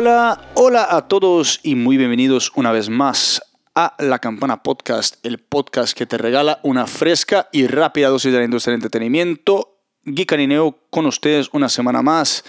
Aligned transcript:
Hola, 0.00 0.40
hola 0.54 0.86
a 0.88 1.08
todos 1.08 1.58
y 1.64 1.74
muy 1.74 1.96
bienvenidos 1.96 2.52
una 2.54 2.70
vez 2.70 2.88
más 2.88 3.42
a 3.74 3.96
La 3.98 4.20
Campana 4.20 4.62
Podcast, 4.62 5.16
el 5.26 5.38
podcast 5.38 5.92
que 5.98 6.06
te 6.06 6.16
regala 6.16 6.60
una 6.62 6.86
fresca 6.86 7.48
y 7.50 7.66
rápida 7.66 8.08
dosis 8.08 8.30
de 8.30 8.38
la 8.38 8.44
industria 8.44 8.70
del 8.70 8.78
entretenimiento. 8.78 9.80
Geek 10.04 10.34
Anineo 10.34 10.78
con 10.90 11.06
ustedes 11.06 11.48
una 11.52 11.68
semana 11.68 12.00
más 12.02 12.44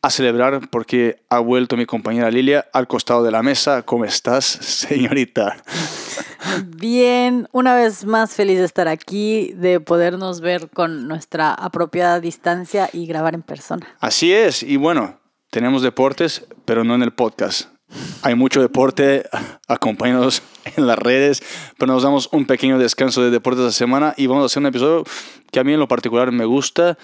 a 0.00 0.10
celebrar 0.10 0.68
porque 0.70 1.24
ha 1.28 1.40
vuelto 1.40 1.76
mi 1.76 1.86
compañera 1.86 2.30
Lilia 2.30 2.68
al 2.72 2.86
costado 2.86 3.24
de 3.24 3.32
la 3.32 3.42
mesa. 3.42 3.82
¿Cómo 3.82 4.04
estás, 4.04 4.44
señorita? 4.44 5.56
Bien, 6.66 7.48
una 7.50 7.74
vez 7.74 8.04
más 8.04 8.34
feliz 8.34 8.60
de 8.60 8.64
estar 8.64 8.86
aquí, 8.86 9.52
de 9.56 9.80
podernos 9.80 10.40
ver 10.40 10.70
con 10.70 11.08
nuestra 11.08 11.52
apropiada 11.52 12.20
distancia 12.20 12.88
y 12.92 13.06
grabar 13.06 13.34
en 13.34 13.42
persona. 13.42 13.88
Así 13.98 14.32
es, 14.32 14.62
y 14.62 14.76
bueno, 14.76 15.18
tenemos 15.56 15.80
deportes, 15.80 16.44
pero 16.66 16.84
no 16.84 16.94
en 16.94 17.02
el 17.02 17.14
podcast. 17.14 17.70
Hay 18.20 18.34
mucho 18.34 18.60
deporte, 18.60 19.24
acompáñanos 19.68 20.42
en 20.76 20.86
las 20.86 20.98
redes, 20.98 21.42
pero 21.78 21.94
nos 21.94 22.02
damos 22.02 22.28
un 22.30 22.44
pequeño 22.44 22.78
descanso 22.78 23.22
de 23.22 23.30
deportes 23.30 23.64
esta 23.64 23.72
semana 23.72 24.12
y 24.18 24.26
vamos 24.26 24.42
a 24.42 24.46
hacer 24.46 24.60
un 24.60 24.66
episodio 24.66 25.04
que 25.50 25.58
a 25.58 25.64
mí 25.64 25.72
en 25.72 25.80
lo 25.80 25.88
particular 25.88 26.30
me 26.30 26.44
gusta, 26.44 26.98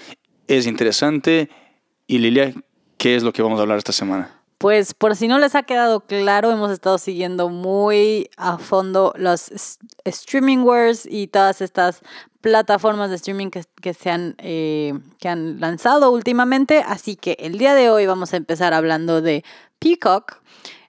es 0.49 0.67
interesante. 0.67 1.49
Y 2.07 2.19
Lilia, 2.19 2.53
¿qué 2.99 3.17
es 3.17 3.23
lo 3.23 3.33
que 3.33 3.41
vamos 3.41 3.59
a 3.59 3.63
hablar 3.63 3.79
esta 3.79 3.93
semana? 3.93 4.42
Pues 4.63 4.95
por 4.95 5.17
si 5.17 5.27
no 5.27 5.41
les 5.41 5.57
ha 5.57 5.65
quedado 5.65 6.03
claro, 6.03 6.53
hemos 6.53 6.71
estado 6.71 6.97
siguiendo 6.97 7.49
muy 7.49 8.31
a 8.37 8.59
fondo 8.59 9.13
los 9.17 9.51
streaming 10.05 10.59
wars 10.59 11.05
y 11.05 11.27
todas 11.27 11.61
estas 11.61 12.01
plataformas 12.41 13.11
de 13.11 13.17
streaming 13.17 13.51
que, 13.51 13.93
se 13.93 14.11
han, 14.11 14.37
eh, 14.39 14.95
que 15.19 15.29
han 15.29 15.59
lanzado 15.59 16.13
últimamente. 16.13 16.85
Así 16.87 17.17
que 17.17 17.37
el 17.41 17.59
día 17.59 17.75
de 17.75 17.91
hoy 17.91 18.07
vamos 18.07 18.35
a 18.35 18.37
empezar 18.37 18.73
hablando 18.73 19.21
de 19.21 19.43
Peacock. 19.81 20.37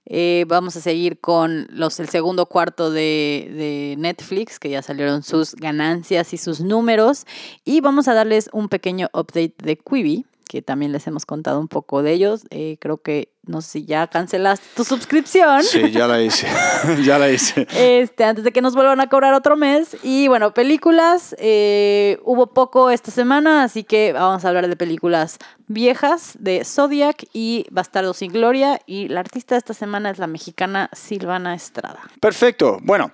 Eh, 0.05 0.45
vamos 0.47 0.75
a 0.75 0.79
seguir 0.79 1.19
con 1.19 1.65
los, 1.71 1.99
el 1.99 2.09
segundo 2.09 2.45
cuarto 2.45 2.91
de, 2.91 3.49
de, 3.57 3.95
Netflix, 3.97 4.59
que 4.59 4.69
ya 4.69 4.83
salieron 4.83 5.23
sus 5.23 5.55
ganancias 5.55 6.31
y 6.35 6.37
sus 6.37 6.61
números. 6.61 7.25
Y 7.65 7.81
vamos 7.81 8.07
a 8.07 8.13
darles 8.13 8.51
un 8.53 8.69
pequeño 8.69 9.09
update 9.13 9.55
de 9.63 9.77
Quibi, 9.77 10.27
que 10.43 10.61
también 10.61 10.91
les 10.91 11.07
hemos 11.07 11.25
contado 11.25 11.59
un 11.59 11.67
poco 11.67 12.03
de 12.03 12.11
ellos. 12.11 12.43
Eh, 12.49 12.77
creo 12.79 12.97
que, 12.97 13.33
no 13.45 13.61
sé 13.61 13.69
si 13.69 13.85
ya 13.85 14.07
cancelaste 14.07 14.65
tu 14.75 14.83
suscripción. 14.83 15.63
Sí, 15.63 15.91
ya 15.91 16.07
la 16.07 16.21
hice, 16.21 16.47
ya 17.03 17.17
la 17.19 17.29
hice. 17.29 17.67
Este, 17.71 18.23
antes 18.23 18.43
de 18.43 18.51
que 18.51 18.61
nos 18.61 18.75
vuelvan 18.75 19.01
a 19.01 19.07
cobrar 19.07 19.33
otro 19.33 19.55
mes. 19.55 19.97
Y 20.03 20.27
bueno, 20.27 20.53
películas, 20.53 21.35
eh, 21.39 22.19
hubo 22.23 22.53
poco 22.53 22.89
esta 22.89 23.11
semana, 23.11 23.63
así 23.63 23.83
que 23.83 24.13
vamos 24.13 24.45
a 24.45 24.49
hablar 24.49 24.67
de 24.67 24.75
películas 24.75 25.39
viejas 25.67 26.37
de 26.39 26.63
Zodiac 26.65 27.25
y 27.33 27.65
Bastardo 27.71 28.13
sin 28.13 28.31
Gloria. 28.31 28.79
Y 28.85 29.07
la 29.07 29.21
artista 29.21 29.55
de 29.55 29.59
esta 29.59 29.73
semana 29.73 30.11
es 30.11 30.19
la 30.19 30.27
mexicana 30.27 30.89
Silvana 30.93 31.55
Estrada. 31.55 31.99
Perfecto, 32.19 32.77
bueno, 32.83 33.11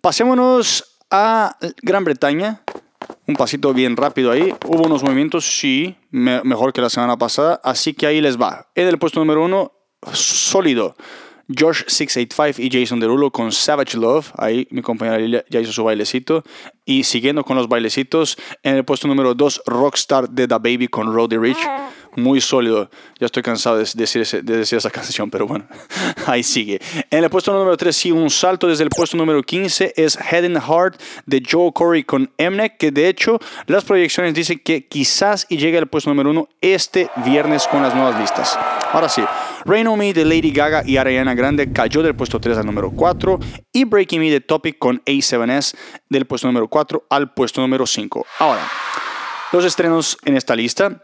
pasémonos 0.00 0.98
a 1.10 1.56
Gran 1.82 2.04
Bretaña 2.04 2.61
un 3.26 3.34
pasito 3.36 3.72
bien 3.72 3.96
rápido 3.96 4.30
ahí. 4.30 4.52
Hubo 4.66 4.84
unos 4.84 5.02
movimientos, 5.02 5.44
sí, 5.44 5.96
mejor 6.10 6.72
que 6.72 6.80
la 6.80 6.90
semana 6.90 7.16
pasada. 7.16 7.60
Así 7.62 7.94
que 7.94 8.06
ahí 8.06 8.20
les 8.20 8.40
va. 8.40 8.68
En 8.74 8.88
el 8.88 8.98
puesto 8.98 9.20
número 9.20 9.44
uno, 9.44 9.72
sólido. 10.12 10.96
Josh 11.48 11.82
685 11.86 12.62
y 12.62 12.70
Jason 12.70 13.00
Derulo 13.00 13.30
con 13.30 13.52
Savage 13.52 13.98
Love. 13.98 14.32
Ahí 14.38 14.66
mi 14.70 14.80
compañera 14.80 15.18
Lilia 15.18 15.44
ya 15.50 15.60
hizo 15.60 15.72
su 15.72 15.84
bailecito. 15.84 16.44
Y 16.84 17.04
siguiendo 17.04 17.44
con 17.44 17.56
los 17.56 17.68
bailecitos, 17.68 18.36
en 18.62 18.76
el 18.76 18.84
puesto 18.84 19.08
número 19.08 19.34
2, 19.34 19.62
Rockstar 19.66 20.28
de 20.28 20.48
The 20.48 20.54
Baby 20.54 20.88
con 20.88 21.12
Roddy 21.12 21.36
Rich 21.36 21.58
muy 22.16 22.40
sólido. 22.40 22.90
Ya 23.18 23.26
estoy 23.26 23.42
cansado 23.42 23.76
de 23.78 23.86
decir, 23.94 24.26
de 24.26 24.56
decir 24.56 24.78
esa 24.78 24.90
canción, 25.02 25.30
pero 25.30 25.46
bueno, 25.46 25.66
ahí 26.26 26.42
sigue. 26.42 26.80
En 27.10 27.24
el 27.24 27.30
puesto 27.30 27.52
número 27.52 27.76
3, 27.76 27.94
sí, 27.94 28.12
un 28.12 28.30
salto 28.30 28.66
desde 28.66 28.84
el 28.84 28.90
puesto 28.90 29.16
número 29.16 29.42
15 29.42 29.94
es 29.96 30.16
Head 30.16 30.44
and 30.44 30.60
Heart 30.60 31.00
de 31.26 31.42
Joe 31.48 31.72
Corey 31.72 32.04
con 32.04 32.30
Mnek, 32.38 32.76
que 32.76 32.90
de 32.90 33.08
hecho 33.08 33.38
las 33.66 33.84
proyecciones 33.84 34.34
dicen 34.34 34.60
que 34.64 34.86
quizás 34.86 35.46
y 35.48 35.56
llegue 35.56 35.78
al 35.78 35.86
puesto 35.86 36.10
número 36.10 36.30
1 36.30 36.48
este 36.60 37.10
viernes 37.24 37.66
con 37.66 37.82
las 37.82 37.94
nuevas 37.94 38.18
listas. 38.18 38.58
Ahora 38.92 39.08
sí, 39.08 39.22
Rain 39.64 39.86
on 39.86 39.98
Me 39.98 40.12
de 40.12 40.24
Lady 40.24 40.50
Gaga 40.50 40.82
y 40.84 40.96
Ariana 40.96 41.34
Grande 41.34 41.72
cayó 41.72 42.02
del 42.02 42.14
puesto 42.14 42.40
3 42.40 42.58
al 42.58 42.66
número 42.66 42.90
4 42.90 43.38
y 43.72 43.84
Breaking 43.84 44.20
Me 44.20 44.30
de 44.30 44.40
Topic 44.40 44.78
con 44.78 45.02
A7S 45.04 45.74
del 46.08 46.26
puesto 46.26 46.46
número 46.46 46.68
4 46.68 47.06
al 47.08 47.32
puesto 47.32 47.60
número 47.60 47.86
5. 47.86 48.26
Ahora, 48.38 48.68
los 49.52 49.64
estrenos 49.64 50.18
en 50.24 50.36
esta 50.36 50.56
lista 50.56 51.02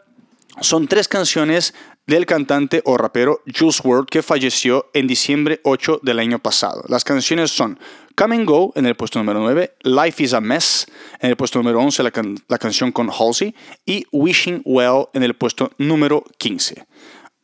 son 0.60 0.88
tres 0.88 1.08
canciones 1.08 1.74
del 2.06 2.26
cantante 2.26 2.82
o 2.84 2.96
rapero 2.96 3.42
Juice 3.46 3.82
WRLD 3.84 4.08
que 4.08 4.22
falleció 4.22 4.90
en 4.94 5.06
diciembre 5.06 5.60
8 5.64 6.00
del 6.02 6.18
año 6.18 6.38
pasado. 6.38 6.82
Las 6.88 7.04
canciones 7.04 7.50
son 7.50 7.78
Come 8.16 8.36
and 8.36 8.46
Go 8.46 8.72
en 8.74 8.86
el 8.86 8.96
puesto 8.96 9.18
número 9.18 9.40
9, 9.40 9.74
Life 9.82 10.22
is 10.22 10.32
a 10.32 10.40
Mess 10.40 10.86
en 11.20 11.30
el 11.30 11.36
puesto 11.36 11.58
número 11.58 11.80
11, 11.80 12.02
la, 12.02 12.12
la 12.48 12.58
canción 12.58 12.92
con 12.92 13.10
Halsey, 13.10 13.54
y 13.84 14.06
Wishing 14.10 14.62
Well 14.64 15.06
en 15.12 15.22
el 15.22 15.34
puesto 15.34 15.70
número 15.78 16.24
15. 16.38 16.86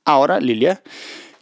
Ahora, 0.07 0.41
Lilia, 0.41 0.83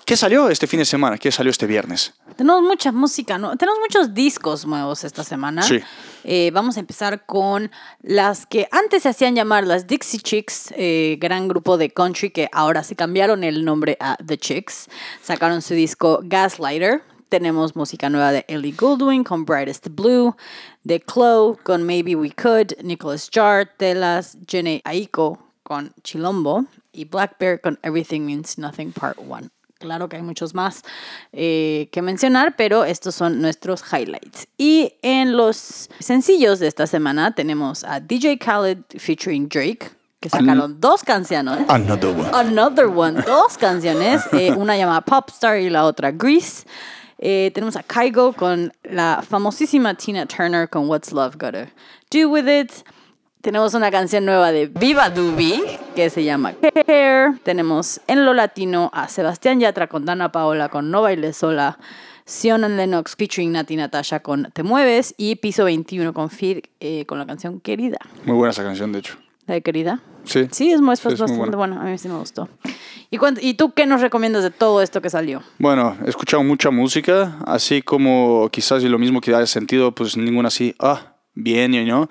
¿Qué 0.05 0.17
salió 0.17 0.49
este 0.49 0.67
fin 0.67 0.81
de 0.81 0.85
semana? 0.85 1.17
¿Qué 1.17 1.31
salió 1.31 1.51
este 1.51 1.67
viernes? 1.67 2.13
Tenemos 2.37 2.63
mucha 2.63 2.91
música, 2.91 3.39
¿no? 3.39 3.57
Tenemos 3.57 3.79
muchos 3.79 4.13
discos 4.13 4.67
nuevos 4.67 5.05
esta 5.05 5.23
semana. 5.23 5.63
Sí. 5.63 5.81
Eh, 6.25 6.51
vamos 6.53 6.77
a 6.77 6.81
empezar 6.81 7.25
con 7.25 7.71
las 8.03 8.47
que 8.47 8.69
antes 8.73 9.05
se 9.05 9.09
hacían 9.09 9.37
llamar 9.37 9.65
las 9.67 9.87
Dixie 9.87 10.21
Chicks, 10.21 10.75
eh, 10.77 11.19
gran 11.21 11.47
grupo 11.47 11.79
de 11.79 11.91
country 11.91 12.31
que 12.31 12.49
ahora 12.53 12.83
se 12.83 12.97
cambiaron 12.97 13.45
el 13.45 13.65
nombre 13.65 13.97
a 14.01 14.17
The 14.25 14.39
Chicks. 14.39 14.89
Sacaron 15.23 15.63
su 15.63 15.75
disco 15.75 16.21
Gaslighter. 16.25 17.03
Tenemos 17.29 17.77
música 17.77 18.11
nueva 18.11 18.33
de 18.33 18.45
Ellie 18.49 18.73
Goulding 18.73 19.25
con 19.25 19.45
Brightest 19.45 19.89
Blue, 19.91 20.37
de 20.83 21.01
Chloe 21.01 21.57
con 21.63 21.83
Maybe 21.85 22.15
We 22.15 22.33
Could, 22.33 22.73
Nicholas 22.83 23.31
Jar, 23.33 23.71
Telas, 23.79 24.37
Jenny 24.47 24.83
Aiko 24.85 25.39
con 25.63 25.95
Chilombo 26.03 26.67
y 26.93 27.05
Black 27.07 27.39
Bear 27.39 27.61
con 27.61 27.79
Everything 27.83 28.23
Means 28.23 28.59
Nothing 28.59 28.93
Part 28.93 29.17
1. 29.17 29.49
Claro 29.83 30.09
que 30.09 30.15
hay 30.15 30.23
muchos 30.23 30.55
más 30.55 30.85
eh, 31.33 31.89
que 31.91 32.03
mencionar, 32.03 32.55
pero 32.57 32.85
estos 32.85 33.17
son 33.17 33.41
nuestros 33.41 33.83
highlights. 33.93 34.47
Y 34.57 34.95
en 35.03 35.37
los 35.37 35.91
sencillos 35.99 36.61
de 36.61 36.69
esta 36.69 36.87
semana 36.87 37.35
tenemos 37.35 37.83
a 37.83 37.99
DJ 37.99 38.39
Khaled 38.39 38.79
featuring 38.97 39.49
Drake, 39.49 39.91
que 40.21 40.29
sacaron 40.29 40.81
dos 40.81 41.03
canciones. 41.03 41.65
Another 41.69 42.11
one. 42.11 42.31
Another 42.33 42.87
one. 42.87 43.21
Dos 43.23 43.59
canciones. 43.59 44.23
Eh, 44.31 44.53
una 44.57 44.77
llamada 44.77 45.01
Popstar 45.01 45.59
y 45.59 45.69
la 45.69 45.85
otra 45.85 46.13
Grease. 46.13 46.65
Eh, 47.19 47.51
tenemos 47.53 47.75
a 47.75 47.83
Kygo 47.83 48.35
con 48.35 48.73
la 48.85 49.25
famosísima 49.29 49.95
Tina 49.95 50.27
Turner 50.27 50.69
con 50.69 50.89
What's 50.89 51.11
Love 51.11 51.35
Gotta 51.37 51.69
Do 52.09 52.29
With 52.29 52.49
It. 52.49 52.71
Tenemos 53.43 53.75
una 53.75 53.91
canción 53.91 54.25
nueva 54.25 54.53
de 54.53 54.69
Viva 54.69 55.11
Dubi 55.11 55.61
que 55.97 56.11
se 56.11 56.23
llama 56.23 56.55
Care. 56.87 57.41
Tenemos 57.43 58.01
en 58.07 58.25
lo 58.25 58.35
latino 58.35 58.89
a 58.95 59.09
Sebastián 59.09 59.59
Yatra 59.59 59.89
con 59.89 60.05
Dana 60.05 60.31
Paola 60.31 60.69
con 60.69 60.93
No 60.93 61.03
Baile 61.03 61.33
Sola. 61.33 61.77
Sion 62.25 62.63
and 62.63 62.77
Lennox 62.77 63.17
featuring 63.17 63.51
Nati 63.51 63.75
Natasha 63.75 64.21
con 64.21 64.49
Te 64.53 64.63
Mueves 64.63 65.13
y 65.19 65.35
Piso 65.35 65.65
21 65.65 66.15
con 66.15 66.31
Fid 66.31 66.59
eh, 66.79 67.05
con 67.07 67.19
la 67.19 67.27
canción 67.27 67.59
Querida. 67.59 67.99
Muy 68.25 68.37
buena 68.37 68.53
esa 68.53 68.63
canción, 68.63 68.93
de 68.93 69.01
hecho. 69.01 69.19
¿La 69.49 69.55
de 69.55 69.63
Querida? 69.63 70.01
Sí. 70.23 70.47
Sí, 70.53 70.71
es, 70.71 70.81
muy, 70.81 70.91
bastante 70.91 71.57
buena. 71.57 71.83
A 71.83 71.85
mí 71.87 71.99
sí 71.99 72.09
me 72.09 72.19
gustó. 72.19 72.49
¿Y, 73.11 73.19
¿Y 73.41 73.55
tú 73.55 73.73
qué 73.73 73.87
nos 73.87 74.01
recomiendas 74.03 74.45
de 74.45 74.53
todo 74.53 74.81
esto 74.83 75.03
que 75.03 75.11
salió? 75.11 75.43
Bueno, 75.59 75.97
he 76.07 76.09
escuchado 76.09 76.45
mucha 76.45 76.71
música, 76.71 77.39
así 77.45 77.83
como 77.83 78.49
quizás 78.53 78.85
y 78.85 78.89
lo 78.89 79.01
mismo 79.01 79.21
que 79.21 79.35
haya 79.35 79.47
sentido, 79.47 79.91
pues 79.91 80.17
ninguna 80.17 80.47
así, 80.47 80.77
ah, 80.79 81.12
bien, 81.35 81.87
¿no? 81.87 82.09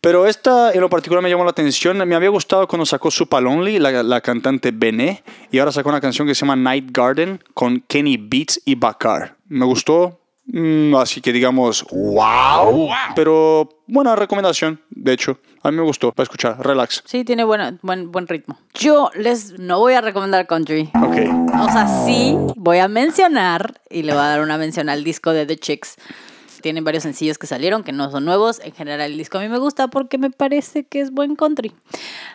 Pero 0.00 0.26
esta 0.26 0.72
en 0.72 0.80
lo 0.80 0.88
particular 0.88 1.22
me 1.22 1.30
llamó 1.30 1.44
la 1.44 1.50
atención. 1.50 1.98
Me 2.06 2.14
había 2.14 2.28
gustado 2.28 2.68
cuando 2.68 2.86
sacó 2.86 3.10
Super 3.10 3.42
Lonely, 3.42 3.78
la, 3.78 4.02
la 4.02 4.20
cantante 4.20 4.70
Bené, 4.72 5.22
y 5.50 5.58
ahora 5.58 5.72
sacó 5.72 5.88
una 5.88 6.00
canción 6.00 6.26
que 6.26 6.34
se 6.34 6.40
llama 6.40 6.56
Night 6.56 6.90
Garden 6.92 7.42
con 7.54 7.80
Kenny 7.80 8.16
Beats 8.16 8.60
y 8.64 8.76
Bakar. 8.76 9.36
Me 9.48 9.64
gustó, 9.64 10.20
mm, 10.46 10.94
así 10.94 11.20
que 11.20 11.32
digamos, 11.32 11.84
wow. 11.90 12.90
Pero 13.16 13.68
buena 13.86 14.14
recomendación, 14.14 14.80
de 14.90 15.12
hecho. 15.12 15.38
A 15.64 15.72
mí 15.72 15.76
me 15.76 15.82
gustó 15.82 16.12
para 16.12 16.22
escuchar, 16.22 16.64
relax. 16.64 17.02
Sí, 17.04 17.24
tiene 17.24 17.42
buena, 17.42 17.76
buen, 17.82 18.12
buen 18.12 18.28
ritmo. 18.28 18.56
Yo 18.74 19.10
les 19.16 19.58
no 19.58 19.80
voy 19.80 19.94
a 19.94 20.00
recomendar 20.00 20.46
country. 20.46 20.88
Ok. 21.02 21.16
O 21.60 21.72
sea, 21.72 21.88
sí 22.06 22.36
voy 22.54 22.78
a 22.78 22.86
mencionar, 22.86 23.80
y 23.90 24.04
le 24.04 24.12
voy 24.12 24.22
a 24.22 24.26
dar 24.26 24.40
una 24.42 24.56
mención 24.58 24.88
al 24.88 25.02
disco 25.02 25.32
de 25.32 25.46
The 25.46 25.56
Chicks 25.56 25.96
tienen 26.62 26.84
varios 26.84 27.02
sencillos 27.02 27.38
que 27.38 27.46
salieron 27.46 27.84
que 27.84 27.92
no 27.92 28.10
son 28.10 28.24
nuevos. 28.24 28.60
En 28.64 28.72
general, 28.72 29.10
el 29.10 29.18
disco 29.18 29.38
a 29.38 29.40
mí 29.40 29.48
me 29.48 29.58
gusta 29.58 29.88
porque 29.88 30.18
me 30.18 30.30
parece 30.30 30.84
que 30.84 31.00
es 31.00 31.10
buen 31.10 31.36
country. 31.36 31.74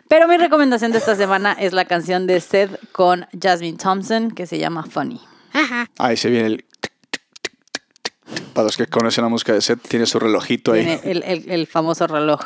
Pero 0.07 0.27
mi 0.27 0.37
recomendación 0.37 0.91
de 0.91 0.97
esta 0.97 1.15
semana 1.15 1.53
es 1.53 1.73
la 1.73 1.85
canción 1.85 2.27
de 2.27 2.39
Seth 2.39 2.91
con 2.91 3.27
Jasmine 3.39 3.77
Thompson 3.77 4.31
que 4.31 4.45
se 4.45 4.57
llama 4.57 4.83
Funny. 4.83 5.21
Ahí 5.97 6.17
se 6.17 6.29
viene 6.29 6.47
el. 6.47 6.65
Para 8.53 8.65
los 8.65 8.77
que 8.77 8.87
conocen 8.87 9.23
la 9.23 9.29
música 9.29 9.53
de 9.53 9.61
Seth, 9.61 9.81
tiene 9.87 10.05
su 10.05 10.19
relojito 10.19 10.73
ahí. 10.73 10.85
Tiene 10.85 11.01
el, 11.03 11.23
el, 11.23 11.51
el 11.51 11.67
famoso 11.67 12.07
reloj. 12.07 12.41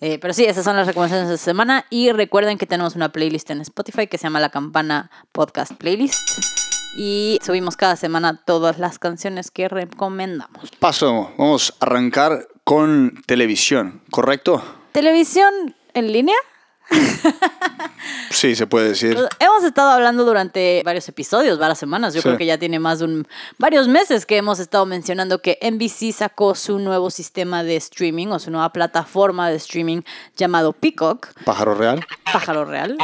Eh, 0.00 0.18
pero 0.18 0.32
sí, 0.32 0.44
esas 0.44 0.64
son 0.64 0.76
las 0.76 0.86
recomendaciones 0.86 1.28
de 1.28 1.34
esta 1.34 1.44
semana. 1.44 1.86
Y 1.90 2.10
recuerden 2.12 2.58
que 2.58 2.66
tenemos 2.66 2.96
una 2.96 3.10
playlist 3.10 3.50
en 3.50 3.60
Spotify 3.60 4.06
que 4.06 4.18
se 4.18 4.24
llama 4.24 4.40
La 4.40 4.48
Campana 4.50 5.10
Podcast 5.32 5.72
Playlist. 5.74 6.69
Y 6.96 7.38
subimos 7.42 7.76
cada 7.76 7.96
semana 7.96 8.42
todas 8.44 8.78
las 8.78 8.98
canciones 8.98 9.50
que 9.50 9.68
recomendamos. 9.68 10.70
Paso, 10.78 11.32
vamos 11.38 11.74
a 11.80 11.86
arrancar 11.86 12.48
con 12.64 13.22
televisión, 13.26 14.02
¿correcto? 14.10 14.62
¿Televisión 14.92 15.74
en 15.94 16.12
línea? 16.12 16.36
Sí, 18.30 18.54
se 18.54 18.66
puede 18.66 18.90
decir. 18.90 19.18
Hemos 19.40 19.64
estado 19.64 19.90
hablando 19.90 20.24
durante 20.24 20.82
varios 20.84 21.08
episodios, 21.08 21.58
varias 21.58 21.78
semanas. 21.78 22.14
Yo 22.14 22.20
Sí. 22.22 22.28
creo 22.28 22.38
que 22.38 22.46
ya 22.46 22.58
tiene 22.58 22.78
más 22.78 23.00
de 23.00 23.04
un, 23.06 23.28
varios 23.58 23.88
meses 23.88 24.24
que 24.24 24.36
hemos 24.36 24.60
estado 24.60 24.86
mencionando 24.86 25.42
que 25.42 25.58
NBC 25.60 26.12
sacó 26.12 26.54
su 26.54 26.78
nuevo 26.78 27.10
sistema 27.10 27.64
de 27.64 27.76
streaming 27.76 28.28
o 28.28 28.38
su 28.38 28.50
nueva 28.52 28.72
plataforma 28.72 29.50
de 29.50 29.56
streaming 29.56 30.02
llamado 30.36 30.72
Peacock, 30.72 31.28
Pájaro 31.44 31.74
real. 31.74 32.04
pájaro 32.32 32.64
real. 32.64 32.96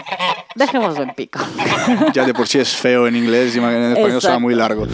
Dejémoslo 0.54 1.02
en 1.02 1.14
Peacock. 1.14 1.46
Ya 2.14 2.24
de 2.24 2.32
por 2.32 2.46
sí 2.46 2.58
es 2.60 2.70
feo 2.74 3.06
en 3.08 3.16
inglés 3.16 3.54
y 3.56 3.58
en 3.58 3.64
español 3.96 4.20
será 4.22 4.38
muy 4.38 4.54
largo. 4.54 4.86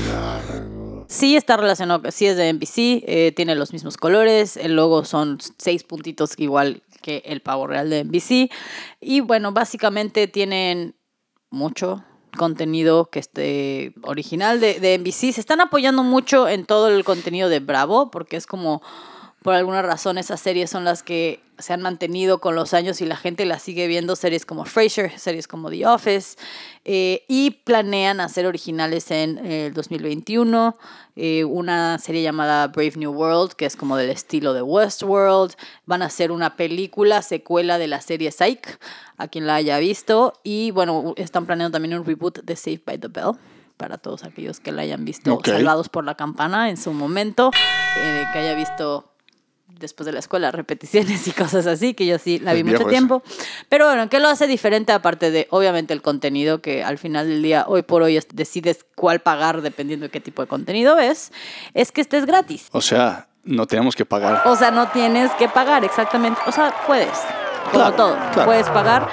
Sí 1.09 1.37
está 1.37 1.59
relacionado, 1.59 2.11
sí 2.11 2.27
es 2.27 2.37
de 2.39 2.51
NBC, 2.55 3.05
eh, 3.07 3.33
tiene 3.37 3.55
los 3.55 3.73
mismos 3.75 3.99
colores, 3.99 4.57
el 4.57 4.75
logo 4.77 5.05
son 5.05 5.39
seis 5.59 5.85
puntitos 5.85 6.33
igual 6.39 6.83
que 7.03 7.23
el 7.27 7.43
pavo 7.43 7.67
real 7.67 7.91
de 7.91 8.05
NBC. 8.05 8.51
Y 9.01 9.21
bueno, 9.21 9.53
básicamente 9.53 10.29
tienen 10.29 10.97
mucho 11.51 12.05
contenido 12.37 13.11
que 13.11 13.19
esté 13.19 13.93
original 14.03 14.61
de, 14.61 14.81
de 14.81 14.99
NBC. 14.99 15.33
Se 15.33 15.41
están 15.41 15.61
apoyando 15.61 16.03
mucho 16.03 16.49
en 16.49 16.65
todo 16.65 16.89
el 16.89 17.05
contenido 17.05 17.49
de 17.49 17.61
Bravo, 17.61 18.11
porque 18.11 18.37
es 18.37 18.47
como, 18.47 18.83
por 19.43 19.55
alguna 19.55 19.83
razón, 19.83 20.19
esas 20.19 20.41
series 20.41 20.71
son 20.71 20.85
las 20.85 21.03
que 21.03 21.43
se 21.59 21.73
han 21.73 21.83
mantenido 21.83 22.41
con 22.41 22.55
los 22.55 22.75
años 22.75 23.01
y 23.01 23.07
la 23.07 23.17
gente 23.17 23.45
las 23.45 23.63
sigue 23.63 23.87
viendo, 23.87 24.17
series 24.17 24.47
como 24.47 24.65
Frasier, 24.65 25.19
series 25.19 25.49
como 25.49 25.71
The 25.71 25.87
Office, 25.87 26.37
eh, 26.85 27.25
y 27.29 27.51
planean 27.51 28.21
hacer 28.21 28.47
originales 28.47 29.11
en 29.11 29.39
eh, 29.39 29.67
el 29.67 29.75
2021, 29.75 30.77
eh, 31.17 31.45
una 31.45 31.99
serie 31.99 32.23
llamada 32.23 32.69
Brave 32.69 32.95
New 32.97 33.13
World, 33.13 33.53
que 33.53 33.67
es 33.67 33.77
como 33.77 33.97
del 33.97 34.11
estilo 34.11 34.55
de 34.55 34.63
Westworld, 34.63 35.55
van 35.87 36.03
a 36.03 36.07
hacer 36.07 36.33
una 36.33 36.57
película, 36.57 37.23
secuela 37.23 37.79
de 37.79 37.89
la 37.89 38.01
serie 38.01 38.31
Psych, 38.31 38.79
a 39.17 39.29
quien 39.29 39.47
la 39.47 39.57
haya 39.57 39.79
visto, 39.79 40.35
y 40.43 40.71
bueno, 40.71 41.15
están 41.17 41.47
planeando 41.47 41.77
también 41.77 41.99
un 41.99 42.05
reboot 42.05 42.41
de 42.43 42.57
Saved 42.57 42.83
by 42.85 42.99
the 42.99 43.09
Bell. 43.09 43.33
Para 43.77 43.99
todos 43.99 44.23
aquellos 44.23 44.61
que 44.61 44.71
la 44.71 44.83
hayan 44.83 45.05
visto 45.05 45.41
salvados 45.45 45.89
por 45.89 46.05
la 46.05 46.15
campana 46.15 46.71
en 46.71 46.77
su 46.77 46.93
momento, 46.93 47.51
que 47.51 48.39
haya 48.39 48.55
visto 48.55 49.12
después 49.83 50.07
de 50.07 50.13
la 50.13 50.21
escuela, 50.21 50.51
repeticiones 50.51 51.27
y 51.29 51.33
cosas 51.33 51.67
así, 51.67 51.93
que 51.93 52.07
yo 52.07 52.19
sí 52.19 52.39
la 52.39 52.55
vi 52.55 52.65
mucho 52.65 52.87
tiempo. 52.87 53.23
Pero 53.69 53.87
bueno, 53.87 54.09
¿qué 54.09 54.19
lo 54.21 54.29
hace 54.29 54.47
diferente 54.47 54.93
aparte 54.93 55.31
de, 55.31 55.47
obviamente, 55.51 55.93
el 55.93 56.01
contenido, 56.01 56.63
que 56.63 56.83
al 56.83 56.97
final 56.97 57.29
del 57.29 57.43
día, 57.43 57.65
hoy 57.69 57.83
por 57.83 58.01
hoy, 58.03 58.17
es- 58.17 58.29
decides 58.33 58.87
cuál 58.97 59.21
pagar 59.21 59.61
dependiendo 59.61 60.05
de 60.05 60.11
qué 60.11 60.21
tipo 60.21 60.41
de 60.41 60.49
contenido 60.49 60.99
es? 60.99 61.33
Es 61.75 61.93
que 61.93 62.01
estés 62.01 62.25
gratis. 62.25 62.69
O 62.73 62.81
sea, 62.81 63.29
no 63.45 63.67
tenemos 63.67 63.95
que 63.95 64.07
pagar. 64.07 64.43
O 64.47 64.57
sea, 64.57 64.71
no 64.71 64.89
tienes 64.89 65.31
que 65.33 65.49
pagar 65.49 65.85
exactamente. 65.85 66.41
O 66.47 66.53
sea, 66.53 66.73
puedes, 66.87 67.09
como 67.65 67.73
Claro, 67.73 67.97
todo, 67.97 68.17
claro. 68.33 68.45
puedes 68.47 68.69
pagar. 68.71 69.09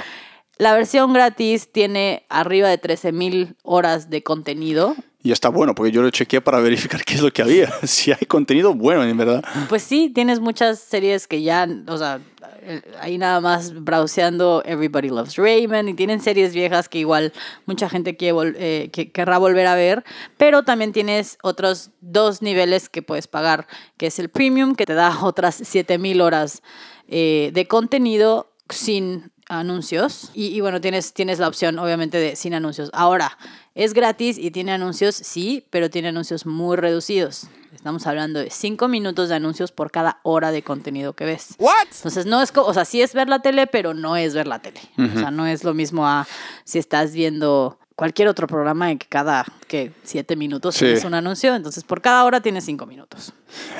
La 0.56 0.74
versión 0.74 1.12
gratis 1.12 1.72
tiene 1.72 2.26
arriba 2.28 2.68
de 2.68 2.78
13.000 2.80 3.56
horas 3.62 4.10
de 4.10 4.22
contenido. 4.22 4.94
Y 5.22 5.32
está 5.32 5.50
bueno, 5.50 5.74
porque 5.74 5.92
yo 5.92 6.02
lo 6.02 6.10
chequeé 6.10 6.40
para 6.40 6.60
verificar 6.60 7.04
qué 7.04 7.14
es 7.14 7.22
lo 7.22 7.32
que 7.32 7.42
había. 7.42 7.72
Si 7.82 8.12
hay 8.12 8.26
contenido 8.26 8.74
bueno, 8.74 9.04
en 9.04 9.16
verdad. 9.16 9.44
Pues 9.68 9.82
sí, 9.82 10.10
tienes 10.14 10.40
muchas 10.40 10.78
series 10.78 11.26
que 11.26 11.42
ya, 11.42 11.68
o 11.86 11.98
sea, 11.98 12.20
eh, 12.62 12.82
ahí 13.00 13.18
nada 13.18 13.40
más 13.40 13.72
browseando 13.72 14.62
Everybody 14.64 15.08
Loves 15.08 15.36
Raymond 15.36 15.88
y 15.88 15.94
tienen 15.94 16.20
series 16.20 16.54
viejas 16.54 16.88
que 16.88 16.98
igual 16.98 17.32
mucha 17.66 17.88
gente 17.88 18.16
quiere 18.16 18.54
eh, 18.56 18.90
que 18.90 19.10
querrá 19.10 19.38
volver 19.38 19.66
a 19.66 19.74
ver, 19.74 20.04
pero 20.36 20.62
también 20.62 20.92
tienes 20.92 21.38
otros 21.42 21.90
dos 22.00 22.42
niveles 22.42 22.88
que 22.88 23.02
puedes 23.02 23.28
pagar, 23.28 23.66
que 23.96 24.06
es 24.06 24.18
el 24.18 24.28
premium, 24.28 24.74
que 24.74 24.86
te 24.86 24.94
da 24.94 25.18
otras 25.22 25.54
7000 25.54 26.20
horas 26.20 26.62
eh, 27.08 27.50
de 27.52 27.66
contenido 27.66 28.52
sin 28.68 29.32
anuncios 29.48 30.30
y, 30.32 30.46
y 30.48 30.60
bueno, 30.60 30.80
tienes, 30.80 31.12
tienes 31.12 31.38
la 31.38 31.48
opción 31.48 31.78
obviamente 31.78 32.18
de 32.18 32.36
sin 32.36 32.54
anuncios. 32.54 32.90
Ahora, 32.92 33.36
es 33.74 33.94
gratis 33.94 34.36
y 34.38 34.50
tiene 34.50 34.72
anuncios, 34.72 35.14
sí, 35.14 35.64
pero 35.70 35.90
tiene 35.90 36.08
anuncios 36.08 36.46
muy 36.46 36.76
reducidos. 36.76 37.48
Estamos 37.74 38.06
hablando 38.06 38.40
de 38.40 38.50
5 38.50 38.88
minutos 38.88 39.28
de 39.28 39.36
anuncios 39.36 39.72
por 39.72 39.90
cada 39.90 40.18
hora 40.22 40.50
de 40.52 40.62
contenido 40.62 41.14
que 41.14 41.24
ves. 41.24 41.54
Entonces, 41.98 42.26
no 42.26 42.42
es, 42.42 42.52
co- 42.52 42.64
o 42.66 42.74
sea, 42.74 42.84
sí 42.84 43.00
es 43.00 43.14
ver 43.14 43.28
la 43.28 43.40
tele, 43.40 43.66
pero 43.66 43.94
no 43.94 44.16
es 44.16 44.34
ver 44.34 44.46
la 44.46 44.58
tele. 44.60 44.80
O 44.98 45.18
sea, 45.18 45.30
no 45.30 45.46
es 45.46 45.64
lo 45.64 45.72
mismo 45.74 46.06
a 46.06 46.26
si 46.64 46.78
estás 46.78 47.12
viendo 47.12 47.78
cualquier 48.00 48.28
otro 48.28 48.46
programa 48.46 48.90
en 48.90 48.98
que 48.98 49.06
cada 49.06 49.44
que 49.68 49.92
siete 50.04 50.34
minutos 50.34 50.74
Sí. 50.74 50.86
tienes 50.86 51.04
un 51.04 51.12
anuncio. 51.12 51.54
Entonces, 51.54 51.84
por 51.84 52.00
cada 52.00 52.24
hora 52.24 52.40
tienes 52.40 52.64
cinco 52.64 52.86
minutos. 52.86 53.34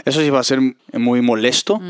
Eso 0.05 0.21
sí 0.21 0.29
va 0.29 0.41
a 0.41 0.45
ser 0.45 0.61
muy 0.93 1.23
molesto, 1.23 1.81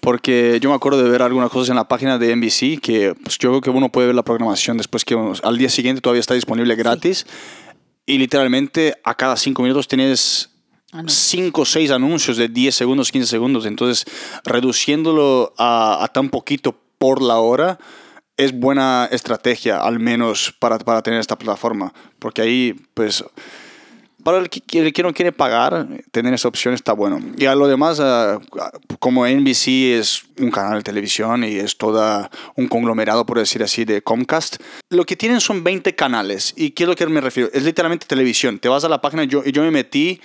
porque 0.00 0.58
yo 0.62 0.70
me 0.70 0.76
acuerdo 0.76 1.02
de 1.02 1.10
ver 1.10 1.20
algunas 1.20 1.50
cosas 1.50 1.68
en 1.68 1.76
la 1.76 1.86
página 1.86 2.16
de 2.16 2.34
NBC 2.34 2.80
que 2.80 3.14
pues, 3.22 3.36
yo 3.36 3.50
creo 3.50 3.60
que 3.60 3.68
uno 3.68 3.90
puede 3.90 4.06
ver 4.06 4.16
la 4.16 4.22
programación 4.22 4.78
después 4.78 5.04
que 5.04 5.14
al 5.42 5.58
día 5.58 5.68
siguiente 5.68 6.00
todavía 6.00 6.20
está 6.20 6.32
disponible 6.32 6.74
gratis. 6.74 7.26
Y 8.06 8.16
literalmente 8.16 8.94
a 9.04 9.14
cada 9.14 9.36
cinco 9.36 9.60
minutos 9.60 9.86
tienes 9.86 10.48
Anuncios. 10.90 11.18
5 11.28 11.60
o 11.60 11.64
6 11.66 11.90
anuncios 11.90 12.36
de 12.38 12.48
10 12.48 12.74
segundos, 12.74 13.12
15 13.12 13.26
segundos. 13.28 13.66
Entonces, 13.66 14.06
reduciéndolo 14.44 15.52
a, 15.58 16.02
a 16.02 16.08
tan 16.08 16.30
poquito 16.30 16.80
por 16.96 17.20
la 17.20 17.40
hora 17.40 17.78
es 18.36 18.58
buena 18.58 19.08
estrategia, 19.10 19.80
al 19.80 20.00
menos 20.00 20.54
para, 20.58 20.78
para 20.78 21.02
tener 21.02 21.20
esta 21.20 21.38
plataforma. 21.38 21.92
Porque 22.18 22.42
ahí, 22.42 22.74
pues, 22.94 23.24
para 24.24 24.38
el 24.38 24.48
que, 24.48 24.80
el 24.80 24.92
que 24.92 25.02
no 25.02 25.12
quiere 25.12 25.32
pagar, 25.32 25.86
tener 26.10 26.32
esa 26.32 26.48
opción 26.48 26.72
está 26.74 26.94
bueno. 26.94 27.20
Y 27.36 27.44
a 27.44 27.54
lo 27.54 27.68
demás, 27.68 28.00
ah, 28.00 28.40
como 28.98 29.26
NBC 29.26 29.98
es 29.98 30.24
un 30.38 30.50
canal 30.50 30.78
de 30.78 30.82
televisión 30.82 31.44
y 31.44 31.56
es 31.56 31.76
toda 31.76 32.30
un 32.56 32.66
conglomerado, 32.66 33.26
por 33.26 33.38
decir 33.38 33.62
así, 33.62 33.84
de 33.84 34.02
Comcast, 34.02 34.56
lo 34.88 35.04
que 35.04 35.14
tienen 35.14 35.40
son 35.40 35.62
20 35.62 35.94
canales. 35.94 36.54
¿Y 36.56 36.70
qué 36.70 36.84
es 36.84 36.88
lo 36.88 36.96
que 36.96 37.06
me 37.06 37.20
refiero? 37.20 37.50
Es 37.52 37.64
literalmente 37.64 38.06
televisión. 38.06 38.58
Te 38.58 38.68
vas 38.68 38.82
a 38.84 38.88
la 38.88 39.02
página 39.02 39.24
yo, 39.24 39.42
y 39.44 39.52
yo 39.52 39.62
me 39.62 39.70
metí 39.70 40.20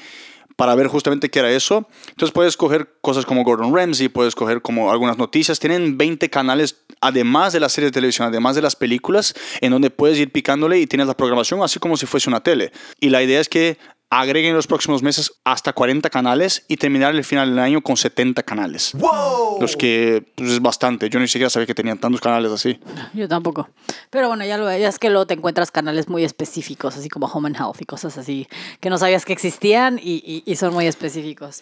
para 0.60 0.76
ver 0.76 0.88
justamente 0.88 1.30
qué 1.30 1.40
era 1.40 1.52
eso. 1.52 1.88
Entonces 2.10 2.34
puedes 2.34 2.58
coger 2.58 2.90
cosas 3.00 3.26
como 3.26 3.46
Gordon 3.46 3.74
Ramsay, 3.74 4.10
puedes 4.10 4.36
coger 4.36 4.62
como 4.62 4.92
algunas 4.92 5.18
noticias. 5.18 5.58
Tienen 5.58 5.98
20 5.98 6.30
canales, 6.30 6.75
además 7.01 7.53
de 7.53 7.60
las 7.60 7.72
series 7.74 7.91
de 7.91 7.96
televisión, 7.96 8.27
además 8.27 8.56
de 8.56 8.62
las 8.62 8.75
películas, 8.75 9.34
en 9.62 9.72
donde 9.72 9.89
puedes 9.89 10.18
ir 10.18 10.32
picándole 10.32 10.79
y 10.79 10.88
tienes 10.88 11.08
la 11.08 11.15
programación 11.18 11.62
así 11.63 11.79
como 11.79 11.98
si 11.98 12.06
fuese 12.06 12.29
una 12.29 12.41
tele. 12.41 12.72
Y 13.00 13.10
la 13.10 13.22
idea 13.24 13.39
es 13.39 13.50
que 13.50 13.77
agreguen 14.12 14.50
en 14.50 14.56
los 14.56 14.65
próximos 14.65 15.03
meses 15.03 15.32
hasta 15.44 15.72
40 15.72 16.10
canales 16.10 16.65
y 16.68 16.77
terminar 16.77 17.13
el 17.13 17.24
final 17.24 17.48
del 17.51 17.60
año 17.60 17.82
con 17.82 17.96
70 17.96 18.41
canales. 18.41 18.94
Los 19.62 19.77
que 19.77 20.25
pues, 20.34 20.50
es 20.53 20.62
bastante. 20.63 21.10
Yo 21.12 21.20
ni 21.20 21.27
siquiera 21.27 21.48
sabía 21.51 21.68
que 21.68 21.75
tenían 21.75 22.00
tantos 22.00 22.20
canales 22.20 22.51
así. 22.51 22.79
Yo 23.13 23.27
tampoco. 23.27 23.70
Pero 24.10 24.27
bueno, 24.27 24.44
ya 24.46 24.58
lo 24.58 24.65
ya 24.75 24.89
es 24.89 24.98
que 24.98 25.12
luego 25.12 25.27
te 25.27 25.36
encuentras 25.36 25.70
canales 25.70 26.10
muy 26.10 26.24
específicos, 26.24 26.98
así 26.98 27.08
como 27.08 27.27
Home 27.27 27.50
and 27.50 27.58
Health 27.58 27.82
y 27.82 27.86
cosas 27.86 28.18
así, 28.18 28.48
que 28.79 28.89
no 28.89 28.98
sabías 28.98 29.25
que 29.25 29.34
existían 29.34 30.00
y, 30.01 30.24
y- 30.25 30.41
y 30.44 30.56
son 30.56 30.74
muy 30.74 30.88
específicos. 30.88 31.62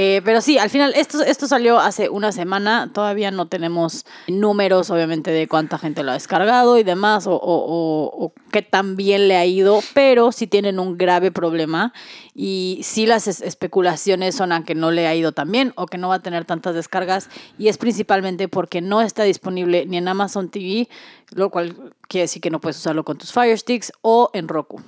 Eh, 0.00 0.22
pero 0.24 0.40
sí, 0.40 0.58
al 0.58 0.70
final, 0.70 0.92
esto, 0.94 1.24
esto 1.24 1.48
salió 1.48 1.80
hace 1.80 2.08
una 2.08 2.30
semana. 2.30 2.88
Todavía 2.94 3.32
no 3.32 3.48
tenemos 3.48 4.06
números, 4.28 4.90
obviamente, 4.90 5.32
de 5.32 5.48
cuánta 5.48 5.76
gente 5.76 6.04
lo 6.04 6.12
ha 6.12 6.14
descargado 6.14 6.78
y 6.78 6.84
demás, 6.84 7.26
o, 7.26 7.32
o- 7.34 8.24
o- 8.26 8.32
qué 8.52 8.62
tan 8.62 8.94
bien 8.94 9.26
le 9.26 9.36
ha 9.36 9.44
ido, 9.44 9.80
pero 9.94 10.30
sí 10.30 10.46
tienen 10.46 10.78
un 10.78 10.96
grave 10.98 11.32
problema. 11.32 11.92
Y 12.32 12.78
sí, 12.84 13.06
las 13.06 13.26
es- 13.26 13.40
especulaciones 13.40 14.36
son 14.36 14.52
a 14.52 14.62
que 14.64 14.76
no 14.76 14.92
le 14.92 15.08
ha 15.08 15.16
ido 15.16 15.32
tan 15.32 15.50
bien 15.50 15.72
o 15.74 15.86
que 15.86 15.98
no 15.98 16.08
va 16.10 16.14
a 16.14 16.22
tener 16.22 16.44
tantas 16.44 16.76
descargas. 16.76 17.28
Y 17.58 17.66
es 17.66 17.76
principalmente 17.76 18.46
porque 18.46 18.80
no 18.80 19.00
está 19.02 19.24
disponible 19.24 19.84
ni 19.84 19.96
en 19.96 20.06
Amazon 20.06 20.48
TV, 20.48 20.88
lo 21.32 21.50
cual 21.50 21.74
quiere 22.06 22.22
decir 22.22 22.40
que 22.40 22.50
no 22.50 22.60
puedes 22.60 22.76
usarlo 22.78 23.04
con 23.04 23.18
tus 23.18 23.32
Fire 23.32 23.58
Sticks 23.58 23.90
o 24.02 24.30
en 24.32 24.46
Roku. 24.46 24.80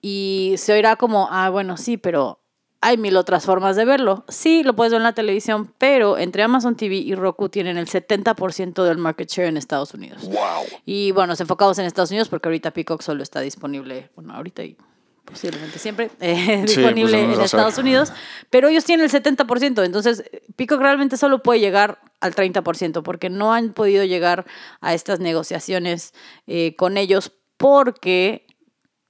Y 0.00 0.54
se 0.56 0.72
oirá 0.72 0.96
como, 0.96 1.28
ah, 1.30 1.48
bueno, 1.48 1.76
sí, 1.76 1.96
pero 1.96 2.40
hay 2.82 2.98
mil 2.98 3.16
otras 3.16 3.44
formas 3.44 3.76
de 3.76 3.84
verlo. 3.84 4.24
Sí, 4.28 4.64
lo 4.64 4.74
puedes 4.74 4.90
ver 4.90 5.00
en 5.00 5.04
la 5.04 5.14
televisión, 5.14 5.72
pero 5.78 6.18
entre 6.18 6.42
Amazon 6.42 6.76
TV 6.76 6.96
y 6.96 7.14
Roku 7.14 7.48
tienen 7.48 7.78
el 7.78 7.86
70% 7.86 8.82
del 8.82 8.98
market 8.98 9.30
share 9.30 9.48
en 9.48 9.56
Estados 9.56 9.94
Unidos. 9.94 10.24
¡Wow! 10.24 10.64
Y 10.84 11.12
bueno, 11.12 11.28
nos 11.28 11.40
enfocamos 11.40 11.78
en 11.78 11.86
Estados 11.86 12.10
Unidos 12.10 12.28
porque 12.28 12.48
ahorita 12.48 12.72
Peacock 12.72 13.00
solo 13.00 13.22
está 13.22 13.40
disponible, 13.40 14.10
bueno, 14.16 14.34
ahorita 14.34 14.64
y 14.64 14.76
posiblemente 15.24 15.78
siempre, 15.78 16.10
eh, 16.20 16.64
Sí, 16.66 16.74
disponible 16.74 17.12
pues, 17.12 17.22
vamos 17.22 17.38
en 17.38 17.44
Estados. 17.44 17.78
Unidos, 17.78 18.12
pero 18.50 18.66
ellos 18.66 18.84
tienen 18.84 19.04
el 19.04 19.12
70%, 19.12 19.84
entonces 19.84 20.24
Peacock 20.56 20.80
realmente 20.80 21.16
solo 21.16 21.40
puede 21.40 21.60
llegar 21.60 22.00
al 22.20 22.34
30% 22.34 23.04
porque 23.04 23.30
no 23.30 23.54
han 23.54 23.72
podido 23.72 24.04
llegar 24.04 24.44
a 24.80 24.92
estas 24.92 25.20
negociaciones 25.20 26.14
eh, 26.48 26.74
con 26.76 26.96
ellos 26.96 27.32
porque 27.56 28.44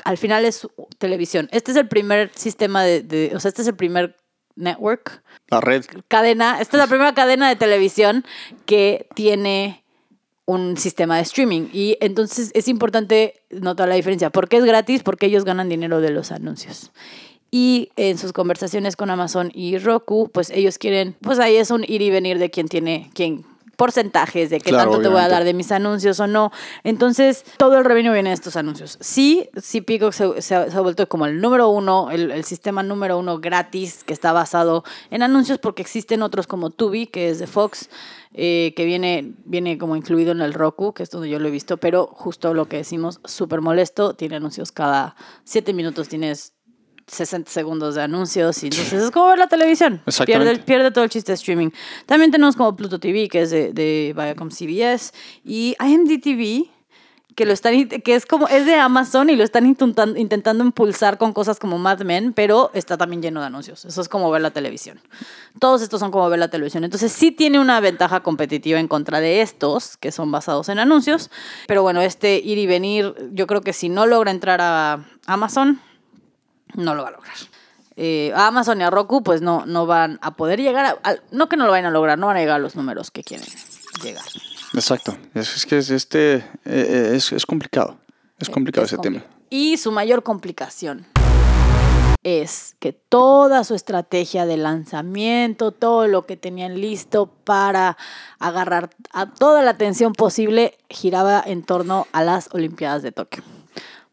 al 0.04 0.18
final 0.18 0.44
es 0.44 0.66
televisión. 0.99 1.49
Este 1.52 1.70
es 1.70 1.76
el 1.76 1.88
primer 1.88 2.30
sistema 2.34 2.82
de, 2.84 3.02
de- 3.02 3.32
o 3.34 3.40
sea, 3.40 3.49
este 3.50 3.62
es 3.62 3.68
el 3.68 3.76
primer 3.76 4.16
network 4.56 5.22
La 5.49 5.61
red. 5.61 5.84
cadena, 6.08 6.61
esta 6.61 6.76
es 6.76 6.80
la 6.82 6.87
primera 6.87 7.14
cadena 7.14 7.49
de 7.49 7.56
televisión 7.56 8.25
que 8.66 9.06
tiene 9.14 9.82
un 10.44 10.76
sistema 10.76 11.16
de 11.16 11.22
streaming. 11.22 11.68
Y 11.72 11.96
entonces 12.00 12.50
es 12.54 12.68
importante 12.68 13.42
notar 13.50 13.88
la 13.88 13.94
diferencia. 13.94 14.30
¿Por 14.30 14.49
qué 14.49 14.58
es 14.58 14.64
gratis? 14.64 15.02
Porque 15.02 15.26
ellos 15.26 15.44
ganan 15.44 15.68
dinero 15.68 16.00
de 16.00 16.11
los 16.11 16.32
anuncios. 16.32 16.90
Y 17.50 17.90
en 17.96 18.18
sus 18.18 18.32
conversaciones 18.32 18.96
con 18.96 19.11
Amazon 19.11 19.50
y 19.54 19.78
Roku, 19.78 20.30
pues 20.32 20.50
ellos 20.50 20.78
quieren, 20.78 21.14
pues 21.20 21.38
ahí 21.38 21.56
es 21.56 21.70
un 21.70 21.84
ir 21.87 22.00
y 22.02 22.11
venir 22.11 22.38
de 22.38 22.50
quién 22.50 22.66
tiene, 22.66 23.11
quién, 23.14 23.44
porcentajes 23.83 24.49
de 24.49 24.61
qué 24.61 24.71
Claro, 24.71 24.93
tanto 24.93 25.03
te 25.03 25.09
voy 25.09 25.21
a 25.21 25.27
dar 25.27 25.43
de 25.43 25.55
mis 25.55 25.73
anuncios 25.73 26.21
o 26.21 26.29
no. 26.29 26.53
Entonces, 26.85 27.45
todo 27.57 27.79
el 27.79 27.85
revenue 27.85 28.12
viene 28.12 28.29
de 28.31 28.35
estos 28.35 28.55
anuncios. 28.55 28.97
Sí, 29.01 29.49
sí, 29.61 29.81
Peacock 29.81 30.12
se, 30.12 30.41
se 30.41 30.55
ha, 30.55 30.71
se 30.71 30.77
ha 30.77 30.81
vuelto 30.81 31.09
como 31.09 31.27
el 31.27 31.41
número 31.41 31.69
uno, 31.69 32.12
el, 32.12 32.31
el 32.31 32.45
sistema 32.45 32.85
número 32.85 33.19
uno 33.19 33.41
gratis 33.41 34.05
que 34.05 34.12
está 34.12 34.33
basado 34.33 34.85
en 35.11 35.25
anuncios 35.25 35.59
porque 35.59 35.83
existen 35.83 36.23
otros 36.23 36.47
como 36.47 36.71
Tubi, 36.71 37.09
que 37.09 37.29
es 37.31 37.41
de 37.41 37.49
Fox, 37.49 37.91
eh, 38.35 38.73
que 38.77 38.85
viene, 38.85 39.35
viene 39.45 39.77
como 39.79 39.97
incluido 39.97 40.31
en 40.31 40.43
el 40.43 40.55
Roku, 40.55 40.95
que 40.95 41.03
es 41.03 41.11
donde 41.11 41.29
yo 41.29 41.41
lo 41.41 41.49
he 41.49 41.51
visto, 41.51 41.79
pero 41.79 42.07
justo 42.07 42.55
lo 42.55 42.67
que 42.67 42.77
decimos, 42.77 43.21
súper 43.25 43.62
molesto, 43.62 44.15
tiene 44.15 44.37
anuncios 44.37 44.71
cada 44.71 45.17
siete 45.43 45.73
minutos, 45.73 46.09
tienes 46.09 46.55
60 47.12 47.50
segundos 47.50 47.95
de 47.95 48.02
anuncios 48.02 48.62
y 48.62 48.66
entonces 48.66 49.02
es 49.04 49.11
como 49.11 49.26
ver 49.26 49.38
la 49.38 49.47
televisión. 49.47 50.00
Pierde, 50.26 50.59
pierde 50.64 50.90
todo 50.90 51.04
el 51.04 51.11
chiste 51.11 51.33
de 51.33 51.35
streaming. 51.37 51.71
También 52.07 52.31
tenemos 52.31 52.57
como 52.57 52.75
Pluto 52.75 52.99
TV, 52.99 53.28
que 53.28 53.42
es 53.42 53.50
de, 53.50 53.73
de 53.73 54.14
Viacom 54.16 54.50
CBS, 54.50 55.12
y 55.45 55.76
IMDTV, 55.78 56.71
que 57.35 57.47
lo 57.47 57.52
están 57.54 57.88
que 57.88 58.14
es 58.14 58.26
como 58.26 58.47
es 58.49 58.66
de 58.66 58.75
Amazon 58.75 59.31
y 59.31 59.37
lo 59.37 59.42
están 59.45 59.64
intentan- 59.66 60.19
intentando 60.19 60.62
impulsar 60.64 61.16
con 61.16 61.33
cosas 61.33 61.59
como 61.59 61.78
Mad 61.78 62.00
Men, 62.02 62.35
pero 62.35 62.71
está 62.75 62.99
también 62.99 63.23
lleno 63.23 63.40
de 63.40 63.47
anuncios. 63.47 63.87
Eso 63.87 64.00
es 64.02 64.09
como 64.11 64.31
ver 64.31 64.42
la 64.42 64.50
televisión. 64.50 65.00
Todos 65.59 65.81
estos 65.81 66.00
son 66.00 66.11
como 66.11 66.28
ver 66.28 66.38
la 66.38 66.49
televisión. 66.49 66.85
Entonces 66.85 67.11
sí 67.11 67.31
tiene 67.31 67.59
una 67.59 67.81
ventaja 67.81 68.21
competitiva 68.23 68.78
en 68.81 68.87
contra 68.88 69.21
de 69.21 69.40
estos, 69.40 69.97
que 69.97 70.12
son 70.12 70.31
basados 70.31 70.69
en 70.69 70.78
anuncios. 70.78 71.31
Pero 71.66 71.83
bueno, 71.83 72.02
este 72.02 72.37
ir 72.38 72.59
y 72.59 72.66
venir, 72.66 73.14
yo 73.33 73.47
creo 73.47 73.62
que 73.62 73.73
si 73.73 73.88
no 73.88 74.04
logra 74.07 74.31
entrar 74.31 74.61
a 74.61 75.02
Amazon, 75.26 75.81
no 76.75 76.95
lo 76.95 77.02
va 77.02 77.09
a 77.09 77.12
lograr. 77.12 77.35
Eh, 77.97 78.33
a 78.35 78.47
Amazon 78.47 78.81
y 78.81 78.85
a 78.85 78.91
Roku, 78.91 79.23
pues 79.23 79.43
no, 79.43 79.67
no 79.67 79.85
van 79.87 80.19
a 80.23 80.35
poder 80.35 80.61
llegar 80.61 80.87
a, 80.87 80.91
al- 81.02 81.23
No 81.31 81.49
que 81.49 81.57
no 81.57 81.67
lo 81.67 81.71
vayan 81.73 81.87
a 81.87 81.91
lograr, 81.91 82.19
no 82.19 82.26
van 82.29 82.37
a 82.37 82.41
llegar 82.41 82.57
a 82.57 82.59
los 82.59 82.75
números 82.75 83.11
que 83.11 83.23
quieren 83.23 83.47
llegar. 84.02 84.25
Exacto. 84.75 85.17
Es, 85.35 85.55
es 85.57 85.67
que 85.67 85.79
es, 85.79 85.91
este, 85.91 86.37
eh, 86.64 87.12
es, 87.14 87.33
es 87.33 87.45
complicado. 87.45 87.99
Es 88.38 88.49
complicado 88.49 88.87
Es 88.87 88.93
ese 88.95 89.02
tema. 89.02 89.23
Y 89.50 89.76
su 89.76 89.93
mayor 89.93 90.23
complicación 90.23 91.07
es 92.25 92.76
que 92.79 92.93
toda 92.93 93.64
su 93.64 93.75
estrategia 93.75 94.47
de 94.47 94.57
lanzamiento, 94.57 95.73
todo 95.73 96.07
lo 96.07 96.25
que 96.25 96.37
tenían 96.37 96.81
listo 96.81 97.26
para 97.26 97.97
agarrar 98.38 98.91
a 99.12 99.26
toda 99.26 99.62
la 99.62 99.73
atención 99.73 100.12
posible, 100.12 100.79
giraba 100.88 101.43
en 101.45 101.62
torno 101.64 102.07
a 102.12 102.23
las 102.23 102.49
Olimpiadas 102.52 103.02
de 103.02 103.11
Tokio. 103.12 103.43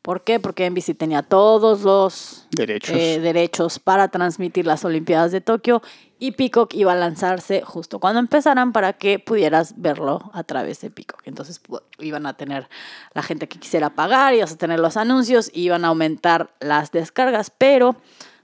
¿Por 0.01 0.23
qué? 0.23 0.39
Porque 0.39 0.69
NBC 0.69 0.95
tenía 0.97 1.23
todos 1.23 1.81
los 1.81 2.47
Derechos. 2.51 2.95
eh, 2.95 3.19
derechos 3.19 3.79
para 3.79 4.07
transmitir 4.07 4.65
las 4.65 4.85
Olimpiadas 4.85 5.31
de 5.31 5.41
Tokio 5.41 5.81
y 6.19 6.31
Peacock 6.31 6.73
iba 6.73 6.91
a 6.93 6.95
lanzarse 6.95 7.61
justo 7.61 7.99
cuando 7.99 8.19
empezaran 8.19 8.71
para 8.73 8.93
que 8.93 9.19
pudieras 9.19 9.73
verlo 9.77 10.31
a 10.33 10.43
través 10.43 10.81
de 10.81 10.89
Peacock. 10.89 11.21
Entonces 11.25 11.61
iban 11.99 12.25
a 12.25 12.35
tener 12.35 12.69
la 13.13 13.23
gente 13.23 13.47
que 13.47 13.59
quisiera 13.59 13.89
pagar, 13.89 14.33
ibas 14.33 14.53
a 14.53 14.57
tener 14.57 14.79
los 14.79 14.97
anuncios, 14.97 15.51
iban 15.53 15.85
a 15.85 15.89
aumentar 15.89 16.53
las 16.59 16.91
descargas, 16.91 17.51
pero 17.57 17.95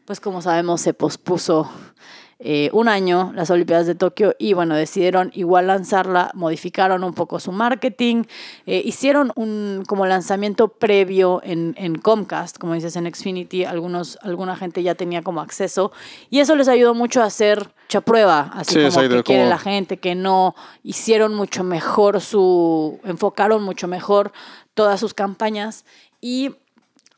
pues 0.06 0.20
como 0.20 0.42
sabemos 0.42 0.82
se 0.82 0.94
pospuso 0.94 1.70
eh, 2.40 2.70
un 2.74 2.90
año 2.90 3.32
las 3.34 3.50
Olimpiadas 3.50 3.88
de 3.88 3.96
Tokio 3.96 4.36
y 4.38 4.54
bueno, 4.54 4.76
decidieron 4.76 5.32
igual 5.34 5.68
lanzarla, 5.68 6.32
modificaron 6.34 7.04
un 7.04 7.14
poco 7.14 7.40
su 7.40 7.52
marketing, 7.54 8.24
eh, 8.66 8.82
hicieron 8.84 9.32
un 9.36 9.84
como 9.88 10.06
lanzamiento 10.06 10.68
previo 10.68 11.40
en, 11.44 11.76
en 11.78 11.96
Comcast, 11.96 12.58
como 12.58 12.74
dices 12.74 12.96
en 12.98 13.06
Xfinity, 13.14 13.64
algunos, 13.64 14.18
alguna 14.22 14.56
gente 14.58 14.84
ya 14.84 14.96
tenía 14.96 15.22
como 15.22 15.40
acceso 15.40 15.92
y 16.30 16.40
eso 16.40 16.56
les 16.56 16.68
ayudó 16.68 16.94
mucho 16.94 17.22
a 17.22 17.26
hacer 17.26 17.70
mucha 17.88 18.02
prueba, 18.02 18.52
así 18.54 18.72
Sí, 18.74 18.76
como 18.80 18.88
exacto, 18.88 19.16
que 19.18 19.24
quiere 19.24 19.42
como- 19.44 19.50
la 19.52 19.60
gente, 19.60 19.98
que 19.98 20.16
no 20.16 20.56
hicieron 20.84 21.36
mucho 21.36 21.64
mejor 21.64 22.20
su, 22.20 23.00
enfocaron 23.06 23.64
mucho 23.64 23.88
mejor 23.88 24.34
todas 24.74 25.00
sus 25.00 25.14
campañas 25.14 25.86
y 26.20 26.56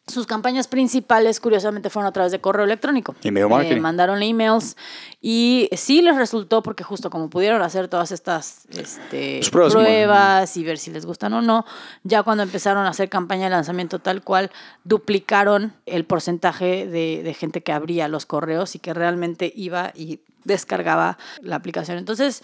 sus 0.07 0.25
campañas 0.25 0.67
principales, 0.67 1.39
curiosamente, 1.39 1.89
fueron 1.89 2.07
a 2.07 2.11
través 2.13 2.31
de 2.31 2.39
correo 2.39 2.63
electrónico. 2.65 3.15
Email 3.23 3.45
Eh, 3.45 3.49
marketing. 3.49 3.81
mandaron 3.81 4.23
emails 4.23 4.77
y 5.21 5.69
sí 5.73 6.01
les 6.01 6.15
resultó 6.15 6.63
porque 6.63 6.83
justo 6.83 7.09
como 7.09 7.29
pudieron 7.29 7.61
hacer 7.61 7.87
todas 7.89 8.11
estas 8.11 8.65
este, 8.69 9.37
Pues 9.39 9.49
pruebas, 9.49 9.73
pruebas 9.73 10.57
y 10.57 10.63
ver 10.63 10.77
si 10.77 10.91
les 10.91 11.05
gustan 11.05 11.33
o 11.33 11.41
no, 11.41 11.65
ya 12.03 12.23
cuando 12.23 12.43
empezaron 12.43 12.85
a 12.85 12.89
hacer 12.89 13.09
campaña 13.09 13.45
de 13.45 13.49
lanzamiento 13.49 13.99
tal 13.99 14.21
cual, 14.23 14.49
duplicaron 14.85 15.73
el 15.85 16.05
porcentaje 16.05 16.87
de, 16.87 17.21
de 17.23 17.33
gente 17.33 17.61
que 17.61 17.73
abría 17.73 18.07
los 18.07 18.25
correos 18.25 18.75
y 18.75 18.79
que 18.79 18.93
realmente 18.93 19.51
iba 19.55 19.91
y 19.93 20.21
descargaba 20.45 21.17
la 21.41 21.57
aplicación. 21.57 21.97
Entonces, 21.97 22.43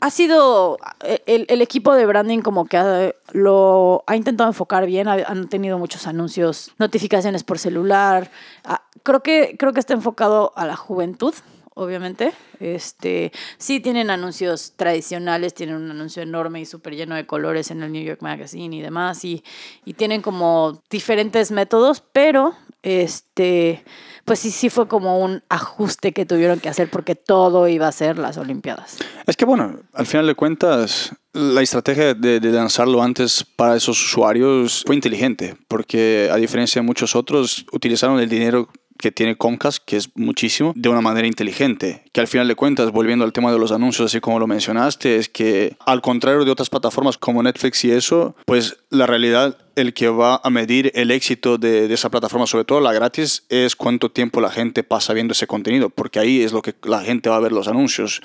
ha 0.00 0.10
sido 0.10 0.78
el, 1.26 1.44
el 1.48 1.62
equipo 1.62 1.94
de 1.94 2.06
branding 2.06 2.40
como 2.40 2.64
que 2.66 2.76
ha- 2.76 3.12
lo 3.32 4.02
ha 4.06 4.16
intentado 4.16 4.48
enfocar 4.50 4.86
bien, 4.86 5.08
ha- 5.08 5.24
han 5.26 5.48
tenido 5.48 5.78
muchos 5.78 6.06
anuncios, 6.06 6.72
notificaciones 6.78 7.44
por 7.44 7.58
celular. 7.58 8.30
Ah, 8.64 8.82
creo 9.02 9.22
que 9.22 9.56
creo 9.58 9.72
que 9.72 9.80
está 9.80 9.94
enfocado 9.94 10.52
a 10.56 10.66
la 10.66 10.76
juventud, 10.76 11.34
obviamente. 11.74 12.32
Este, 12.60 13.32
sí 13.58 13.80
tienen 13.80 14.10
anuncios 14.10 14.72
tradicionales, 14.76 15.54
tienen 15.54 15.76
un 15.76 15.90
anuncio 15.90 16.22
enorme 16.22 16.60
y 16.60 16.66
súper 16.66 16.94
lleno 16.94 17.14
de 17.14 17.26
colores 17.26 17.70
en 17.70 17.82
el 17.82 17.92
New 17.92 18.02
York 18.04 18.20
Magazine 18.22 18.74
y 18.76 18.80
demás 18.82 19.24
y, 19.24 19.42
y 19.84 19.94
tienen 19.94 20.20
como 20.22 20.82
diferentes 20.90 21.50
métodos, 21.50 22.02
pero 22.12 22.54
este 22.82 23.84
pues 24.24 24.38
sí, 24.38 24.52
sí 24.52 24.70
fue 24.70 24.86
como 24.86 25.18
un 25.18 25.42
ajuste 25.48 26.12
que 26.12 26.24
tuvieron 26.24 26.60
que 26.60 26.68
hacer 26.68 26.88
porque 26.88 27.16
todo 27.16 27.66
iba 27.66 27.88
a 27.88 27.92
ser 27.92 28.16
las 28.16 28.36
Olimpiadas. 28.36 28.98
Es 29.26 29.36
que 29.36 29.44
bueno, 29.44 29.80
al 29.92 30.06
final 30.06 30.26
de 30.26 30.36
cuentas, 30.36 31.12
la 31.32 31.62
estrategia 31.62 32.14
de, 32.14 32.40
lanzarlo 32.40 33.02
antes 33.02 33.44
para 33.44 33.76
esos 33.76 34.00
usuarios 34.00 34.84
fue 34.86 34.94
inteligente, 34.94 35.56
porque 35.66 36.28
a 36.32 36.36
diferencia 36.36 36.80
de 36.80 36.86
muchos 36.86 37.16
otros, 37.16 37.66
utilizaron 37.72 38.20
el 38.20 38.28
dinero 38.28 38.68
que 39.00 39.12
tiene 39.12 39.36
Comcast, 39.36 39.82
que 39.84 39.96
es 39.96 40.10
muchísimo, 40.14 40.72
de 40.76 40.88
una 40.88 41.00
manera 41.00 41.26
inteligente. 41.26 42.04
Que 42.12 42.20
al 42.20 42.28
final 42.28 42.48
de 42.48 42.54
cuentas, 42.54 42.90
volviendo 42.90 43.24
al 43.24 43.32
tema 43.32 43.52
de 43.52 43.58
los 43.58 43.72
anuncios, 43.72 44.06
así 44.06 44.20
como 44.20 44.38
lo 44.38 44.46
mencionaste, 44.46 45.16
es 45.16 45.28
que 45.28 45.76
al 45.86 46.00
contrario 46.00 46.44
de 46.44 46.50
otras 46.50 46.70
plataformas 46.70 47.18
como 47.18 47.42
Netflix 47.42 47.84
y 47.84 47.90
eso, 47.90 48.36
pues 48.46 48.76
la 48.90 49.06
realidad, 49.06 49.58
el 49.76 49.94
que 49.94 50.08
va 50.08 50.40
a 50.42 50.50
medir 50.50 50.92
el 50.94 51.10
éxito 51.10 51.58
de, 51.58 51.88
de 51.88 51.94
esa 51.94 52.10
plataforma, 52.10 52.46
sobre 52.46 52.64
todo 52.64 52.80
la 52.80 52.92
gratis, 52.92 53.44
es 53.48 53.76
cuánto 53.76 54.10
tiempo 54.10 54.40
la 54.40 54.50
gente 54.50 54.82
pasa 54.82 55.12
viendo 55.12 55.32
ese 55.32 55.46
contenido, 55.46 55.90
porque 55.90 56.18
ahí 56.18 56.42
es 56.42 56.52
lo 56.52 56.62
que 56.62 56.74
la 56.84 57.00
gente 57.00 57.30
va 57.30 57.36
a 57.36 57.40
ver 57.40 57.52
los 57.52 57.68
anuncios. 57.68 58.20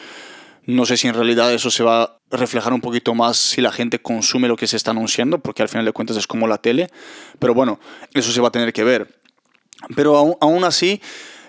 No 0.65 0.85
sé 0.85 0.97
si 0.97 1.07
en 1.07 1.13
realidad 1.13 1.53
eso 1.53 1.69
se 1.69 1.83
va 1.83 2.03
a 2.03 2.17
reflejar 2.31 2.73
un 2.73 2.81
poquito 2.81 3.13
más 3.13 3.37
si 3.37 3.61
la 3.61 3.71
gente 3.71 3.99
consume 3.99 4.47
lo 4.47 4.55
que 4.55 4.65
se 4.65 4.77
está 4.77 4.91
anunciando, 4.91 5.39
porque 5.39 5.61
al 5.61 5.69
final 5.69 5.85
de 5.85 5.91
cuentas 5.91 6.17
es 6.17 6.25
como 6.25 6.47
la 6.47 6.57
tele. 6.57 6.89
Pero 7.37 7.53
bueno, 7.53 7.79
eso 8.13 8.31
se 8.31 8.41
va 8.41 8.47
a 8.47 8.51
tener 8.51 8.73
que 8.73 8.83
ver. 8.83 9.19
Pero 9.95 10.15
aún, 10.17 10.35
aún 10.41 10.63
así, 10.63 11.01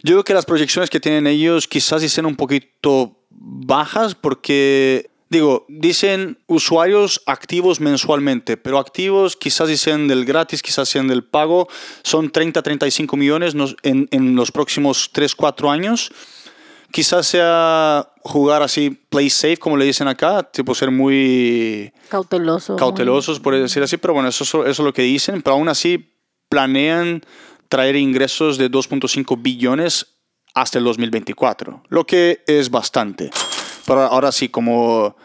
yo 0.03 0.15
creo 0.15 0.25
que 0.25 0.35
las 0.35 0.45
proyecciones 0.45 0.91
que 0.91 1.01
tienen 1.01 1.27
ellos 1.27 1.67
quizás 1.67 2.03
sean 2.03 2.27
un 2.27 2.37
poquito 2.37 3.19
bajas 3.31 4.15
porque, 4.15 5.11
digo, 5.29 5.65
dicen 5.69 6.39
usuarios 6.47 7.23
activos 7.27 7.81
mensualmente, 7.81 8.57
pero 8.57 8.79
activos 8.79 9.37
quizás 9.37 9.69
dicen 9.69 10.09
del 10.09 10.25
gratis, 10.25 10.63
quizás 10.63 10.89
sean 10.89 11.09
del 11.09 11.25
pago, 11.25 11.69
son 12.03 12.31
30, 12.31 12.63
35 12.63 13.17
millones 13.17 13.55
en, 13.83 14.09
en 14.11 14.35
los 14.37 14.53
próximos 14.53 15.11
3, 15.13 15.35
4 15.35 15.71
años. 15.71 16.13
Quizás 16.93 17.27
sea 17.27 18.09
jugar 18.23 18.63
así, 18.63 18.91
play 18.91 19.29
safe, 19.29 19.57
como 19.57 19.77
le 19.77 19.85
dicen 19.85 20.09
acá, 20.09 20.45
tipo 20.45 20.75
ser 20.75 20.91
muy 20.91 21.93
Cauteloso. 22.09 22.77
cautelosos, 22.77 23.41
por 23.41 23.57
decir 23.57 23.83
así, 23.83 23.97
pero 23.97 24.15
bueno, 24.15 24.29
eso, 24.29 24.45
eso 24.45 24.65
es 24.69 24.79
lo 24.79 24.93
que 24.93 25.03
dicen, 25.03 25.43
pero 25.43 25.57
aún 25.57 25.69
así 25.69 26.13
planean 26.49 27.23
traer 27.69 27.97
ingresos 27.97 28.59
de 28.59 28.71
2.5 28.71 29.41
billones 29.41 30.19
hasta 30.55 30.79
el 30.79 30.85
2024, 30.85 31.83
lo 31.89 32.07
que 32.07 32.43
es 32.47 32.71
bastante. 32.71 33.31
Pero 33.87 34.01
ahora 34.01 34.33
sí, 34.33 34.49
como 34.49 35.17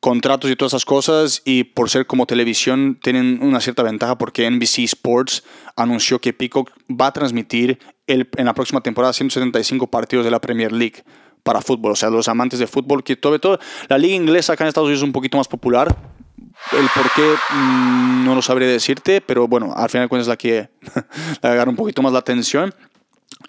contratos 0.00 0.50
y 0.50 0.56
todas 0.56 0.72
esas 0.72 0.84
cosas, 0.84 1.42
y 1.44 1.64
por 1.64 1.90
ser 1.90 2.06
como 2.06 2.26
televisión, 2.26 2.98
tienen 3.02 3.40
una 3.42 3.60
cierta 3.60 3.82
ventaja 3.82 4.16
porque 4.16 4.48
NBC 4.48 4.80
Sports 4.80 5.44
anunció 5.76 6.20
que 6.20 6.32
Peacock 6.32 6.70
va 6.88 7.08
a 7.08 7.12
transmitir 7.12 7.78
en 8.06 8.46
la 8.46 8.54
próxima 8.54 8.80
temporada 8.80 9.12
175 9.12 9.88
partidos 9.88 10.24
de 10.24 10.30
la 10.30 10.40
Premier 10.40 10.72
League 10.72 11.04
para 11.42 11.60
fútbol, 11.60 11.92
o 11.92 11.96
sea, 11.96 12.10
los 12.10 12.28
amantes 12.28 12.58
de 12.58 12.66
fútbol, 12.66 13.02
que 13.02 13.16
todo, 13.16 13.38
todo 13.38 13.58
la 13.88 13.98
liga 13.98 14.14
inglesa 14.14 14.52
acá 14.52 14.64
en 14.64 14.68
Estados 14.68 14.86
Unidos 14.86 15.00
es 15.00 15.06
un 15.06 15.12
poquito 15.12 15.36
más 15.36 15.48
popular, 15.48 15.96
el 16.72 16.86
por 16.94 17.10
qué 17.14 17.34
mm, 17.54 18.24
no 18.24 18.34
lo 18.34 18.42
sabría 18.42 18.68
decirte, 18.68 19.20
pero 19.20 19.48
bueno, 19.48 19.72
al 19.76 19.88
final 19.88 20.04
de 20.04 20.08
cuentas 20.08 20.24
es 20.24 20.28
la 20.28 20.36
que 20.36 20.68
le 21.42 21.48
agarra 21.48 21.70
un 21.70 21.76
poquito 21.76 22.02
más 22.02 22.12
la 22.12 22.18
atención. 22.18 22.74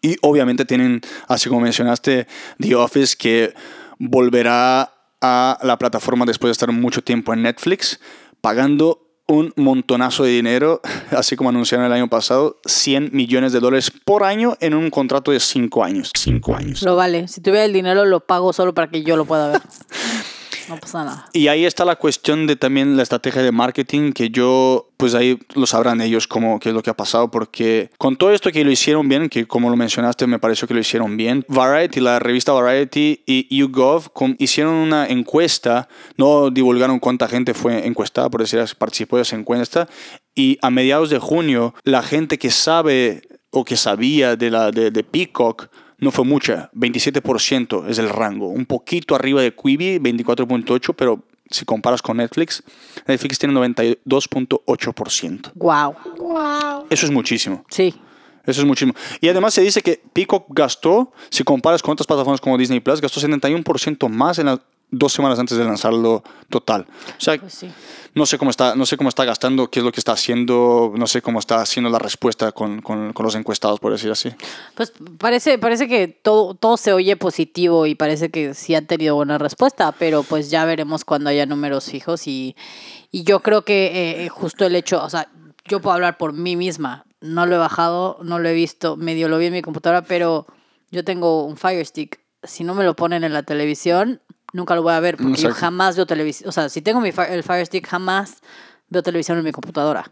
Y 0.01 0.15
obviamente 0.21 0.65
tienen, 0.65 1.01
así 1.27 1.49
como 1.49 1.61
mencionaste, 1.61 2.27
The 2.59 2.75
Office, 2.75 3.15
que 3.17 3.53
volverá 3.97 4.93
a 5.21 5.59
la 5.63 5.77
plataforma 5.77 6.25
después 6.25 6.49
de 6.49 6.53
estar 6.53 6.71
mucho 6.71 7.03
tiempo 7.03 7.33
en 7.33 7.43
Netflix. 7.43 7.99
pagando 8.41 9.05
un 9.29 9.53
montonazo 9.55 10.23
de 10.23 10.31
dinero, 10.31 10.81
así 11.11 11.35
como 11.35 11.49
anunciaron 11.49 11.85
el 11.85 11.93
año 11.93 12.09
pasado, 12.09 12.59
100 12.65 13.11
millones 13.13 13.53
de 13.53 13.59
dólares 13.59 13.91
por 14.03 14.23
año 14.23 14.57
en 14.59 14.73
un 14.73 14.89
contrato 14.89 15.31
de 15.31 15.39
5 15.39 15.83
años. 15.83 16.11
5 16.15 16.55
años. 16.55 16.81
Lo 16.81 16.95
vale. 16.95 17.27
Si 17.27 17.39
tuviera 17.39 17.63
el 17.65 17.73
dinero, 17.73 18.05
lo 18.05 18.21
pago 18.21 18.53
solo 18.53 18.73
para 18.73 18.89
que 18.89 19.03
yo 19.03 19.15
lo 19.15 19.25
pueda 19.25 19.49
ver. 19.49 19.61
No 20.69 20.77
pasa 20.77 21.03
nada. 21.03 21.25
Y 21.33 21.47
ahí 21.47 21.65
está 21.65 21.83
la 21.83 21.95
cuestión 21.95 22.47
de 22.47 22.55
también 22.55 22.95
la 22.95 23.03
estrategia 23.03 23.41
de 23.41 23.51
marketing, 23.51 24.11
que 24.13 24.29
yo, 24.29 24.89
pues 24.97 25.15
ahí 25.15 25.39
lo 25.55 25.65
sabrán 25.65 25.99
ellos 26.01 26.27
cómo, 26.27 26.59
qué 26.59 26.69
es 26.69 26.75
lo 26.75 26.83
que 26.83 26.89
ha 26.91 26.95
pasado, 26.95 27.31
porque 27.31 27.89
con 27.97 28.15
todo 28.15 28.31
esto 28.31 28.51
que 28.51 28.63
lo 28.63 28.71
hicieron 28.71 29.09
bien, 29.09 29.29
que 29.29 29.47
como 29.47 29.69
lo 29.69 29.75
mencionaste 29.75 30.27
me 30.27 30.39
pareció 30.39 30.67
que 30.67 30.73
lo 30.75 30.79
hicieron 30.79 31.17
bien, 31.17 31.43
Variety, 31.47 31.99
la 31.99 32.19
revista 32.19 32.51
Variety 32.51 33.23
y 33.25 33.57
YouGov 33.57 34.11
com- 34.13 34.35
hicieron 34.38 34.75
una 34.75 35.07
encuesta, 35.07 35.89
no 36.17 36.49
divulgaron 36.51 36.99
cuánta 36.99 37.27
gente 37.27 37.53
fue 37.53 37.88
encuestada, 37.88 38.29
por 38.29 38.41
decir, 38.41 38.63
participó 38.77 39.15
de 39.15 39.23
esa 39.23 39.35
encuesta, 39.35 39.88
y 40.35 40.57
a 40.61 40.69
mediados 40.69 41.09
de 41.09 41.17
junio 41.19 41.73
la 41.83 42.03
gente 42.03 42.38
que 42.38 42.51
sabe 42.51 43.21
o 43.51 43.65
que 43.65 43.75
sabía 43.75 44.35
de, 44.35 44.51
la, 44.51 44.69
de, 44.71 44.91
de 44.91 45.03
Peacock 45.03 45.69
no 46.00 46.12
fue 46.12 46.25
mucha, 46.25 46.70
27% 46.74 47.88
es 47.88 48.00
el 48.00 48.10
rango, 48.10 48.48
un 48.48 48.65
poquito 48.65 49.15
arriba 49.15 49.41
de 49.41 49.53
Quibi, 49.53 50.00
24.8, 50.00 50.94
pero 50.96 51.24
si 51.50 51.65
comparas 51.65 52.01
con 52.01 52.18
Netflix, 52.18 52.63
Netflix 53.08 53.39
tiene 53.39 53.53
92.8%. 53.56 55.51
Wow. 55.56 55.96
Eso 56.89 57.06
es 57.06 57.12
muchísimo. 57.12 57.65
Sí. 57.70 57.94
Eso 58.46 58.62
es 58.62 58.68
muchísimo. 58.68 58.94
Y 59.22 59.27
además 59.29 59.53
se 59.53 59.62
dice 59.62 59.82
que 59.82 60.01
Peacock 60.13 60.46
gastó, 60.50 61.12
si 61.29 61.44
comparas 61.44 61.82
con 61.82 61.94
otras 61.94 62.08
plataformas 62.08 62.41
como 62.41 62.58
Disney 62.58 62.79
Plus, 62.79 63.01
gastó 63.01 63.20
71% 63.20 64.10
más 64.10 64.39
en 64.39 64.48
las 64.48 64.60
dos 64.91 65.13
semanas 65.13 65.38
antes 65.39 65.58
de 65.58 65.63
lanzarlo 65.63 66.24
total. 66.50 66.86
O 67.17 67.22
sea, 67.22 67.38
Pues 67.38 67.53
sí. 67.53 67.69
no 68.15 68.25
sé 68.25 68.38
cómo 68.38 68.50
está, 68.51 68.75
no 68.75 68.86
sé 68.86 68.98
cómo 68.98 69.10
está 69.10 69.24
gastando, 69.25 69.69
qué 69.69 69.79
es 69.79 69.86
lo 69.86 69.91
que 69.91 70.00
está 70.00 70.13
haciendo, 70.13 70.91
no 70.96 71.05
sé 71.08 71.22
cómo 71.22 71.39
está 71.39 71.62
haciendo 71.62 71.89
la 71.89 72.00
respuesta 72.00 72.51
con, 72.51 72.81
con- 72.81 73.13
con 73.13 73.24
los 73.25 73.36
encuestados, 73.36 73.79
por 73.79 73.91
decir 73.91 74.10
así. 74.12 74.31
Pues 74.75 74.91
parece, 75.19 75.58
parece 75.60 75.88
que 75.88 76.08
todo, 76.08 76.55
todo 76.55 76.77
se 76.77 76.91
oye 76.93 77.15
positivo 77.17 77.86
y 77.86 77.96
parece 77.96 78.29
que 78.29 78.53
sí 78.53 78.74
ha 78.75 78.81
tenido 78.86 79.15
buena 79.15 79.38
respuesta, 79.38 79.91
pero 79.91 80.24
pues 80.24 80.50
ya 80.50 80.65
veremos 80.65 81.05
cuando 81.05 81.29
haya 81.29 81.46
números 81.46 81.86
fijos 81.86 82.27
y, 82.27 82.55
y 83.12 83.24
yo 83.24 83.41
creo 83.41 83.63
que 83.63 84.24
eh, 84.25 84.29
justo 84.29 84.65
el 84.65 84.75
hecho, 84.75 85.03
o 85.03 85.10
sea, 85.10 85.29
yo 85.65 85.79
puedo 85.81 85.93
hablar 85.93 86.17
por 86.17 86.34
mí 86.34 86.55
misma, 86.55 87.05
no 87.22 87.46
lo 87.46 87.55
he 87.55 87.60
bajado, 87.60 88.17
no 88.24 88.39
lo 88.39 88.50
he 88.50 88.53
visto, 88.53 88.96
medio 88.98 89.27
lo 89.29 89.38
vi 89.38 89.48
en 89.48 89.53
mi 89.53 89.62
computadora, 89.62 90.01
pero 90.01 90.48
yo 90.89 91.03
tengo 91.03 91.43
un 91.46 91.58
Fire 91.58 91.86
Stick, 91.86 92.19
si 92.41 92.63
no 92.63 92.74
me 92.74 92.84
lo 92.86 92.96
ponen 92.96 93.24
en 93.25 93.34
la 93.34 93.43
televisión, 93.43 94.22
nunca 94.53 94.75
lo 94.75 94.84
voy 94.84 94.94
a 94.94 95.00
ver, 95.00 95.18
porque 95.18 95.36
yo 95.41 95.51
jamás 95.53 95.96
veo 95.96 96.06
televisión, 96.06 96.50
o 96.50 96.51
sea, 96.51 96.70
si 96.70 96.82
tengo 96.82 97.01
mi 97.01 97.12
Fi- 97.12 97.22
el 97.29 97.44
Fire 97.44 97.65
Stick, 97.65 97.88
jamás 97.88 98.41
veo 98.89 99.03
televisión 99.03 99.38
en 99.38 99.44
mi 99.44 99.51
computadora. 99.51 100.12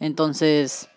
Entonces, 0.00 0.88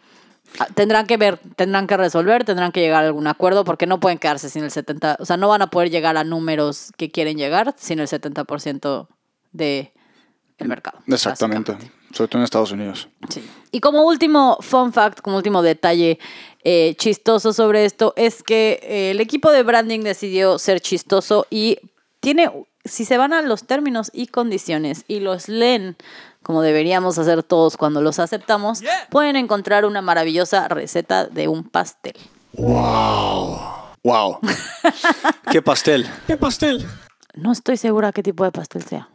ah, 0.59 0.67
tendrán 0.73 1.05
que 1.07 1.17
ver, 1.17 1.39
tendrán 1.55 1.87
que 1.87 1.97
resolver, 1.97 2.43
tendrán 2.43 2.71
que 2.71 2.81
llegar 2.81 3.03
a 3.03 3.07
algún 3.07 3.27
acuerdo, 3.27 3.63
porque 3.63 3.85
no 3.87 3.99
pueden 3.99 4.17
quedarse 4.19 4.49
sin 4.49 4.63
el 4.63 4.71
70%, 4.71 5.15
o 5.19 5.25
sea, 5.25 5.37
no 5.37 5.47
van 5.47 5.61
a 5.61 5.69
poder 5.69 5.89
llegar 5.89 6.17
a 6.17 6.23
números 6.23 6.91
que 6.97 7.09
quieren 7.11 7.37
llegar 7.37 7.73
sin 7.77 7.99
el 7.99 8.07
70% 8.07 9.07
de 9.51 9.93
el 10.57 10.67
mercado. 10.67 10.99
Exactamente. 11.07 11.77
Sobre 12.11 12.27
todo 12.27 12.39
en 12.39 12.43
Estados 12.43 12.71
Unidos. 12.71 13.07
Sí. 13.29 13.47
Y 13.71 13.79
como 13.79 14.03
último 14.03 14.57
fun 14.61 14.91
fact, 14.91 15.21
como 15.21 15.37
último 15.37 15.61
detalle 15.61 16.19
eh, 16.63 16.95
chistoso 16.97 17.53
sobre 17.53 17.85
esto, 17.85 18.13
es 18.17 18.43
que 18.43 18.79
eh, 18.83 19.11
el 19.11 19.21
equipo 19.21 19.51
de 19.51 19.63
branding 19.63 20.01
decidió 20.01 20.59
ser 20.59 20.81
chistoso 20.81 21.45
y 21.49 21.77
tiene, 22.19 22.51
si 22.89 23.05
se 23.05 23.17
van 23.17 23.33
a 23.33 23.41
los 23.41 23.65
términos 23.65 24.11
y 24.13 24.27
condiciones 24.27 25.05
y 25.07 25.19
los 25.19 25.47
leen 25.47 25.95
como 26.43 26.61
deberíamos 26.61 27.17
hacer 27.17 27.43
todos 27.43 27.77
cuando 27.77 28.01
los 28.01 28.19
aceptamos, 28.19 28.81
pueden 29.09 29.35
encontrar 29.35 29.85
una 29.85 30.01
maravillosa 30.01 30.67
receta 30.67 31.25
de 31.25 31.47
un 31.47 31.63
pastel. 31.63 32.15
¡Wow! 32.53 34.39
¡Qué 35.51 35.61
pastel! 35.61 36.07
¿Qué 36.27 36.37
pastel? 36.37 36.85
No 37.35 37.51
estoy 37.51 37.77
segura 37.77 38.11
qué 38.11 38.23
tipo 38.23 38.43
de 38.43 38.51
pastel 38.51 38.83
sea. 38.83 39.09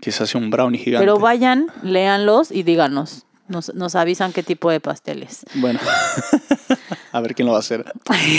Quizás 0.00 0.30
sea 0.30 0.40
un 0.40 0.50
brownie 0.50 0.78
gigante. 0.78 1.02
Pero 1.04 1.18
vayan, 1.18 1.66
léanlos 1.82 2.50
y 2.52 2.62
díganos. 2.62 3.26
Nos, 3.48 3.74
nos 3.74 3.94
avisan 3.94 4.32
qué 4.32 4.42
tipo 4.42 4.70
de 4.70 4.78
pasteles. 4.80 5.44
Bueno, 5.54 5.80
a 7.12 7.20
ver 7.20 7.34
quién 7.34 7.46
lo 7.46 7.52
va 7.52 7.58
a 7.58 7.60
hacer. 7.60 7.84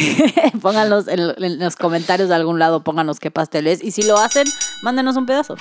Pónganlos 0.62 1.08
en, 1.08 1.28
lo- 1.28 1.38
en 1.38 1.60
los 1.60 1.76
comentarios 1.76 2.30
de 2.30 2.36
algún 2.36 2.60
lado, 2.60 2.84
pónganos 2.84 3.20
qué 3.20 3.32
pastel 3.32 3.68
es. 3.68 3.84
Y 3.84 3.92
si 3.92 4.04
lo 4.04 4.18
hacen, 4.18 4.48
mándenos 4.84 5.16
un 5.18 5.26
pedazo. 5.26 5.56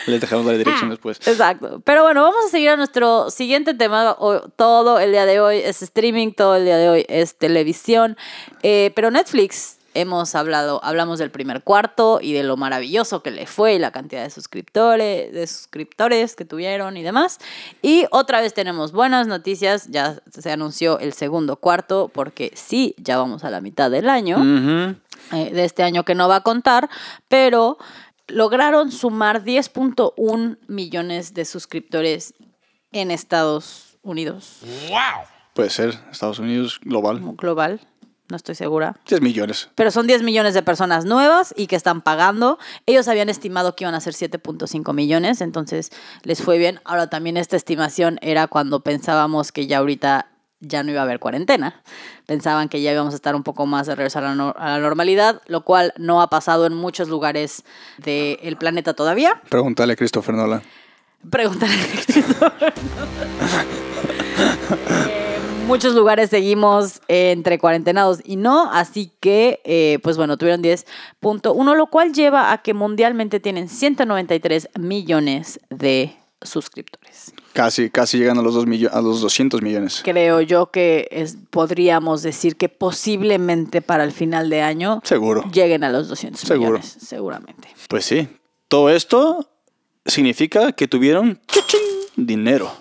Les 0.07 0.21
dejamos 0.21 0.47
la 0.47 0.53
dirección 0.53 0.91
después. 0.91 1.19
Exacto. 1.27 1.81
Pero 1.85 2.03
bueno, 2.03 2.23
vamos 2.23 2.45
a 2.47 2.49
seguir 2.49 2.71
a 2.71 2.77
nuestro 2.77 3.31
siguiente 3.31 3.75
tema. 3.75 4.13
O- 4.19 4.41
Todo 4.51 4.99
el 4.99 5.13
día 5.13 5.27
de 5.27 5.41
hoy 5.41 5.59
es 5.59 5.83
streaming, 5.83 6.33
todo 6.33 6.57
el 6.57 6.65
día 6.65 6.77
de 6.77 6.89
hoy 6.89 7.07
es 7.09 7.37
televisión. 7.37 8.17
Eh, 8.63 8.93
pero 8.95 9.11
Netflix, 9.11 9.77
hemos 9.95 10.35
hablado, 10.35 10.81
hablamos 10.85 11.19
del 11.19 11.31
primer 11.31 11.63
cuarto 11.63 12.21
y 12.23 12.33
de 12.33 12.43
lo 12.43 12.57
maravilloso 12.57 13.23
que 13.23 13.31
le 13.31 13.47
fue 13.47 13.75
y 13.75 13.79
la 13.79 13.91
cantidad 13.91 14.23
de 14.23 14.31
suscriptores, 14.31 15.33
de 15.33 15.47
suscriptores 15.47 16.37
que 16.37 16.45
tuvieron 16.45 16.97
y 16.97 17.03
demás. 17.03 17.39
Y 17.83 18.07
otra 18.11 18.41
vez 18.41 18.55
tenemos 18.55 18.93
buenas 18.93 19.27
noticias. 19.27 19.89
Ya 19.91 20.21
se 20.31 20.51
anunció 20.51 20.99
el 20.99 21.13
segundo 21.13 21.57
cuarto 21.57 22.11
porque 22.13 22.53
sí, 22.55 22.95
ya 22.99 23.17
vamos 23.19 23.45
a 23.45 23.51
la 23.51 23.61
mitad 23.61 23.91
del 23.91 24.09
año 24.09 24.97
eh, 25.33 25.51
de 25.53 25.65
este 25.65 25.83
año 25.83 26.05
que 26.05 26.15
no 26.15 26.29
va 26.29 26.37
a 26.37 26.41
contar, 26.43 26.89
pero 27.29 27.79
lograron 28.29 28.93
sumar 28.93 29.45
10.1 29.45 30.59
millones 30.69 31.35
de 31.35 31.45
suscriptores 31.45 32.35
en 32.93 33.11
Estados 33.11 33.99
Unidos, 34.03 34.61
Puede 35.55 35.71
ser, 35.71 35.99
Estados 36.11 36.39
Unidos, 36.39 36.81
global. 36.83 37.19
como 37.19 37.35
global, 37.35 37.81
no 38.31 38.37
estoy 38.37 38.55
segura. 38.55 38.97
10 39.09 39.21
millones. 39.21 39.69
Pero 39.75 39.91
son 39.91 40.07
10 40.07 40.23
millones 40.23 40.55
de 40.55 40.63
personas 40.63 41.05
nuevas 41.05 41.53
y 41.57 41.67
que 41.67 41.77
están 41.77 42.01
pagando. 42.01 42.59
Ellos 42.87 43.09
habían 43.09 43.29
estimado 43.29 43.75
que 43.77 43.85
iban 43.85 43.95
a 43.95 44.01
ser 44.01 44.15
7.5 44.15 44.93
millones, 44.95 45.41
entonces 45.41 45.91
les 46.23 46.43
fue 46.43 46.59
bien. 46.59 46.81
Ahora 46.85 47.09
también 47.09 47.37
esta 47.37 47.57
estimación 47.57 48.19
era 48.23 48.47
cuando 48.47 48.81
pensábamos 48.81 49.53
que 49.53 49.67
ya 49.67 49.79
ahorita 49.79 50.27
ya 50.63 50.83
no 50.83 50.91
iba 50.91 51.01
a 51.01 51.05
haber 51.05 51.21
cuarentena. 51.21 51.83
Pensaban 52.27 52.69
que 52.69 52.83
ya 52.83 52.93
íbamos 52.93 53.15
a 53.15 53.17
estar 53.17 53.35
un 53.35 53.43
poco 53.43 53.65
más 53.65 53.87
de 53.87 53.95
regreso 53.95 54.19
a 54.19 54.23
la, 54.23 54.35
no- 54.35 54.55
a 54.59 54.69
la 54.71 54.79
normalidad, 54.79 55.41
lo 55.47 55.65
cual 55.65 55.95
no 55.97 56.21
ha 56.21 56.29
pasado 56.29 56.67
en 56.67 56.75
muchos 56.75 57.09
lugares 57.09 57.65
del 57.97 58.57
planeta 58.59 58.93
todavía. 58.93 59.41
Pregúntale 59.49 59.95
a 59.95 59.97
Christopher 59.97 60.35
Nolan. 60.35 60.63
Pregúntale 61.31 61.73
a 61.73 62.05
Christopher. 62.05 62.75
En 64.71 65.30
muchos 65.71 65.95
lugares 65.95 66.31
seguimos 66.31 67.01
eh, 67.07 67.31
entre 67.31 67.59
cuarentenados 67.59 68.21
y 68.25 68.37
no, 68.37 68.71
así 68.73 69.13
que, 69.21 69.61
eh, 69.65 69.99
pues 70.03 70.17
bueno, 70.17 70.37
tuvieron 70.37 70.63
10.1, 70.63 71.77
lo 71.77 71.87
cual 71.87 72.13
lleva 72.13 72.53
a 72.53 72.59
que 72.63 72.75
mundialmente 72.75 73.39
tienen 73.39 73.69
193 73.69 74.69
millones 74.79 75.61
de 75.71 76.17
suscriptores. 76.43 77.33
Casi, 77.53 77.91
casi 77.91 78.19
llegan 78.19 78.39
a 78.39 78.43
los, 78.43 78.55
dos 78.55 78.65
a 78.93 79.01
los 79.01 79.21
200 79.21 79.63
millones. 79.63 80.01
Creo 80.05 80.41
yo 80.41 80.71
que 80.71 81.09
es, 81.13 81.37
podríamos 81.51 82.23
decir 82.23 82.57
que 82.57 82.69
posiblemente 82.69 83.81
para 83.81 84.05
el 84.05 84.13
final 84.13 84.51
de 84.51 84.63
año 84.63 85.01
Seguro. 85.05 85.45
lleguen 85.53 85.85
a 85.85 85.91
los 85.91 86.09
200 86.09 86.41
Seguro. 86.41 86.71
millones, 86.71 86.97
seguramente. 87.01 87.69
Pues 87.89 88.05
sí. 88.05 88.29
Todo 88.69 88.91
esto 88.91 89.49
significa 90.07 90.73
que 90.73 90.89
tuvieron 90.89 91.41
¡chuchín! 91.47 91.81
dinero. 92.17 92.73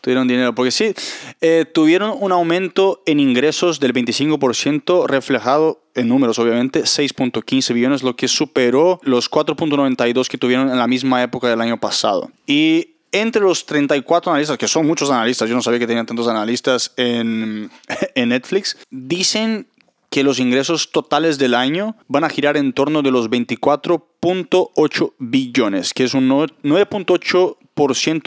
Tuvieron 0.00 0.26
dinero, 0.26 0.54
porque 0.54 0.70
sí, 0.70 0.94
eh, 1.40 1.66
tuvieron 1.72 2.16
un 2.18 2.32
aumento 2.32 3.02
en 3.06 3.20
ingresos 3.20 3.80
del 3.80 3.92
25%, 3.92 5.06
reflejado 5.06 5.82
en 5.94 6.08
números, 6.08 6.38
obviamente, 6.38 6.82
6.15 6.82 7.74
billones, 7.74 8.02
lo 8.02 8.16
que 8.16 8.28
superó 8.28 9.00
los 9.02 9.30
4.92 9.30 10.28
que 10.28 10.38
tuvieron 10.38 10.70
en 10.70 10.78
la 10.78 10.86
misma 10.86 11.22
época 11.22 11.48
del 11.48 11.60
año 11.60 11.78
pasado. 11.78 12.30
Y 12.46 12.94
entre 13.12 13.42
los 13.42 13.66
34 13.66 14.32
analistas, 14.32 14.56
que 14.56 14.68
son 14.68 14.86
muchos 14.86 15.10
analistas, 15.10 15.48
yo 15.48 15.54
no 15.54 15.62
sabía 15.62 15.80
que 15.80 15.86
tenían 15.86 16.06
tantos 16.06 16.28
analistas 16.28 16.92
en, 16.96 17.70
en 18.14 18.28
Netflix, 18.30 18.78
dicen 18.90 19.66
que 20.10 20.24
los 20.24 20.40
ingresos 20.40 20.90
totales 20.90 21.38
del 21.38 21.54
año 21.54 21.96
van 22.08 22.24
a 22.24 22.28
girar 22.28 22.56
en 22.56 22.72
torno 22.72 23.02
de 23.02 23.12
los 23.12 23.30
24.8 23.30 25.12
billones, 25.18 25.94
que 25.94 26.04
es 26.04 26.14
un 26.14 26.28
9.8% 26.28 27.56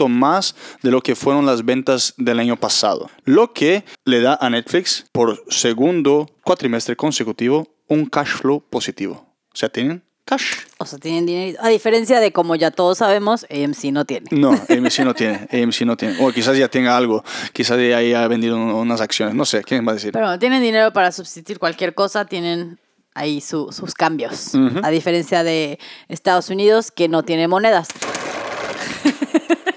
más 0.08 0.54
de 0.82 0.90
lo 0.90 1.00
que 1.00 1.14
fueron 1.14 1.46
las 1.46 1.64
ventas 1.64 2.14
del 2.16 2.38
año 2.40 2.56
pasado, 2.56 3.10
lo 3.24 3.52
que 3.52 3.84
le 4.04 4.20
da 4.20 4.38
a 4.40 4.50
Netflix 4.50 5.06
por 5.12 5.42
segundo 5.48 6.28
cuatrimestre 6.44 6.96
consecutivo 6.96 7.68
un 7.88 8.06
cash 8.06 8.28
flow 8.36 8.60
positivo. 8.68 9.26
O 9.52 9.56
sea, 9.56 9.68
tienen 9.68 10.02
cash. 10.24 10.52
O 10.78 10.86
sea, 10.86 10.98
tienen 10.98 11.26
dinero. 11.26 11.58
A 11.62 11.68
diferencia 11.68 12.18
de 12.20 12.32
como 12.32 12.56
ya 12.56 12.70
todos 12.70 12.98
sabemos, 12.98 13.44
AMC 13.50 13.84
no 13.92 14.04
tiene. 14.04 14.26
No, 14.30 14.50
AMC 14.50 15.00
no 15.00 15.14
tiene, 15.14 15.46
AMC 15.52 15.82
no 15.82 15.96
tiene. 15.96 16.16
O 16.20 16.32
quizás 16.32 16.56
ya 16.56 16.68
tenga 16.68 16.96
algo, 16.96 17.22
quizás 17.52 17.78
ya 17.78 17.98
haya 17.98 18.26
vendido 18.28 18.56
unas 18.56 19.00
acciones, 19.00 19.34
no 19.34 19.44
sé, 19.44 19.62
¿quién 19.62 19.86
va 19.86 19.92
a 19.92 19.94
decir? 19.94 20.12
Pero 20.12 20.38
tienen 20.38 20.62
dinero 20.62 20.92
para 20.92 21.12
substituir 21.12 21.58
cualquier 21.58 21.94
cosa, 21.94 22.24
tienen 22.24 22.78
ahí 23.14 23.40
su- 23.40 23.70
sus 23.70 23.94
cambios. 23.94 24.52
A 24.82 24.90
diferencia 24.90 25.44
de 25.44 25.78
Estados 26.08 26.48
Unidos, 26.48 26.90
que 26.90 27.06
no 27.08 27.22
tiene 27.22 27.46
monedas. 27.46 27.88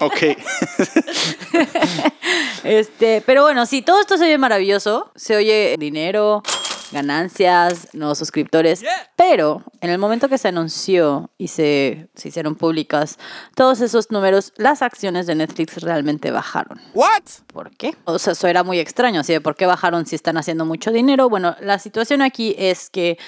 Ok. 0.00 0.22
Este, 2.64 3.22
pero 3.24 3.42
bueno, 3.42 3.64
sí, 3.66 3.82
todo 3.82 4.00
esto 4.00 4.18
se 4.18 4.24
oye 4.24 4.36
maravilloso. 4.36 5.10
Se 5.14 5.36
oye 5.36 5.76
dinero, 5.78 6.42
ganancias, 6.92 7.88
nuevos 7.94 8.18
suscriptores. 8.18 8.84
Pero 9.16 9.62
en 9.80 9.90
el 9.90 9.98
momento 9.98 10.28
que 10.28 10.38
se 10.38 10.48
anunció 10.48 11.30
y 11.38 11.48
se, 11.48 12.08
se 12.14 12.28
hicieron 12.28 12.56
públicas 12.56 13.18
todos 13.54 13.80
esos 13.80 14.10
números, 14.10 14.52
las 14.56 14.82
acciones 14.82 15.26
de 15.26 15.34
Netflix 15.36 15.80
realmente 15.82 16.30
bajaron. 16.30 16.80
What? 16.94 17.22
¿Por 17.46 17.70
qué? 17.76 17.96
O 18.04 18.18
sea, 18.18 18.32
eso 18.32 18.46
era 18.48 18.64
muy 18.64 18.78
extraño. 18.80 19.20
Así 19.20 19.32
de, 19.32 19.40
¿por 19.40 19.56
qué 19.56 19.66
bajaron 19.66 20.04
si 20.06 20.16
están 20.16 20.36
haciendo 20.36 20.64
mucho 20.64 20.90
dinero? 20.90 21.28
Bueno, 21.28 21.56
la 21.60 21.78
situación 21.78 22.22
aquí 22.22 22.54
es 22.58 22.90
que 22.90 23.18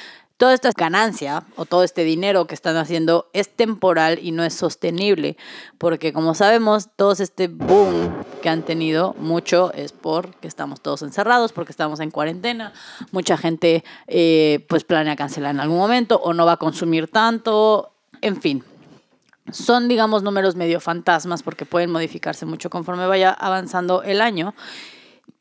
toda 0.40 0.55
esta 0.55 0.70
ganancia 0.74 1.44
o 1.57 1.66
todo 1.66 1.85
este 1.85 2.03
dinero 2.03 2.46
que 2.46 2.55
están 2.55 2.79
haciendo 2.79 3.29
es 3.35 3.55
temporal 3.55 4.18
y 4.22 4.33
no 4.33 4.42
es 4.42 4.55
sostenible, 4.55 5.37
porque 5.76 6.14
como 6.14 6.35
sabemos, 6.35 6.88
todo 6.96 7.12
este 7.12 7.48
boom 7.48 8.11
que 8.40 8.48
han 8.48 8.62
tenido 8.62 9.14
mucho 9.18 9.70
es 9.74 9.92
porque 9.92 10.48
estamos 10.48 10.81
todos 10.81 11.03
encerrados, 11.03 11.53
porque 11.53 11.72
estamos 11.72 12.00
en 12.00 12.11
cuarentena, 12.11 12.72
mucha 13.12 13.37
gente 13.37 13.85
eh, 14.07 14.64
pues 14.66 14.83
planea 14.85 15.14
cancelar 15.14 15.55
en 15.55 15.61
algún 15.61 15.76
momento 15.76 16.18
o 16.24 16.33
no 16.33 16.46
va 16.46 16.53
a 16.53 16.57
consumir 16.57 17.09
tanto, 17.09 17.92
en 18.22 18.40
fin. 18.40 18.64
Son, 19.53 19.88
digamos, 19.88 20.22
números 20.22 20.57
medio 20.57 20.81
fantasmas 20.81 21.42
porque 21.42 21.66
pueden 21.66 21.90
modificarse 21.90 22.46
mucho 22.46 22.70
conforme 22.70 23.07
vaya 23.07 23.31
avanzando 23.31 24.03
el 24.05 24.22
año. 24.22 24.55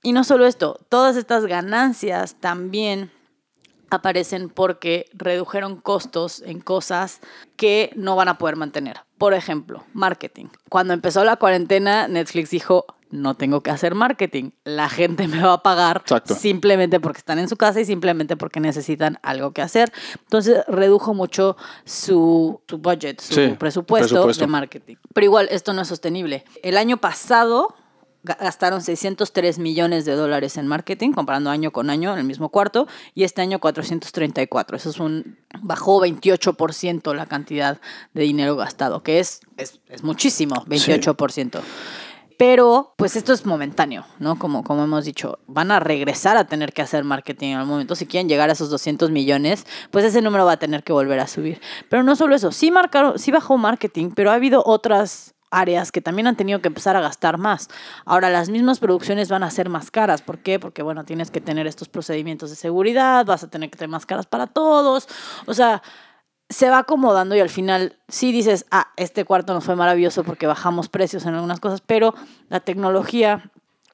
Y 0.04 0.12
no 0.12 0.26
solo 0.26 0.46
esto, 0.46 0.78
todas 0.90 1.16
estas 1.16 1.46
ganancias 1.46 2.36
también 2.42 3.12
aparecen 3.90 4.50
porque 4.50 5.06
redujeron 5.14 5.78
costos 5.78 6.42
en 6.46 6.60
cosas 6.60 7.20
que 7.56 7.92
no 7.96 8.16
van 8.16 8.28
a 8.30 8.38
poder 8.38 8.56
mantener. 8.56 9.02
Por 9.18 9.34
ejemplo, 9.34 9.84
marketing. 9.94 10.46
Cuando 10.70 10.94
empezó 10.94 11.24
la 11.24 11.36
cuarentena, 11.36 12.08
Netflix 12.08 12.50
dijo, 12.52 12.86
no 13.12 13.36
tengo 13.36 13.62
que 13.62 13.72
hacer 13.72 13.96
marketing. 13.96 14.52
La 14.64 14.88
gente 14.88 15.28
me 15.28 15.42
va 15.42 15.54
a 15.54 15.64
pagar 15.64 15.98
Exacto. 16.04 16.36
simplemente 16.36 17.00
porque 17.00 17.18
están 17.18 17.40
en 17.40 17.50
su 17.50 17.58
casa 17.58 17.82
y 17.82 17.86
simplemente 17.86 18.38
porque 18.38 18.60
necesitan 18.60 19.18
algo 19.24 19.52
que 19.52 19.62
hacer. 19.64 19.92
Entonces 20.22 20.64
redujo 20.68 21.14
mucho 21.14 21.58
su, 21.86 22.62
su 22.68 22.78
budget, 22.78 23.20
su 23.20 23.34
Sí, 23.34 23.48
presupuesto, 23.60 24.08
presupuesto. 24.10 24.44
de 24.44 24.48
marketing. 24.48 24.96
Pero 25.14 25.26
igual, 25.26 25.48
esto 25.52 25.74
no 25.74 25.82
es 25.82 25.88
sostenible. 25.88 26.46
El 26.64 26.78
año 26.78 26.98
pasado 26.98 27.76
gastaron 28.24 28.82
603 28.82 29.60
millones 29.60 30.06
de 30.06 30.14
dólares 30.14 30.58
en 30.58 30.68
marketing, 30.68 31.12
comparando 31.12 31.50
año 31.50 31.72
con 31.72 31.90
año 31.90 32.14
en 32.14 32.20
el 32.20 32.26
mismo 32.26 32.50
cuarto, 32.50 32.88
y 33.16 33.24
este 33.24 33.42
año 33.42 33.60
434. 33.60 34.78
Eso 34.78 34.90
es 34.90 35.00
un 35.00 35.38
bajó 35.62 36.02
28% 36.02 37.14
la 37.14 37.26
cantidad 37.26 37.80
de 38.14 38.24
dinero 38.24 38.56
gastado, 38.56 39.04
que 39.04 39.20
es, 39.20 39.42
es, 39.58 39.80
es 39.90 40.04
muchísimo, 40.04 40.56
28%. 40.66 41.62
Pero, 42.40 42.94
pues 42.96 43.18
esto 43.18 43.34
es 43.34 43.46
momentáneo, 43.46 44.06
¿no? 44.18 44.40
Como, 44.40 44.64
como 44.64 44.86
hemos 44.86 45.04
dicho, 45.04 45.40
van 45.48 45.72
a 45.72 45.82
regresar 45.82 46.38
a 46.38 46.48
tener 46.48 46.72
que 46.72 46.82
hacer 46.82 47.04
marketing 47.04 47.50
en 47.50 47.58
algún 47.58 47.72
momento. 47.72 47.96
Si 47.96 48.06
quieren 48.06 48.30
llegar 48.30 48.50
a 48.50 48.54
esos 48.54 48.70
200 48.70 49.12
millones, 49.12 49.68
pues 49.92 50.06
ese 50.06 50.22
número 50.22 50.46
va 50.46 50.54
a 50.54 50.58
tener 50.58 50.86
que 50.86 50.94
volver 50.94 51.20
a 51.20 51.28
subir. 51.28 51.60
Pero 51.90 52.02
no 52.04 52.16
solo 52.16 52.36
eso, 52.36 52.54
sí, 52.54 52.72
marcaron, 52.72 53.20
sí 53.20 53.32
bajó 53.32 53.58
marketing, 53.58 54.12
pero 54.16 54.32
ha 54.32 54.36
habido 54.36 54.64
otras 54.66 55.36
áreas 55.52 55.92
que 55.92 56.02
también 56.02 56.28
han 56.28 56.36
tenido 56.36 56.62
que 56.62 56.68
empezar 56.68 56.96
a 56.96 57.02
gastar 57.02 57.38
más. 57.38 57.70
Ahora, 58.06 58.30
las 58.30 58.50
mismas 58.50 58.80
producciones 58.80 59.30
van 59.30 59.44
a 59.44 59.52
ser 59.52 59.70
más 59.70 59.92
caras. 59.92 60.22
¿Por 60.22 60.40
qué? 60.40 60.60
Porque, 60.60 60.82
bueno, 60.82 61.06
tienes 61.06 61.32
que 61.32 61.42
tener 61.42 61.68
estos 61.68 61.90
procedimientos 61.90 62.50
de 62.50 62.56
seguridad, 62.56 63.26
vas 63.26 63.44
a 63.44 63.50
tener 63.50 63.70
que 63.70 63.78
tener 63.78 63.90
máscaras 63.90 64.26
para 64.26 64.48
todos. 64.48 65.08
O 65.46 65.54
sea, 65.54 65.82
se 66.50 66.70
va 66.70 66.80
acomodando 66.80 67.36
y 67.36 67.40
al 67.40 67.50
final 67.50 67.98
sí 68.08 68.32
dices, 68.32 68.66
ah, 68.72 68.88
este 68.98 69.24
cuarto 69.24 69.54
nos 69.54 69.64
fue 69.64 69.76
maravilloso 69.76 70.24
porque 70.24 70.48
bajamos 70.48 70.90
precios 70.90 71.26
en 71.26 71.36
algunas 71.36 71.60
cosas, 71.60 71.82
pero 71.82 72.16
la 72.50 72.60
tecnología, 72.60 73.52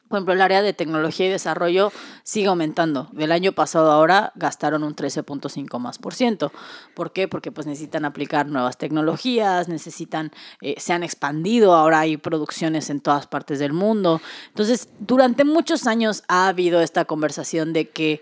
por 0.08 0.18
ejemplo, 0.18 0.34
el 0.34 0.41
área 0.41 0.62
de 0.62 0.74
tecnología 0.74 1.26
y 1.26 1.30
desarrollo 1.30 1.91
sigue 2.24 2.48
aumentando. 2.48 3.10
Del 3.12 3.32
año 3.32 3.54
pasado 3.54 3.91
ahora 3.91 4.32
gastaron 4.36 4.84
un 4.84 4.96
13.5 4.96 5.80
más 5.80 5.98
por 5.98 6.13
ciento. 6.13 6.52
¿Por 6.94 7.12
qué? 7.12 7.28
Porque 7.28 7.52
pues 7.52 7.65
necesitan 7.65 8.06
aplicar 8.06 8.48
nuevas 8.48 8.78
tecnologías, 8.78 9.68
necesitan, 9.68 10.32
eh, 10.62 10.76
se 10.78 10.94
han 10.94 11.04
expandido, 11.04 11.74
ahora 11.74 12.02
hay 12.02 12.18
producciones 12.18 12.89
en 12.91 13.00
todas 13.00 13.26
partes 13.26 13.58
del 13.58 13.74
mundo. 13.74 14.22
Entonces, 14.50 14.89
durante 15.00 15.44
muchos 15.44 15.88
años 15.88 16.24
ha 16.28 16.48
habido 16.48 16.82
esta 16.82 17.06
conversación 17.06 17.74
de 17.74 17.89
que 17.89 18.22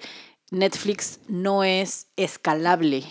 Netflix 0.52 1.20
no 1.28 1.66
es 1.66 2.08
escalable 2.16 3.04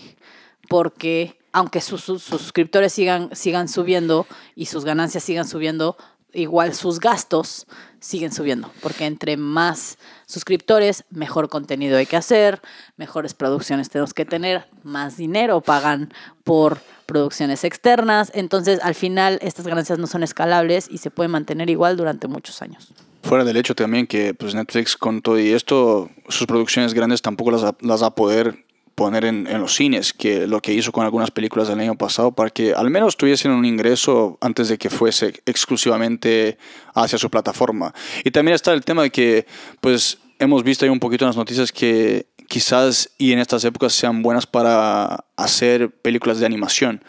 porque 0.69 1.39
aunque 1.53 1.83
sus, 1.83 2.03
sus 2.03 2.23
suscriptores 2.23 2.93
sigan, 2.93 3.29
sigan 3.37 3.69
subiendo 3.69 4.27
y 4.55 4.67
sus 4.67 4.85
ganancias 4.85 5.23
sigan 5.23 5.47
subiendo, 5.47 5.97
igual 6.33 6.75
sus 6.75 7.01
gastos 7.01 7.66
siguen 8.01 8.33
subiendo, 8.33 8.71
porque 8.83 9.07
entre 9.07 9.37
más 9.37 9.99
suscriptores, 10.27 11.05
mejor 11.11 11.49
contenido 11.49 11.99
hay 11.99 12.07
que 12.07 12.16
hacer, 12.16 12.61
mejores 12.97 13.35
producciones 13.35 13.90
tenemos 13.90 14.12
que 14.12 14.25
tener, 14.25 14.66
más 14.83 15.16
dinero 15.16 15.61
pagan 15.61 16.12
por 16.42 16.81
producciones 17.07 17.64
externas, 17.64 18.33
entonces 18.35 18.81
al 18.83 18.95
final 18.95 19.38
estas 19.42 19.66
ganancias 19.66 19.99
no 19.99 20.07
son 20.07 20.23
escalables 20.23 20.88
y 20.90 20.99
se 20.99 21.11
pueden 21.11 21.31
mantener 21.31 21.71
igual 21.71 21.97
durante 21.97 22.27
muchos 22.27 22.61
años. 22.62 22.92
Fuera 23.23 23.45
del 23.45 23.57
hecho 23.57 23.77
también 23.77 24.07
que 24.09 24.35
pues 24.35 24.55
Netflix 24.55 24.97
con 24.97 25.23
todo 25.23 25.38
y 25.38 25.53
esto, 25.53 26.11
sus 26.29 26.47
producciones 26.47 26.95
grandes 26.95 27.23
tampoco 27.23 27.53
las, 27.53 27.75
las 27.81 28.03
va 28.03 28.09
a 28.09 28.14
poder 28.14 28.64
poner 29.03 29.25
en, 29.25 29.61
los 29.61 29.75
cines, 29.75 30.12
que 30.12 30.47
lo 30.47 30.61
que 30.61 30.73
hizo 30.73 30.93
con 30.93 31.05
algunas 31.05 31.33
películas 31.33 31.67
del 31.67 31.81
año 31.81 31.97
pasado, 31.97 32.31
para 32.31 32.51
que 32.51 32.73
al 32.73 32.88
menos 32.88 33.17
tuviesen 33.17 33.51
un 33.51 33.65
ingreso 33.65 34.38
antes 34.41 34.69
de 34.69 34.79
que 34.79 34.91
fuese 34.91 35.43
exclusivamente 35.45 36.57
hacia 36.95 37.19
su 37.19 37.29
plataforma. 37.29 37.93
Y 38.23 38.31
también 38.31 38.55
está 38.55 38.73
el 38.73 38.85
tema 38.85 39.03
de 39.03 39.11
que, 39.11 39.45
pues, 39.81 40.19
hemos 40.38 40.62
visto 40.62 40.85
ahí 40.85 40.88
un 40.88 41.01
poquito 41.01 41.25
en 41.25 41.31
las 41.31 41.37
noticias 41.37 41.73
que 41.73 42.27
quizás 42.47 43.11
y 43.19 43.33
en 43.33 43.41
estas 43.41 43.65
épocas 43.65 43.93
sean 43.93 44.23
buenas 44.23 44.47
para 44.47 45.25
hacer 45.37 45.91
películas 45.91 46.38
de 46.38 46.47
animación, 46.47 47.03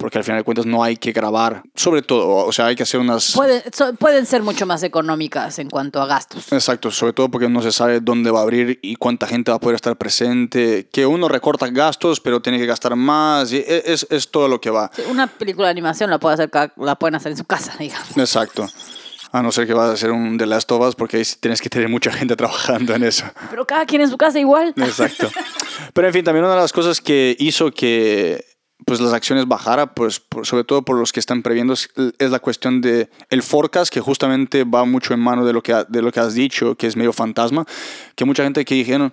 porque 0.00 0.18
al 0.18 0.24
final 0.24 0.40
de 0.40 0.44
cuentas 0.44 0.64
no 0.66 0.82
hay 0.82 0.96
que 0.96 1.12
grabar, 1.12 1.62
sobre 1.74 2.00
todo, 2.02 2.46
o 2.46 2.50
sea, 2.52 2.66
hay 2.66 2.74
que 2.74 2.82
hacer 2.82 2.98
unas... 2.98 3.32
Pueden, 3.34 3.62
so- 3.72 3.94
pueden 3.94 4.24
ser 4.26 4.42
mucho 4.42 4.64
más 4.66 4.82
económicas 4.82 5.58
en 5.58 5.68
cuanto 5.68 6.00
a 6.00 6.06
gastos. 6.06 6.50
Exacto, 6.52 6.90
sobre 6.90 7.12
todo 7.12 7.28
porque 7.30 7.48
no 7.48 7.60
se 7.62 7.70
sabe 7.70 8.00
dónde 8.00 8.30
va 8.30 8.40
a 8.40 8.42
abrir 8.42 8.78
y 8.82 8.96
cuánta 8.96 9.26
gente 9.26 9.50
va 9.50 9.58
a 9.58 9.60
poder 9.60 9.76
estar 9.76 9.94
presente, 9.96 10.88
que 10.90 11.04
uno 11.06 11.28
recorta 11.28 11.68
gastos, 11.68 12.18
pero 12.20 12.40
tiene 12.40 12.58
que 12.58 12.66
gastar 12.66 12.96
más, 12.96 13.52
y 13.52 13.58
e- 13.58 13.82
es, 13.86 14.06
es 14.10 14.30
todo 14.30 14.48
lo 14.48 14.60
que 14.60 14.70
va. 14.70 14.90
Sí, 14.96 15.02
Una 15.10 15.26
película 15.26 15.66
de 15.68 15.72
animación 15.72 16.08
la, 16.10 16.18
puede 16.18 16.34
hacer, 16.34 16.50
la 16.78 16.96
pueden 16.96 17.14
hacer 17.16 17.32
en 17.32 17.38
su 17.38 17.44
casa, 17.44 17.74
digamos. 17.78 18.16
Exacto. 18.16 18.66
A 19.32 19.42
no 19.42 19.52
ser 19.52 19.64
que 19.64 19.74
vas 19.74 19.90
a 19.90 19.92
hacer 19.92 20.10
un 20.10 20.36
The 20.38 20.46
Last 20.46 20.72
of 20.72 20.80
Us, 20.88 20.96
porque 20.96 21.18
ahí 21.18 21.22
tienes 21.38 21.62
que 21.62 21.68
tener 21.68 21.88
mucha 21.88 22.10
gente 22.10 22.34
trabajando 22.36 22.94
en 22.94 23.04
eso. 23.04 23.26
Pero 23.50 23.64
cada 23.66 23.86
quien 23.86 24.00
en 24.02 24.10
su 24.10 24.16
casa 24.16 24.40
igual. 24.40 24.74
Exacto. 24.76 25.30
Pero 25.94 26.08
en 26.08 26.12
fin, 26.14 26.24
también 26.24 26.44
una 26.44 26.54
de 26.54 26.60
las 26.60 26.72
cosas 26.72 27.00
que 27.00 27.36
hizo 27.38 27.70
que 27.70 28.44
pues 28.86 29.00
las 29.00 29.12
acciones 29.12 29.46
bajara, 29.46 29.94
pues 29.94 30.22
sobre 30.42 30.64
todo 30.64 30.82
por 30.82 30.96
los 30.98 31.12
que 31.12 31.20
están 31.20 31.42
previendo, 31.42 31.74
es, 31.74 31.88
la 32.18 32.38
cuestión 32.38 32.80
de 32.80 33.08
el 33.28 33.42
forecast, 33.42 33.92
que 33.92 34.00
justamente 34.00 34.64
va 34.64 34.84
mucho 34.84 35.14
en 35.14 35.20
mano 35.20 35.44
de 35.44 35.52
lo 35.52 35.62
que, 35.62 35.74
de 35.88 36.02
lo 36.02 36.10
que 36.12 36.20
has 36.20 36.34
dicho, 36.34 36.74
que 36.76 36.86
es 36.86 36.96
medio 36.96 37.12
fantasma, 37.12 37.66
que 38.14 38.24
mucha 38.24 38.42
gente 38.42 38.64
que 38.64 38.74
dijeron 38.74 39.12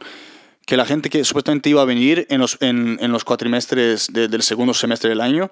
que 0.65 0.75
la 0.75 0.85
gente 0.85 1.09
que 1.09 1.23
supuestamente 1.23 1.69
iba 1.69 1.81
a 1.81 1.85
venir 1.85 2.27
en 2.29 2.41
los, 2.41 2.57
en, 2.59 2.97
en 3.01 3.11
los 3.11 3.23
cuatrimestres 3.23 4.07
de- 4.11 4.27
del 4.27 4.41
segundo 4.43 4.73
semestre 4.73 5.09
del 5.09 5.21
año, 5.21 5.49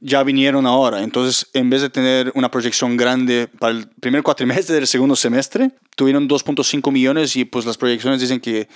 ya 0.00 0.22
vinieron 0.22 0.66
ahora. 0.66 1.02
Entonces, 1.02 1.48
en 1.52 1.68
vez 1.70 1.82
de 1.82 1.90
tener 1.90 2.32
una 2.34 2.50
proyección 2.50 2.96
grande 2.96 3.48
para 3.58 3.72
el 3.72 3.88
primer 3.88 4.22
cuatrimestre 4.22 4.74
del 4.74 4.86
segundo 4.86 5.14
semestre, 5.16 5.72
tuvieron 5.94 6.26
2.5 6.28 6.90
millones 6.90 7.36
y 7.36 7.44
pues 7.44 7.66
las 7.66 7.76
proyecciones 7.76 8.20
dicen 8.20 8.40
que 8.40 8.68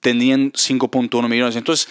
tenían 0.00 0.52
5.1 0.52 1.28
millones. 1.28 1.56
Entonces, 1.56 1.88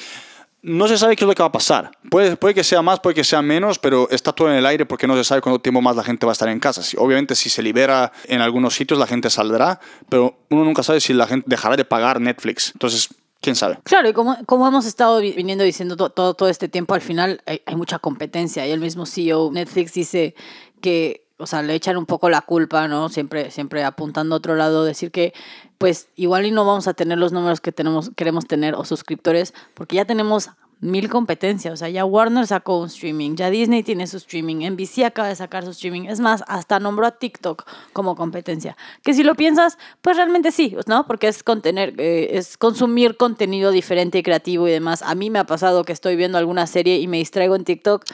no 0.64 0.88
se 0.88 0.98
sabe 0.98 1.16
qué 1.16 1.24
es 1.24 1.28
lo 1.28 1.36
que 1.36 1.44
va 1.44 1.48
a 1.48 1.52
pasar. 1.52 1.92
Puede, 2.10 2.36
puede 2.36 2.54
que 2.54 2.64
sea 2.64 2.82
más, 2.82 3.00
puede 3.00 3.14
que 3.16 3.24
sea 3.24 3.42
menos, 3.42 3.80
pero 3.80 4.10
está 4.10 4.34
todo 4.34 4.50
en 4.50 4.56
el 4.58 4.66
aire 4.66 4.86
porque 4.86 5.08
no 5.08 5.16
se 5.16 5.24
sabe 5.24 5.42
cuánto 5.42 5.60
tiempo 5.60 5.82
más 5.82 5.96
la 5.96 6.04
gente 6.04 6.26
va 6.26 6.32
a 6.32 6.34
estar 6.34 6.50
en 6.50 6.60
casa. 6.60 6.82
Si- 6.84 6.98
obviamente, 6.98 7.36
si 7.36 7.50
se 7.50 7.62
libera 7.62 8.12
en 8.26 8.42
algunos 8.42 8.74
sitios, 8.76 9.00
la 9.00 9.08
gente 9.08 9.30
saldrá, 9.30 9.80
pero 10.10 10.38
uno 10.50 10.64
nunca 10.66 10.84
sabe 10.84 11.00
si 11.00 11.14
la 11.14 11.28
gente 11.28 11.46
dejará 11.48 11.76
de 11.78 11.86
pagar 11.86 12.20
Netflix. 12.20 12.72
Entonces, 12.74 13.08
quién 13.40 13.56
sabe. 13.56 13.78
Claro, 13.84 14.10
y 14.10 14.14
como, 14.14 14.36
como 14.46 14.68
hemos 14.68 14.86
estado 14.86 15.20
vi- 15.20 15.34
viniendo 15.34 15.64
diciendo 15.64 15.96
to- 15.96 16.10
todo, 16.10 16.34
todo 16.34 16.50
este 16.50 16.68
tiempo, 16.68 16.96
al 16.96 17.02
final 17.02 17.42
hay, 17.46 17.62
hay 17.66 17.76
mucha 17.76 18.00
competencia. 18.00 18.66
Y 18.68 18.72
el 18.72 18.80
mismo 18.80 19.06
CEO 19.06 19.52
Netflix 19.54 19.94
dice 19.94 20.36
que, 20.82 21.28
o 21.38 21.46
sea, 21.46 21.62
le 21.62 21.76
echan 21.76 21.98
un 21.98 22.08
poco 22.08 22.30
la 22.32 22.42
culpa, 22.42 22.88
¿no? 22.88 23.10
Siempre, 23.10 23.52
siempre 23.52 23.84
apuntando 23.84 24.34
a 24.36 24.40
otro 24.40 24.56
lado, 24.56 24.84
decir 24.84 25.12
que, 25.12 25.34
pues, 25.78 26.10
igual 26.16 26.46
y 26.46 26.52
no 26.52 26.66
vamos 26.66 26.88
a 26.88 26.94
tener 26.94 27.18
los 27.18 27.32
números 27.32 27.62
que 27.62 27.72
tenemos, 27.72 28.12
queremos 28.16 28.46
tener 28.46 28.76
o 28.76 28.86
suscriptores, 28.86 29.54
porque 29.74 29.96
ya 29.98 30.06
tenemos 30.06 30.50
mil 30.80 31.10
competencias. 31.10 31.74
O 31.74 31.78
sea, 31.78 31.90
ya 31.90 32.06
Warner 32.06 32.48
sacó 32.48 32.80
un 32.80 32.88
streaming, 32.88 33.36
ya 33.36 33.50
Disney 33.50 33.84
tiene 33.84 34.08
su 34.08 34.18
streaming, 34.18 34.70
NBC 34.70 35.06
acaba 35.06 35.28
de 35.28 35.36
sacar 35.36 35.64
su 35.64 35.72
streaming. 35.72 36.04
Es 36.04 36.20
más, 36.20 36.44
hasta 36.48 36.80
nombró 36.80 37.08
a 37.08 37.12
TikTok 37.12 37.66
como 37.94 38.16
competencia. 38.16 38.78
Que 39.04 39.14
si 39.14 39.24
lo 39.24 39.36
piensas, 39.36 39.78
pues 40.02 40.18
realmente 40.18 40.52
sí, 40.52 40.76
¿no? 40.88 41.08
Porque 41.08 41.28
es 41.28 41.44
contener, 41.44 41.94
eh, 41.98 42.30
es 42.34 42.58
consumir 42.58 43.18
contenido 43.18 43.72
diferente 43.72 44.20
y 44.20 44.24
creativo 44.24 44.68
y 44.68 44.72
demás. 44.72 45.02
A 45.02 45.16
mí 45.16 45.30
me 45.30 45.40
ha 45.40 45.46
pasado 45.46 45.84
que 45.84 45.94
estoy 45.94 46.16
viendo 46.16 46.38
alguna 46.38 46.68
serie 46.68 47.00
y 47.00 47.08
me 47.08 47.18
distraigo 47.18 47.56
en 47.56 47.64
TikTok 47.64 48.06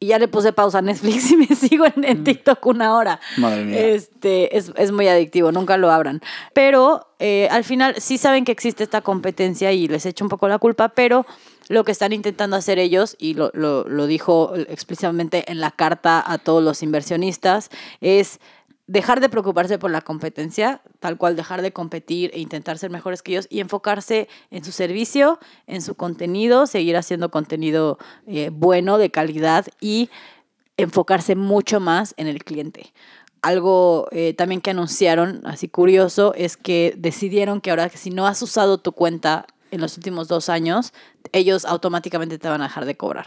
Y 0.00 0.08
ya 0.08 0.18
le 0.18 0.28
puse 0.28 0.52
pausa 0.52 0.78
a 0.78 0.82
Netflix 0.82 1.30
y 1.32 1.36
me 1.36 1.46
sigo 1.46 1.86
en, 1.86 2.04
en 2.04 2.24
TikTok 2.24 2.64
una 2.66 2.94
hora. 2.96 3.20
Madre 3.36 3.64
mía. 3.64 3.80
Este, 3.80 4.56
es, 4.56 4.72
es 4.76 4.92
muy 4.92 5.08
adictivo, 5.08 5.52
nunca 5.52 5.76
lo 5.76 5.90
abran. 5.90 6.20
Pero 6.52 7.08
eh, 7.18 7.48
al 7.50 7.64
final 7.64 7.94
sí 7.98 8.18
saben 8.18 8.44
que 8.44 8.52
existe 8.52 8.84
esta 8.84 9.00
competencia 9.00 9.72
y 9.72 9.88
les 9.88 10.06
echo 10.06 10.24
un 10.24 10.28
poco 10.28 10.48
la 10.48 10.58
culpa, 10.58 10.90
pero 10.90 11.26
lo 11.68 11.84
que 11.84 11.92
están 11.92 12.12
intentando 12.12 12.56
hacer 12.56 12.78
ellos, 12.78 13.16
y 13.18 13.34
lo, 13.34 13.50
lo, 13.54 13.84
lo 13.88 14.06
dijo 14.06 14.52
explícitamente 14.54 15.50
en 15.50 15.60
la 15.60 15.70
carta 15.70 16.22
a 16.26 16.38
todos 16.38 16.62
los 16.62 16.82
inversionistas, 16.82 17.70
es 18.00 18.40
dejar 18.86 19.20
de 19.20 19.28
preocuparse 19.28 19.78
por 19.78 19.90
la 19.90 20.02
competencia, 20.02 20.82
tal 21.00 21.16
cual 21.16 21.36
dejar 21.36 21.62
de 21.62 21.72
competir 21.72 22.30
e 22.34 22.40
intentar 22.40 22.78
ser 22.78 22.90
mejores 22.90 23.22
que 23.22 23.32
ellos 23.32 23.46
y 23.48 23.60
enfocarse 23.60 24.28
en 24.50 24.64
su 24.64 24.72
servicio, 24.72 25.38
en 25.66 25.80
su 25.80 25.94
contenido, 25.94 26.66
seguir 26.66 26.96
haciendo 26.96 27.30
contenido 27.30 27.98
eh, 28.26 28.50
bueno, 28.52 28.98
de 28.98 29.10
calidad 29.10 29.66
y 29.80 30.10
enfocarse 30.76 31.34
mucho 31.34 31.80
más 31.80 32.14
en 32.16 32.26
el 32.26 32.44
cliente. 32.44 32.92
Algo 33.40 34.08
eh, 34.10 34.34
también 34.34 34.60
que 34.60 34.70
anunciaron, 34.70 35.42
así 35.44 35.68
curioso, 35.68 36.34
es 36.34 36.56
que 36.56 36.94
decidieron 36.96 37.60
que 37.60 37.70
ahora 37.70 37.88
que 37.88 37.98
si 37.98 38.10
no 38.10 38.26
has 38.26 38.40
usado 38.42 38.78
tu 38.78 38.92
cuenta 38.92 39.46
en 39.70 39.80
los 39.80 39.96
últimos 39.96 40.28
dos 40.28 40.48
años, 40.48 40.92
ellos 41.32 41.64
automáticamente 41.64 42.38
te 42.38 42.48
van 42.48 42.60
a 42.60 42.64
dejar 42.64 42.84
de 42.84 42.96
cobrar. 42.96 43.26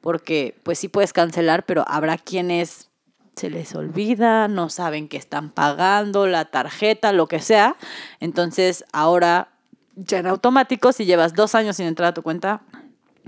Porque 0.00 0.54
pues 0.62 0.78
sí 0.78 0.88
puedes 0.88 1.12
cancelar, 1.12 1.64
pero 1.64 1.84
habrá 1.86 2.18
quienes 2.18 2.91
se 3.36 3.50
les 3.50 3.74
olvida, 3.74 4.48
no 4.48 4.68
saben 4.68 5.08
que 5.08 5.16
están 5.16 5.50
pagando, 5.50 6.26
la 6.26 6.44
tarjeta, 6.46 7.12
lo 7.12 7.26
que 7.26 7.40
sea. 7.40 7.76
Entonces 8.20 8.84
ahora 8.92 9.48
ya 9.96 10.18
en 10.18 10.26
automático, 10.26 10.92
si 10.92 11.04
llevas 11.04 11.34
dos 11.34 11.54
años 11.54 11.76
sin 11.76 11.86
entrar 11.86 12.10
a 12.10 12.14
tu 12.14 12.22
cuenta, 12.22 12.62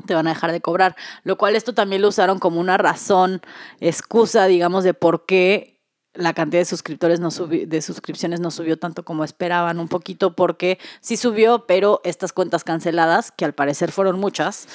te 0.06 0.14
van 0.14 0.26
a 0.26 0.30
dejar 0.30 0.52
de 0.52 0.60
cobrar. 0.60 0.96
Lo 1.22 1.36
cual 1.36 1.56
esto 1.56 1.74
también 1.74 2.02
lo 2.02 2.08
usaron 2.08 2.38
como 2.38 2.60
una 2.60 2.76
razón, 2.76 3.42
excusa, 3.80 4.46
digamos, 4.46 4.84
de 4.84 4.94
por 4.94 5.26
qué 5.26 5.80
la 6.14 6.32
cantidad 6.32 6.60
de 6.60 6.66
suscriptores 6.66 7.18
no 7.18 7.30
subi- 7.30 7.66
de 7.66 7.82
suscripciones 7.82 8.40
no 8.40 8.50
subió 8.50 8.78
tanto 8.78 9.04
como 9.04 9.24
esperaban, 9.24 9.80
un 9.80 9.88
poquito 9.88 10.36
porque 10.36 10.78
sí 11.00 11.16
subió, 11.16 11.66
pero 11.66 12.00
estas 12.04 12.32
cuentas 12.32 12.62
canceladas, 12.62 13.32
que 13.32 13.44
al 13.44 13.52
parecer 13.52 13.90
fueron 13.90 14.20
muchas, 14.20 14.68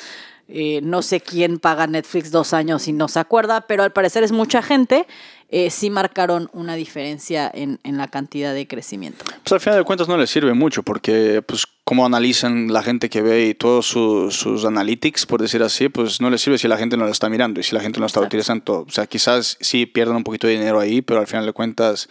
eh, 0.50 0.82
no 0.84 1.02
sé 1.02 1.22
quién 1.22 1.60
paga 1.60 1.86
Netflix 1.88 2.32
dos 2.32 2.54
años 2.54 2.88
y 2.88 2.94
no 2.94 3.08
se 3.08 3.20
acuerda, 3.20 3.62
pero 3.62 3.84
al 3.84 3.94
parecer 3.94 4.24
es 4.24 4.32
mucha 4.32 4.62
gente, 4.62 5.06
eh, 5.50 5.70
sí 5.70 5.90
marcaron 5.90 6.50
una 6.54 6.76
diferencia 6.76 7.50
en, 7.54 7.80
en 7.84 7.98
la 7.98 8.08
cantidad 8.08 8.54
de 8.54 8.68
crecimiento. 8.68 9.26
Pues 9.26 9.54
al 9.54 9.60
final 9.60 9.80
de 9.80 9.86
cuentas 9.86 10.08
no 10.08 10.18
les 10.18 10.30
sirve 10.30 10.54
mucho 10.54 10.84
porque 10.84 11.44
pues 11.46 11.66
cómo 11.84 12.06
analizan 12.06 12.72
la 12.72 12.84
gente 12.84 13.10
que 13.10 13.24
ve 13.24 13.48
y 13.48 13.54
todos 13.56 13.88
sus, 13.88 14.36
sus 14.36 14.64
analytics, 14.64 15.26
por 15.26 15.42
decir 15.42 15.64
así, 15.64 15.90
pues 15.90 16.22
no 16.22 16.30
les 16.30 16.42
sirve 16.42 16.60
si 16.60 16.68
la 16.68 16.78
gente 16.78 16.98
no 16.98 17.06
lo 17.06 17.12
está 17.12 17.30
mirando 17.30 17.60
y 17.60 17.64
si 17.64 17.74
la 17.74 17.82
gente 17.82 18.00
no 18.00 18.04
lo 18.04 18.08
está 18.08 18.20
Exacto. 18.20 18.38
utilizando. 18.38 18.86
O 18.88 18.92
sea, 18.92 19.08
quizás 19.08 19.58
sí 19.60 19.88
pierdan 19.88 20.18
un 20.18 20.24
poquito 20.24 20.46
de 20.46 20.54
dinero 20.54 20.80
ahí, 20.80 21.02
pero 21.02 21.20
al 21.20 21.26
final 21.26 21.48
de 21.48 21.54
cuentas, 21.54 22.08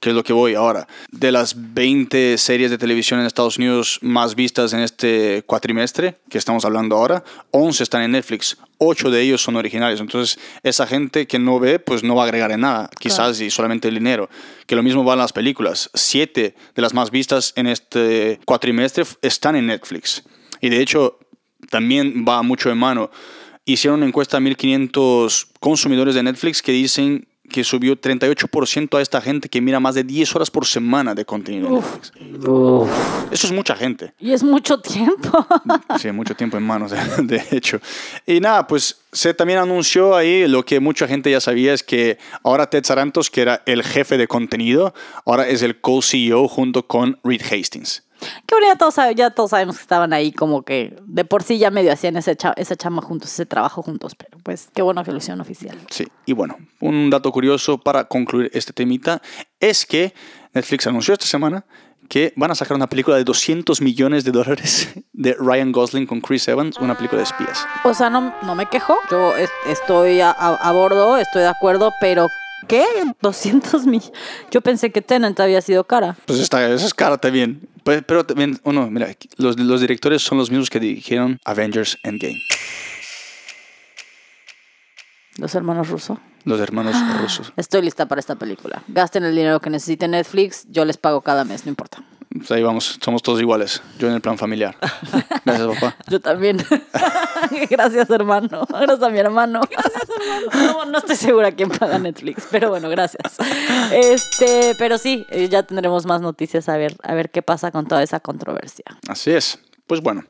¿qué 0.00 0.10
es 0.10 0.14
lo 0.14 0.24
que 0.24 0.32
voy 0.32 0.54
ahora? 0.54 0.88
De 1.10 1.30
las 1.30 1.54
20 1.56 2.38
series 2.38 2.70
de 2.70 2.78
televisión 2.78 3.20
en 3.20 3.26
Estados 3.26 3.58
Unidos 3.58 3.98
más 4.02 4.34
vistas 4.34 4.72
en 4.72 4.80
este 4.80 5.42
cuatrimestre 5.46 6.16
que 6.28 6.38
estamos 6.38 6.64
hablando 6.64 6.96
ahora, 6.96 7.22
11 7.50 7.82
están 7.82 8.02
en 8.02 8.12
Netflix, 8.12 8.56
8 8.78 9.10
de 9.10 9.20
ellos 9.20 9.42
son 9.42 9.56
originales. 9.56 10.00
Entonces, 10.00 10.38
esa 10.62 10.86
gente 10.86 11.26
que 11.26 11.38
no 11.38 11.60
ve, 11.60 11.78
pues 11.78 12.02
no 12.02 12.14
va 12.14 12.22
a 12.22 12.24
agregar 12.24 12.50
en 12.50 12.62
nada, 12.62 12.88
quizás 12.98 13.40
y 13.40 13.50
solamente 13.50 13.88
el 13.88 13.94
dinero. 13.94 14.30
Que 14.66 14.74
lo 14.74 14.82
mismo 14.82 15.04
van 15.04 15.18
las 15.18 15.34
películas. 15.34 15.90
7 15.92 16.54
de 16.74 16.82
las 16.82 16.94
más 16.94 17.10
vistas 17.10 17.52
en 17.56 17.66
este 17.66 18.40
cuatrimestre 18.46 19.04
están 19.20 19.54
en 19.54 19.66
Netflix. 19.66 20.22
Y 20.62 20.70
de 20.70 20.80
hecho, 20.80 21.18
también 21.68 22.24
va 22.26 22.42
mucho 22.42 22.70
de 22.70 22.74
mano. 22.74 23.10
Hicieron 23.66 24.00
una 24.00 24.06
encuesta 24.06 24.38
a 24.38 24.40
1500 24.40 25.48
consumidores 25.60 26.14
de 26.14 26.22
Netflix 26.22 26.62
que 26.62 26.72
dicen 26.72 27.28
que 27.50 27.64
subió 27.64 28.00
38% 28.00 28.96
a 28.96 29.02
esta 29.02 29.20
gente 29.20 29.48
que 29.48 29.60
mira 29.60 29.78
más 29.80 29.94
de 29.94 30.04
10 30.04 30.34
horas 30.34 30.50
por 30.50 30.64
semana 30.64 31.14
de 31.14 31.24
contenido 31.26 31.68
en 31.68 31.74
Netflix. 31.74 32.12
Eso 33.30 33.46
es 33.46 33.52
mucha 33.52 33.76
gente. 33.76 34.14
Y 34.18 34.32
es 34.32 34.42
mucho 34.42 34.80
tiempo. 34.80 35.46
Sí, 35.98 36.10
mucho 36.12 36.34
tiempo 36.34 36.56
en 36.56 36.62
manos, 36.62 36.92
de 37.22 37.42
hecho. 37.50 37.80
Y 38.26 38.40
nada, 38.40 38.66
pues 38.66 39.00
se 39.12 39.34
también 39.34 39.58
anunció 39.58 40.16
ahí 40.16 40.46
lo 40.46 40.64
que 40.64 40.80
mucha 40.80 41.06
gente 41.06 41.30
ya 41.30 41.40
sabía, 41.40 41.74
es 41.74 41.82
que 41.82 42.16
ahora 42.42 42.70
Ted 42.70 42.84
Sarantos, 42.84 43.30
que 43.30 43.42
era 43.42 43.62
el 43.66 43.82
jefe 43.82 44.16
de 44.16 44.28
contenido, 44.28 44.94
ahora 45.26 45.48
es 45.48 45.62
el 45.62 45.80
co-CEO 45.80 46.48
junto 46.48 46.86
con 46.86 47.18
Reed 47.24 47.42
Hastings. 47.42 48.04
Que 48.46 48.54
bueno, 48.54 48.66
ya 48.68 48.76
todos, 48.76 48.94
ya 49.16 49.30
todos 49.30 49.50
sabemos 49.50 49.76
que 49.76 49.82
estaban 49.82 50.12
ahí 50.12 50.32
como 50.32 50.62
que 50.62 50.96
de 51.06 51.24
por 51.24 51.42
sí 51.42 51.58
ya 51.58 51.70
medio 51.70 51.92
hacían 51.92 52.16
ese 52.16 52.36
cha- 52.36 52.54
esa 52.56 52.76
chamba 52.76 53.02
juntos, 53.02 53.32
ese 53.32 53.46
trabajo 53.46 53.82
juntos, 53.82 54.14
pero 54.14 54.38
pues 54.42 54.68
qué 54.74 54.82
bueno 54.82 55.02
que 55.04 55.12
lo 55.12 55.18
hicieron 55.18 55.40
oficial. 55.40 55.78
Sí, 55.90 56.06
y 56.26 56.32
bueno, 56.32 56.56
un 56.80 57.10
dato 57.10 57.32
curioso 57.32 57.78
para 57.78 58.04
concluir 58.04 58.50
este 58.54 58.72
temita 58.72 59.20
es 59.58 59.86
que 59.86 60.14
Netflix 60.52 60.86
anunció 60.86 61.14
esta 61.14 61.26
semana 61.26 61.64
que 62.08 62.32
van 62.34 62.50
a 62.50 62.56
sacar 62.56 62.76
una 62.76 62.88
película 62.88 63.16
de 63.16 63.22
200 63.22 63.80
millones 63.80 64.24
de 64.24 64.32
dólares 64.32 64.88
de 65.12 65.36
Ryan 65.38 65.70
Gosling 65.70 66.06
con 66.06 66.20
Chris 66.20 66.48
Evans, 66.48 66.76
una 66.78 66.96
película 66.96 67.18
de 67.18 67.24
espías. 67.24 67.64
O 67.84 67.94
sea, 67.94 68.10
no, 68.10 68.34
no 68.42 68.54
me 68.56 68.66
quejo. 68.66 68.96
Yo 69.10 69.36
es- 69.36 69.50
estoy 69.68 70.20
a, 70.20 70.30
a- 70.32 70.56
a 70.56 70.72
bordo, 70.72 71.16
estoy 71.18 71.42
de 71.42 71.48
acuerdo, 71.48 71.92
pero 72.00 72.26
¿qué? 72.68 72.84
200 73.20 73.86
mil. 73.86 74.02
Yo 74.50 74.60
pensé 74.60 74.90
que 74.90 75.02
Tenant 75.02 75.38
había 75.40 75.60
sido 75.60 75.84
cara. 75.84 76.16
Pues 76.26 76.38
está, 76.40 76.66
eso 76.68 76.86
es 76.86 76.94
cara 76.94 77.18
también. 77.18 77.68
Pero, 77.84 78.02
pero 78.06 78.24
también, 78.26 78.60
uno, 78.64 78.90
mira, 78.90 79.08
los, 79.36 79.58
los 79.58 79.80
directores 79.80 80.22
son 80.22 80.38
los 80.38 80.50
mismos 80.50 80.68
que 80.70 80.78
dirigieron 80.80 81.38
Avengers 81.44 81.96
Endgame, 82.02 82.38
Los 85.38 85.54
hermanos 85.54 85.88
rusos. 85.88 86.18
los 86.44 86.60
hermanos 86.60 86.94
rusos. 87.20 87.52
Estoy 87.56 87.82
lista 87.82 88.06
para 88.06 88.20
esta 88.20 88.34
película. 88.36 88.82
Gasten 88.88 89.24
el 89.24 89.34
dinero 89.34 89.60
que 89.60 89.70
necesite 89.70 90.08
Netflix, 90.08 90.66
yo 90.68 90.84
les 90.84 90.96
pago 90.98 91.22
cada 91.22 91.44
mes, 91.44 91.64
no 91.64 91.70
importa. 91.70 92.02
Pues 92.32 92.48
ahí 92.52 92.62
vamos, 92.62 92.96
somos 93.02 93.22
todos 93.22 93.40
iguales. 93.40 93.82
Yo 93.98 94.06
en 94.06 94.14
el 94.14 94.20
plan 94.20 94.38
familiar. 94.38 94.76
Gracias, 95.44 95.66
papá. 95.66 95.96
Yo 96.08 96.20
también. 96.20 96.58
Gracias, 97.70 98.08
hermano. 98.08 98.66
Gracias 98.68 99.02
a 99.02 99.10
mi 99.10 99.18
hermano. 99.18 99.60
Gracias, 99.68 100.04
hermano. 100.08 100.50
No, 100.72 100.84
no 100.84 100.98
estoy 100.98 101.16
segura 101.16 101.50
quién 101.50 101.70
paga 101.70 101.98
Netflix, 101.98 102.46
pero 102.50 102.68
bueno, 102.68 102.88
gracias. 102.88 103.36
Este, 103.92 104.74
pero 104.78 104.98
sí, 104.98 105.26
eh, 105.30 105.48
ya 105.48 105.64
tendremos 105.64 106.06
más 106.06 106.20
noticias 106.20 106.68
a 106.68 106.76
ver, 106.76 106.96
a 107.02 107.14
ver 107.14 107.30
qué 107.30 107.42
pasa 107.42 107.72
con 107.72 107.86
toda 107.86 108.02
esa 108.02 108.20
controversia. 108.20 108.84
Así 109.08 109.32
es. 109.32 109.58
Pues 109.86 110.00
bueno, 110.00 110.24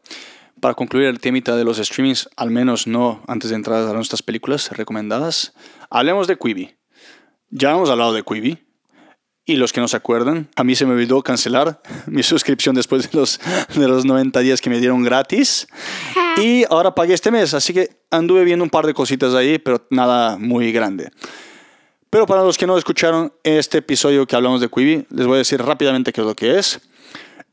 para 0.60 0.74
concluir 0.74 1.08
el 1.08 1.20
temita 1.20 1.56
de 1.56 1.64
los 1.64 1.78
streamings, 1.78 2.30
al 2.36 2.50
menos 2.50 2.86
no 2.86 3.22
antes 3.26 3.50
de 3.50 3.56
entrar 3.56 3.86
a 3.86 3.92
nuestras 3.92 4.22
películas 4.22 4.70
recomendadas, 4.70 5.52
hablemos 5.90 6.26
de 6.26 6.38
Quibi. 6.38 6.76
Ya 7.50 7.72
hemos 7.72 7.90
hablado 7.90 8.12
de 8.12 8.22
Quibi. 8.22 8.69
Y 9.46 9.56
los 9.56 9.72
que 9.72 9.80
no 9.80 9.88
se 9.88 9.96
acuerdan, 9.96 10.48
a 10.54 10.64
mí 10.64 10.74
se 10.76 10.86
me 10.86 10.92
olvidó 10.92 11.22
cancelar 11.22 11.80
mi 12.06 12.22
suscripción 12.22 12.74
después 12.74 13.10
de 13.10 13.18
los, 13.18 13.40
de 13.74 13.88
los 13.88 14.04
90 14.04 14.40
días 14.40 14.60
que 14.60 14.70
me 14.70 14.78
dieron 14.78 15.02
gratis. 15.02 15.66
Y 16.36 16.64
ahora 16.70 16.94
pagué 16.94 17.14
este 17.14 17.30
mes, 17.30 17.54
así 17.54 17.72
que 17.72 17.88
anduve 18.10 18.44
viendo 18.44 18.62
un 18.62 18.70
par 18.70 18.86
de 18.86 18.94
cositas 18.94 19.34
ahí, 19.34 19.58
pero 19.58 19.86
nada 19.90 20.36
muy 20.36 20.72
grande. 20.72 21.10
Pero 22.10 22.26
para 22.26 22.42
los 22.42 22.58
que 22.58 22.66
no 22.66 22.76
escucharon 22.76 23.32
este 23.44 23.78
episodio 23.78 24.26
que 24.26 24.34
hablamos 24.34 24.60
de 24.60 24.68
Quibi, 24.68 25.06
les 25.10 25.26
voy 25.26 25.36
a 25.36 25.38
decir 25.38 25.62
rápidamente 25.62 26.12
qué 26.12 26.20
es 26.20 26.26
lo 26.26 26.34
que 26.34 26.58
es. 26.58 26.80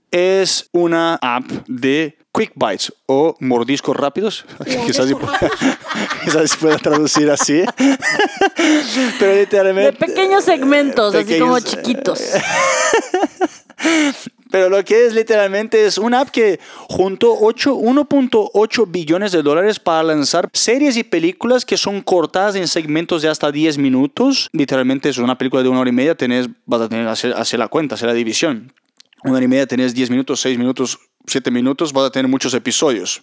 Es 0.09 0.69
una 0.71 1.19
app 1.21 1.45
de 1.67 2.17
Quick 2.37 2.53
Bites 2.55 2.93
o 3.05 3.35
mordiscos 3.39 3.95
rápidos. 3.95 4.45
quizás, 4.85 5.07
si, 5.07 5.15
quizás 6.25 6.51
se 6.51 6.57
pueda 6.57 6.77
traducir 6.77 7.29
así. 7.29 7.63
Pero 9.19 9.31
De 9.31 9.39
literalmente... 9.39 9.93
pequeños 9.93 10.43
segmentos, 10.43 11.15
así 11.15 11.39
como 11.39 11.55
pequeños, 11.55 11.83
chiquitos. 11.83 12.21
Pero 14.49 14.69
lo 14.69 14.83
que 14.83 15.05
es 15.05 15.13
literalmente 15.13 15.85
es 15.85 15.97
una 15.97 16.21
app 16.21 16.29
que 16.29 16.59
juntó 16.87 17.35
8 17.39 17.75
1.8 17.75 18.85
billones 18.89 19.31
de 19.31 19.41
dólares 19.41 19.79
para 19.79 20.03
lanzar 20.03 20.49
series 20.53 20.95
y 20.97 21.03
películas 21.03 21.65
que 21.65 21.77
son 21.77 22.01
cortadas 22.01 22.55
en 22.55 22.67
segmentos 22.67 23.21
de 23.21 23.29
hasta 23.29 23.51
10 23.51 23.77
minutos. 23.77 24.49
Literalmente 24.53 25.09
es 25.09 25.17
una 25.17 25.37
película 25.37 25.63
de 25.63 25.69
una 25.69 25.81
hora 25.81 25.89
y 25.89 25.93
media, 25.93 26.15
tenés, 26.15 26.47
vas 26.65 26.81
a 26.81 26.89
tener 26.89 27.05
que 27.05 27.11
hacer, 27.11 27.33
hacer 27.33 27.59
la 27.59 27.67
cuenta, 27.67 27.95
hacer 27.95 28.07
la 28.07 28.13
división. 28.13 28.73
Una 29.23 29.35
hora 29.35 29.45
y 29.45 29.47
media 29.47 29.67
tenés 29.67 29.93
10 29.93 30.11
minutos, 30.11 30.39
6 30.41 30.57
minutos, 30.57 30.99
7 31.27 31.51
minutos, 31.51 31.93
vas 31.93 32.05
a 32.05 32.11
tener 32.11 32.29
muchos 32.29 32.53
episodios. 32.53 33.21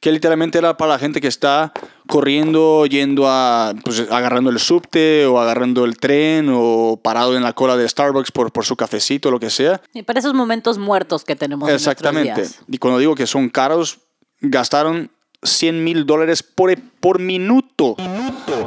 Que 0.00 0.12
literalmente 0.12 0.58
era 0.58 0.76
para 0.76 0.92
la 0.92 0.98
gente 0.98 1.22
que 1.22 1.28
está 1.28 1.72
corriendo, 2.06 2.84
yendo 2.84 3.26
a, 3.26 3.72
pues, 3.82 4.00
agarrando 4.10 4.50
el 4.50 4.58
subte 4.58 5.24
o 5.24 5.40
agarrando 5.40 5.86
el 5.86 5.96
tren 5.96 6.50
o 6.52 7.00
parado 7.02 7.34
en 7.34 7.42
la 7.42 7.54
cola 7.54 7.78
de 7.78 7.88
Starbucks 7.88 8.30
por, 8.30 8.52
por 8.52 8.66
su 8.66 8.76
cafecito, 8.76 9.30
lo 9.30 9.40
que 9.40 9.48
sea. 9.48 9.80
Y 9.94 10.02
para 10.02 10.18
esos 10.18 10.34
momentos 10.34 10.76
muertos 10.76 11.24
que 11.24 11.34
tenemos 11.34 11.70
Exactamente. 11.70 12.28
en 12.28 12.36
días. 12.36 12.60
Y 12.68 12.76
cuando 12.76 12.98
digo 12.98 13.14
que 13.14 13.26
son 13.26 13.48
caros, 13.48 14.00
gastaron 14.42 15.10
100 15.42 15.82
mil 15.82 16.04
dólares 16.04 16.42
por, 16.42 16.78
por 17.00 17.18
minuto 17.18 17.96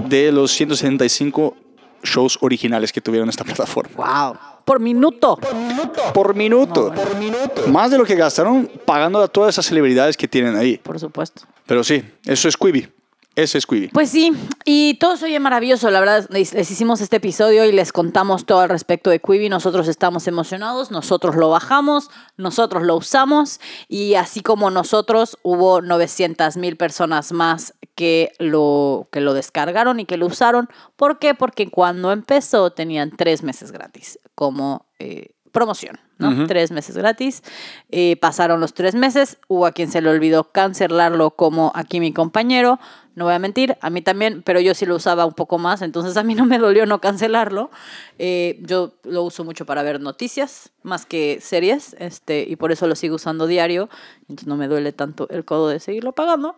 de 0.07 0.31
los 0.31 0.51
175 0.51 1.55
shows 2.03 2.37
originales 2.41 2.91
que 2.91 3.01
tuvieron 3.01 3.29
esta 3.29 3.43
plataforma. 3.43 3.91
Wow. 3.95 4.37
Por 4.69 4.79
minuto. 4.79 5.39
Por 6.13 6.35
minuto. 6.35 6.93
Más 7.69 7.89
de 7.89 7.97
lo 7.97 8.05
que 8.05 8.13
gastaron 8.13 8.69
pagando 8.85 9.19
a 9.19 9.27
todas 9.27 9.55
esas 9.55 9.65
celebridades 9.65 10.15
que 10.15 10.27
tienen 10.27 10.55
ahí. 10.55 10.77
Por 10.77 10.99
supuesto. 10.99 11.41
Pero 11.65 11.83
sí, 11.83 12.03
eso 12.23 12.47
es 12.47 12.55
Quibi. 12.55 12.87
Ese 13.35 13.57
es 13.57 13.65
Quibi. 13.65 13.87
Pues 13.87 14.11
sí, 14.11 14.31
y 14.65 14.93
todo 14.99 15.17
se 15.17 15.25
oye 15.25 15.39
maravilloso, 15.39 15.89
la 15.89 15.99
verdad, 15.99 16.27
les, 16.29 16.53
les 16.53 16.69
hicimos 16.69 17.01
este 17.01 17.15
episodio 17.15 17.65
y 17.65 17.71
les 17.71 17.91
contamos 17.91 18.45
todo 18.45 18.59
al 18.59 18.69
respecto 18.69 19.09
de 19.09 19.19
Quibi, 19.19 19.49
nosotros 19.49 19.87
estamos 19.87 20.27
emocionados, 20.27 20.91
nosotros 20.91 21.35
lo 21.35 21.49
bajamos, 21.49 22.11
nosotros 22.37 22.83
lo 22.83 22.95
usamos 22.95 23.59
y 23.87 24.15
así 24.15 24.41
como 24.41 24.69
nosotros 24.69 25.39
hubo 25.41 25.81
900 25.81 26.57
mil 26.57 26.75
personas 26.75 27.31
más 27.31 27.73
que 27.95 28.33
lo, 28.37 29.07
que 29.11 29.19
lo 29.19 29.33
descargaron 29.33 29.99
y 29.99 30.05
que 30.05 30.17
lo 30.17 30.27
usaron. 30.27 30.69
¿Por 30.95 31.17
qué? 31.17 31.33
Porque 31.33 31.71
cuando 31.71 32.11
empezó 32.11 32.71
tenían 32.71 33.11
tres 33.15 33.41
meses 33.41 33.71
gratis 33.71 34.19
como... 34.39 34.85
eh, 34.99 35.31
promoción, 35.51 35.99
¿no? 36.19 36.45
Tres 36.45 36.69
meses 36.69 36.95
gratis. 36.95 37.41
Eh, 37.89 38.17
pasaron 38.17 38.59
los 38.59 38.75
tres 38.75 38.93
meses, 38.93 39.39
hubo 39.47 39.65
a 39.65 39.71
quien 39.71 39.89
se 39.89 39.99
le 39.99 40.09
olvidó 40.09 40.51
cancelarlo 40.51 41.31
como 41.31 41.71
aquí 41.73 41.99
mi 41.99 42.13
compañero. 42.13 42.79
No 43.15 43.25
voy 43.25 43.33
a 43.33 43.39
mentir, 43.39 43.75
a 43.81 43.89
mí 43.89 44.03
también, 44.03 44.43
pero 44.43 44.59
yo 44.59 44.75
sí 44.75 44.85
lo 44.85 44.95
usaba 44.95 45.25
un 45.25 45.33
poco 45.33 45.57
más, 45.57 45.81
entonces 45.81 46.17
a 46.17 46.23
mí 46.23 46.35
no 46.35 46.45
me 46.45 46.59
dolió 46.59 46.85
no 46.85 47.01
cancelarlo. 47.01 47.71
Eh, 48.19 48.59
yo 48.61 48.93
lo 49.03 49.23
uso 49.23 49.43
mucho 49.43 49.65
para 49.65 49.81
ver 49.81 49.99
noticias, 49.99 50.69
más 50.83 51.07
que 51.07 51.39
series, 51.41 51.95
este, 51.97 52.45
y 52.47 52.55
por 52.55 52.71
eso 52.71 52.85
lo 52.85 52.95
sigo 52.95 53.15
usando 53.15 53.47
diario, 53.47 53.89
entonces 54.21 54.47
no 54.47 54.55
me 54.55 54.67
duele 54.67 54.93
tanto 54.93 55.27
el 55.29 55.45
codo 55.45 55.69
de 55.69 55.79
seguirlo 55.79 56.11
pagando. 56.11 56.57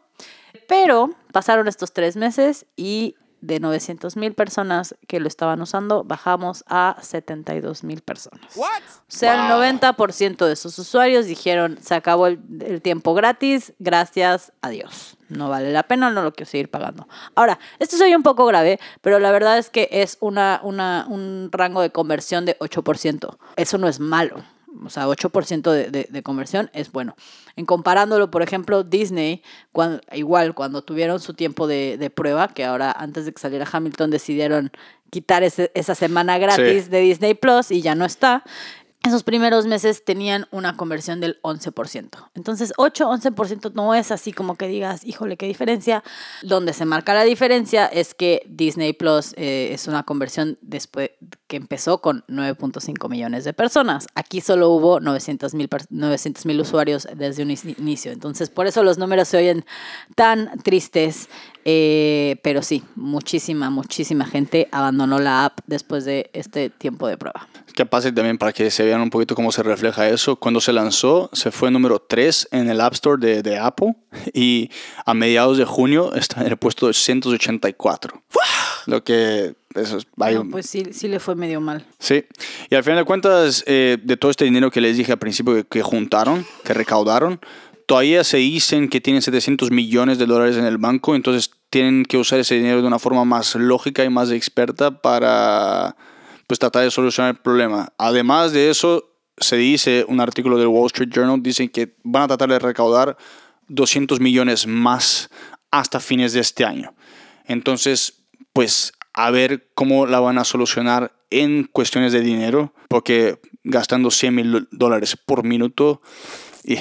Pero 0.68 1.12
pasaron 1.32 1.70
estos 1.70 1.94
tres 1.94 2.18
meses 2.18 2.66
y 2.76 3.16
de 3.42 3.60
900 3.60 4.16
mil 4.16 4.34
personas 4.34 4.96
que 5.08 5.20
lo 5.20 5.28
estaban 5.28 5.62
usando, 5.62 6.04
bajamos 6.04 6.64
a 6.68 6.98
72 7.02 7.84
mil 7.84 8.02
personas. 8.02 8.56
O 8.56 9.04
sea, 9.08 9.48
el 9.48 9.52
90% 9.80 10.46
de 10.46 10.56
sus 10.56 10.78
usuarios 10.80 11.26
dijeron, 11.26 11.78
se 11.82 11.96
acabó 11.96 12.28
el, 12.28 12.40
el 12.62 12.82
tiempo 12.82 13.14
gratis, 13.14 13.74
gracias 13.80 14.54
a 14.62 14.70
Dios. 14.70 15.18
No 15.30 15.50
vale 15.50 15.72
la 15.72 15.84
pena, 15.84 16.10
no 16.10 16.24
lo 16.24 16.34
quiero 16.34 16.50
seguir 16.50 16.70
pagando. 16.70 17.08
Ahora, 17.36 17.58
esto 17.80 17.98
soy 17.98 18.14
un 18.14 18.24
poco 18.24 18.46
grave, 18.46 18.80
pero 19.02 19.18
la 19.20 19.32
verdad 19.32 19.58
es 19.58 19.70
que 19.70 19.88
es 19.92 20.18
una, 20.20 20.60
una, 20.64 21.06
un 21.08 21.50
rango 21.52 21.82
de 21.82 21.90
conversión 21.90 22.46
de 22.46 22.60
8%. 22.60 23.38
Eso 23.56 23.78
no 23.78 23.88
es 23.88 24.00
malo. 24.00 24.44
O 24.84 24.90
sea, 24.90 25.08
8% 25.08 25.72
de, 25.72 25.92
de, 25.92 26.08
de, 26.10 26.24
conversión 26.24 26.70
es 26.74 26.92
bueno. 26.92 27.16
En 27.56 27.66
comparándolo, 27.66 28.32
por 28.32 28.42
ejemplo, 28.42 28.84
Disney, 28.84 29.44
cuando, 29.72 30.02
igual 30.14 30.54
cuando 30.54 30.82
tuvieron 30.82 31.20
su 31.20 31.34
tiempo 31.34 31.68
de, 31.68 31.98
de, 31.98 32.10
prueba, 32.10 32.48
que 32.48 32.64
ahora 32.64 32.92
antes 32.92 33.26
de 33.26 33.34
que 33.34 33.40
saliera 33.40 33.68
Hamilton 33.70 34.12
decidieron 34.12 34.72
quitar 35.12 35.44
ese, 35.44 35.72
esa 35.76 35.94
semana 35.94 36.38
gratis 36.38 36.86
sí. 36.86 36.90
de 36.90 37.02
Disney 37.02 37.34
Plus 37.34 37.70
y 37.70 37.82
ya 37.82 37.96
no 37.96 38.06
está. 38.06 38.44
Esos 39.04 39.24
primeros 39.24 39.66
meses 39.66 40.06
tenían 40.06 40.46
una 40.52 40.78
conversión 40.78 41.20
del 41.22 41.42
11%. 41.42 42.30
Entonces, 42.36 42.72
8-11% 42.78 43.74
no 43.74 43.96
es 43.96 44.12
así 44.12 44.32
como 44.32 44.56
que 44.56 44.68
digas, 44.68 45.04
híjole, 45.04 45.38
qué 45.38 45.48
diferencia. 45.48 46.04
Donde 46.44 46.74
se 46.74 46.86
marca 46.86 47.16
la 47.16 47.24
diferencia 47.24 47.88
es 47.88 48.14
que 48.14 48.44
Disney 48.48 48.94
Plus 48.94 49.34
eh, 49.38 49.70
es 49.74 49.88
una 49.88 50.04
conversión 50.04 50.60
después 50.62 51.10
que 51.48 51.58
empezó 51.58 52.00
con 52.00 52.24
9.5 52.28 53.10
millones 53.10 53.44
de 53.44 53.54
personas. 53.54 54.08
Aquí 54.14 54.40
solo 54.40 54.70
hubo 54.70 55.00
900 55.00 55.56
mil 55.56 55.68
900, 55.90 56.46
usuarios 56.60 57.08
desde 57.16 57.42
un 57.42 57.50
inicio. 57.52 58.12
Entonces, 58.12 58.52
por 58.52 58.68
eso 58.68 58.84
los 58.84 59.00
números 59.00 59.28
se 59.28 59.38
oyen 59.38 59.66
tan 60.16 60.60
tristes. 60.62 61.28
Eh, 61.66 62.38
pero 62.44 62.62
sí, 62.62 62.84
muchísima, 62.96 63.70
muchísima 63.70 64.26
gente 64.26 64.68
abandonó 64.72 65.20
la 65.20 65.46
app 65.46 65.60
después 65.68 66.06
de 66.06 66.30
este 66.34 66.70
tiempo 66.70 67.08
de 67.08 67.18
prueba. 67.18 67.48
Que 67.76 67.86
pase 67.86 68.12
también 68.12 68.38
para 68.38 68.52
que 68.52 68.70
se 68.72 68.84
vean 68.84 69.02
un 69.02 69.10
poquito 69.10 69.36
cómo 69.36 69.52
se 69.52 69.64
refleja 69.64 70.10
eso. 70.10 70.36
Cuando 70.36 70.60
se 70.60 70.74
lanzó, 70.74 71.30
se 71.34 71.52
fue 71.52 71.72
número 71.72 72.00
3 72.00 72.50
en 72.52 72.70
el 72.70 72.82
App 72.82 72.94
Store 72.94 73.26
de, 73.26 73.42
de 73.44 73.58
Apple 73.58 73.96
y 74.34 74.70
a 75.06 75.14
mediados 75.14 75.58
de 75.58 75.66
junio 75.66 76.14
está 76.16 76.42
en 76.42 76.48
el 76.48 76.58
puesto 76.58 76.88
de 76.88 76.94
184. 76.94 78.22
Lo 78.88 79.04
que 79.04 79.54
eso 79.76 79.98
es, 79.98 80.08
no, 80.18 80.50
pues 80.50 80.66
sí, 80.66 80.88
sí 80.92 81.08
le 81.08 81.20
fue 81.20 81.36
medio 81.36 81.62
mal. 81.62 81.86
Sí, 82.00 82.26
y 82.70 82.76
al 82.76 82.84
final 82.84 83.00
de 83.00 83.06
cuentas, 83.06 83.64
eh, 83.68 83.98
de 84.04 84.18
todo 84.18 84.32
este 84.32 84.44
dinero 84.44 84.70
que 84.70 84.82
les 84.82 84.98
dije 84.98 85.12
al 85.12 85.20
principio 85.20 85.54
que, 85.56 85.64
que 85.64 85.82
juntaron, 85.82 86.46
que 86.64 86.74
recaudaron, 86.74 87.40
todavía 87.86 88.24
se 88.24 88.38
dicen 88.38 88.90
que 88.90 89.02
tienen 89.02 89.22
700 89.22 89.72
millones 89.72 90.18
de 90.18 90.26
dólares 90.26 90.58
en 90.58 90.66
el 90.66 90.78
banco, 90.78 91.16
entonces 91.16 91.52
tienen 91.70 92.06
que 92.06 92.18
usar 92.18 92.40
ese 92.40 92.56
dinero 92.56 92.82
de 92.82 92.88
una 92.88 93.00
forma 93.00 93.26
más 93.26 93.56
lógica 93.56 94.04
y 94.04 94.10
más 94.10 94.32
experta 94.32 95.02
para 95.02 95.96
pues, 96.48 96.60
tratar 96.60 96.84
de 96.84 96.92
solucionar 96.92 97.36
el 97.36 97.42
problema. 97.42 97.94
Además 97.98 98.52
de 98.52 98.70
eso, 98.70 99.12
se 99.38 99.56
dice, 99.56 100.06
un 100.08 100.20
artículo 100.20 100.58
del 100.58 100.68
Wall 100.68 100.88
Street 100.88 101.10
Journal, 101.12 101.42
dicen 101.42 101.70
que 101.70 101.96
van 102.04 102.24
a 102.24 102.28
tratar 102.28 102.50
de 102.50 102.60
recaudar 102.60 103.18
200 103.68 104.20
millones 104.20 104.68
más 104.68 105.30
hasta 105.72 106.00
fines 106.00 106.34
de 106.34 106.42
este 106.42 106.66
año. 106.66 106.94
Entonces, 107.46 108.26
pues 108.54 108.94
a 109.14 109.32
ver 109.32 109.72
cómo 109.74 110.06
la 110.06 110.20
van 110.20 110.38
a 110.38 110.44
solucionar 110.44 111.14
en 111.30 111.64
cuestiones 111.64 112.12
de 112.12 112.22
dinero, 112.22 112.74
porque 112.90 113.40
gastando 113.64 114.12
100 114.12 114.36
mil 114.36 114.68
dólares 114.72 115.18
por 115.18 115.44
minuto 115.44 116.02
y 116.64 116.78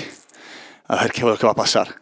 a 0.91 1.03
ver 1.03 1.13
qué, 1.13 1.21
qué 1.21 1.47
va 1.47 1.53
a 1.53 1.55
pasar. 1.55 1.95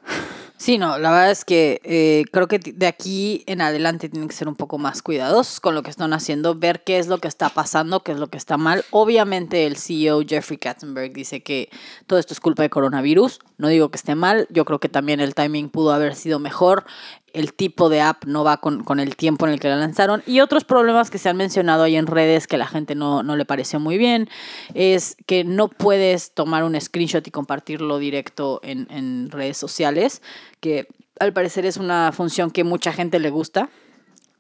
Sí, 0.57 0.77
no, 0.77 0.99
la 0.99 1.13
verdad 1.13 1.31
es 1.31 1.45
que 1.45 1.81
eh, 1.85 2.25
creo 2.33 2.49
que 2.49 2.59
de 2.59 2.87
aquí 2.89 3.45
en 3.47 3.61
adelante 3.61 4.09
tienen 4.09 4.29
que 4.29 4.35
ser 4.35 4.49
un 4.49 4.57
poco 4.57 4.77
más 4.77 5.03
cuidadosos 5.03 5.61
con 5.61 5.77
lo 5.77 5.85
que 5.85 5.91
están 5.91 6.13
haciendo, 6.13 6.57
ver 6.57 6.83
qué 6.83 6.99
es 6.99 7.07
lo 7.07 7.19
que 7.19 7.29
está 7.29 7.49
pasando, 7.49 8.03
qué 8.03 8.11
es 8.11 8.19
lo 8.19 8.27
que 8.27 8.39
está 8.39 8.57
mal. 8.57 8.85
Obviamente 8.91 9.67
el 9.67 9.77
CEO 9.77 10.23
Jeffrey 10.27 10.59
Katzenberg 10.59 11.13
dice 11.13 11.45
que 11.45 11.69
todo 12.09 12.19
esto 12.19 12.35
es 12.35 12.41
culpa 12.41 12.65
de 12.65 12.71
coronavirus. 12.71 13.39
No 13.57 13.69
digo 13.69 13.91
que 13.91 13.99
esté 13.99 14.17
mal, 14.17 14.49
yo 14.51 14.65
creo 14.65 14.81
que 14.81 14.89
también 14.89 15.21
el 15.21 15.37
timing 15.37 15.69
pudo 15.69 15.93
haber 15.93 16.17
sido 16.17 16.41
mejor 16.41 16.85
el 17.33 17.53
tipo 17.53 17.89
de 17.89 18.01
app 18.01 18.25
no 18.25 18.45
va 18.45 18.59
con, 18.59 18.85
con, 18.85 19.01
el 19.01 19.17
tiempo 19.17 19.47
en 19.47 19.53
el 19.53 19.61
que 19.61 19.69
la 19.69 19.77
lanzaron. 19.77 20.23
Y 20.27 20.41
otros 20.41 20.65
problemas 20.65 21.11
que 21.11 21.19
se 21.19 21.29
han 21.29 21.37
mencionado 21.37 21.83
ahí 21.85 21.97
en 21.97 22.07
redes 22.07 22.47
que 22.47 22.59
la 22.59 22.67
gente 22.67 22.95
no, 22.95 23.23
no 23.23 23.37
le 23.37 23.45
pareció 23.45 23.81
muy 23.81 23.99
bien 23.99 24.29
es 24.75 25.17
que 25.27 25.45
no 25.45 25.69
puedes 25.69 26.33
tomar 26.33 26.65
un 26.65 26.81
screenshot 26.81 27.27
y 27.27 27.31
compartirlo 27.31 27.99
directo 27.99 28.61
en, 28.63 28.87
en 28.91 29.31
redes 29.31 29.57
sociales, 29.57 30.23
que 30.61 30.89
al 31.21 31.33
parecer 31.33 31.67
es 31.67 31.77
una 31.77 32.13
función 32.13 32.51
que 32.51 32.65
mucha 32.65 32.93
gente 32.93 33.19
le 33.19 33.31
gusta. 33.31 33.71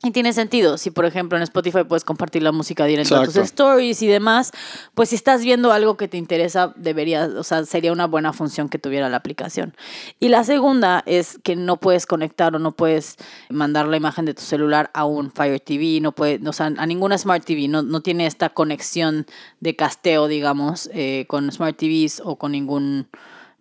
Y 0.04 0.12
tiene 0.12 0.32
sentido, 0.32 0.78
si 0.78 0.92
por 0.92 1.06
ejemplo 1.06 1.36
en 1.36 1.42
Spotify 1.42 1.82
puedes 1.82 2.04
compartir 2.04 2.44
la 2.44 2.52
música 2.52 2.84
directa 2.84 3.20
a 3.20 3.24
tus 3.24 3.36
stories 3.36 4.00
y 4.00 4.06
demás, 4.06 4.52
pues 4.94 5.08
si 5.08 5.16
estás 5.16 5.42
viendo 5.42 5.72
algo 5.72 5.96
que 5.96 6.06
te 6.06 6.16
interesa, 6.16 6.72
debería, 6.76 7.28
o 7.36 7.42
sea, 7.42 7.64
sería 7.64 7.90
una 7.90 8.06
buena 8.06 8.32
función 8.32 8.68
que 8.68 8.78
tuviera 8.78 9.08
la 9.08 9.16
aplicación. 9.16 9.74
Y 10.20 10.28
la 10.28 10.44
segunda 10.44 11.02
es 11.04 11.40
que 11.42 11.56
no 11.56 11.78
puedes 11.78 12.06
conectar 12.06 12.54
o 12.54 12.60
no 12.60 12.76
puedes 12.76 13.16
mandar 13.50 13.88
la 13.88 13.96
imagen 13.96 14.24
de 14.24 14.34
tu 14.34 14.42
celular 14.42 14.88
a 14.94 15.04
un 15.04 15.32
Fire 15.32 15.58
TV, 15.58 16.00
no 16.00 16.12
puede, 16.12 16.46
o 16.48 16.52
sea, 16.52 16.66
a 16.66 16.86
ninguna 16.86 17.18
Smart 17.18 17.44
TV, 17.44 17.66
no, 17.66 17.82
no 17.82 18.00
tiene 18.00 18.26
esta 18.26 18.50
conexión 18.50 19.26
de 19.58 19.74
casteo, 19.74 20.28
digamos, 20.28 20.88
eh, 20.94 21.24
con 21.26 21.50
Smart 21.50 21.76
TVs 21.76 22.22
o 22.24 22.36
con 22.36 22.52
ningún 22.52 23.08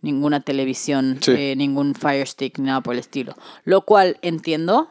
ninguna 0.01 0.41
televisión, 0.41 1.17
sí. 1.19 1.31
eh, 1.31 1.55
ningún 1.57 1.95
Fire 1.95 2.27
Stick, 2.27 2.59
nada 2.59 2.81
por 2.81 2.93
el 2.93 2.99
estilo. 2.99 3.35
Lo 3.63 3.81
cual 3.81 4.19
entiendo, 4.21 4.89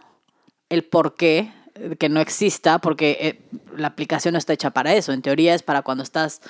el 0.68 0.84
por 0.84 1.14
qué 1.14 1.52
que 1.98 2.08
no 2.08 2.20
exista, 2.20 2.78
porque 2.78 3.18
eh, 3.20 3.58
la 3.76 3.88
aplicación 3.88 4.32
no 4.32 4.38
está 4.38 4.52
hecha 4.52 4.70
para 4.70 4.94
eso. 4.94 5.12
En 5.12 5.22
teoría 5.22 5.54
es 5.54 5.62
para 5.62 5.82
cuando 5.82 6.02
estás 6.02 6.40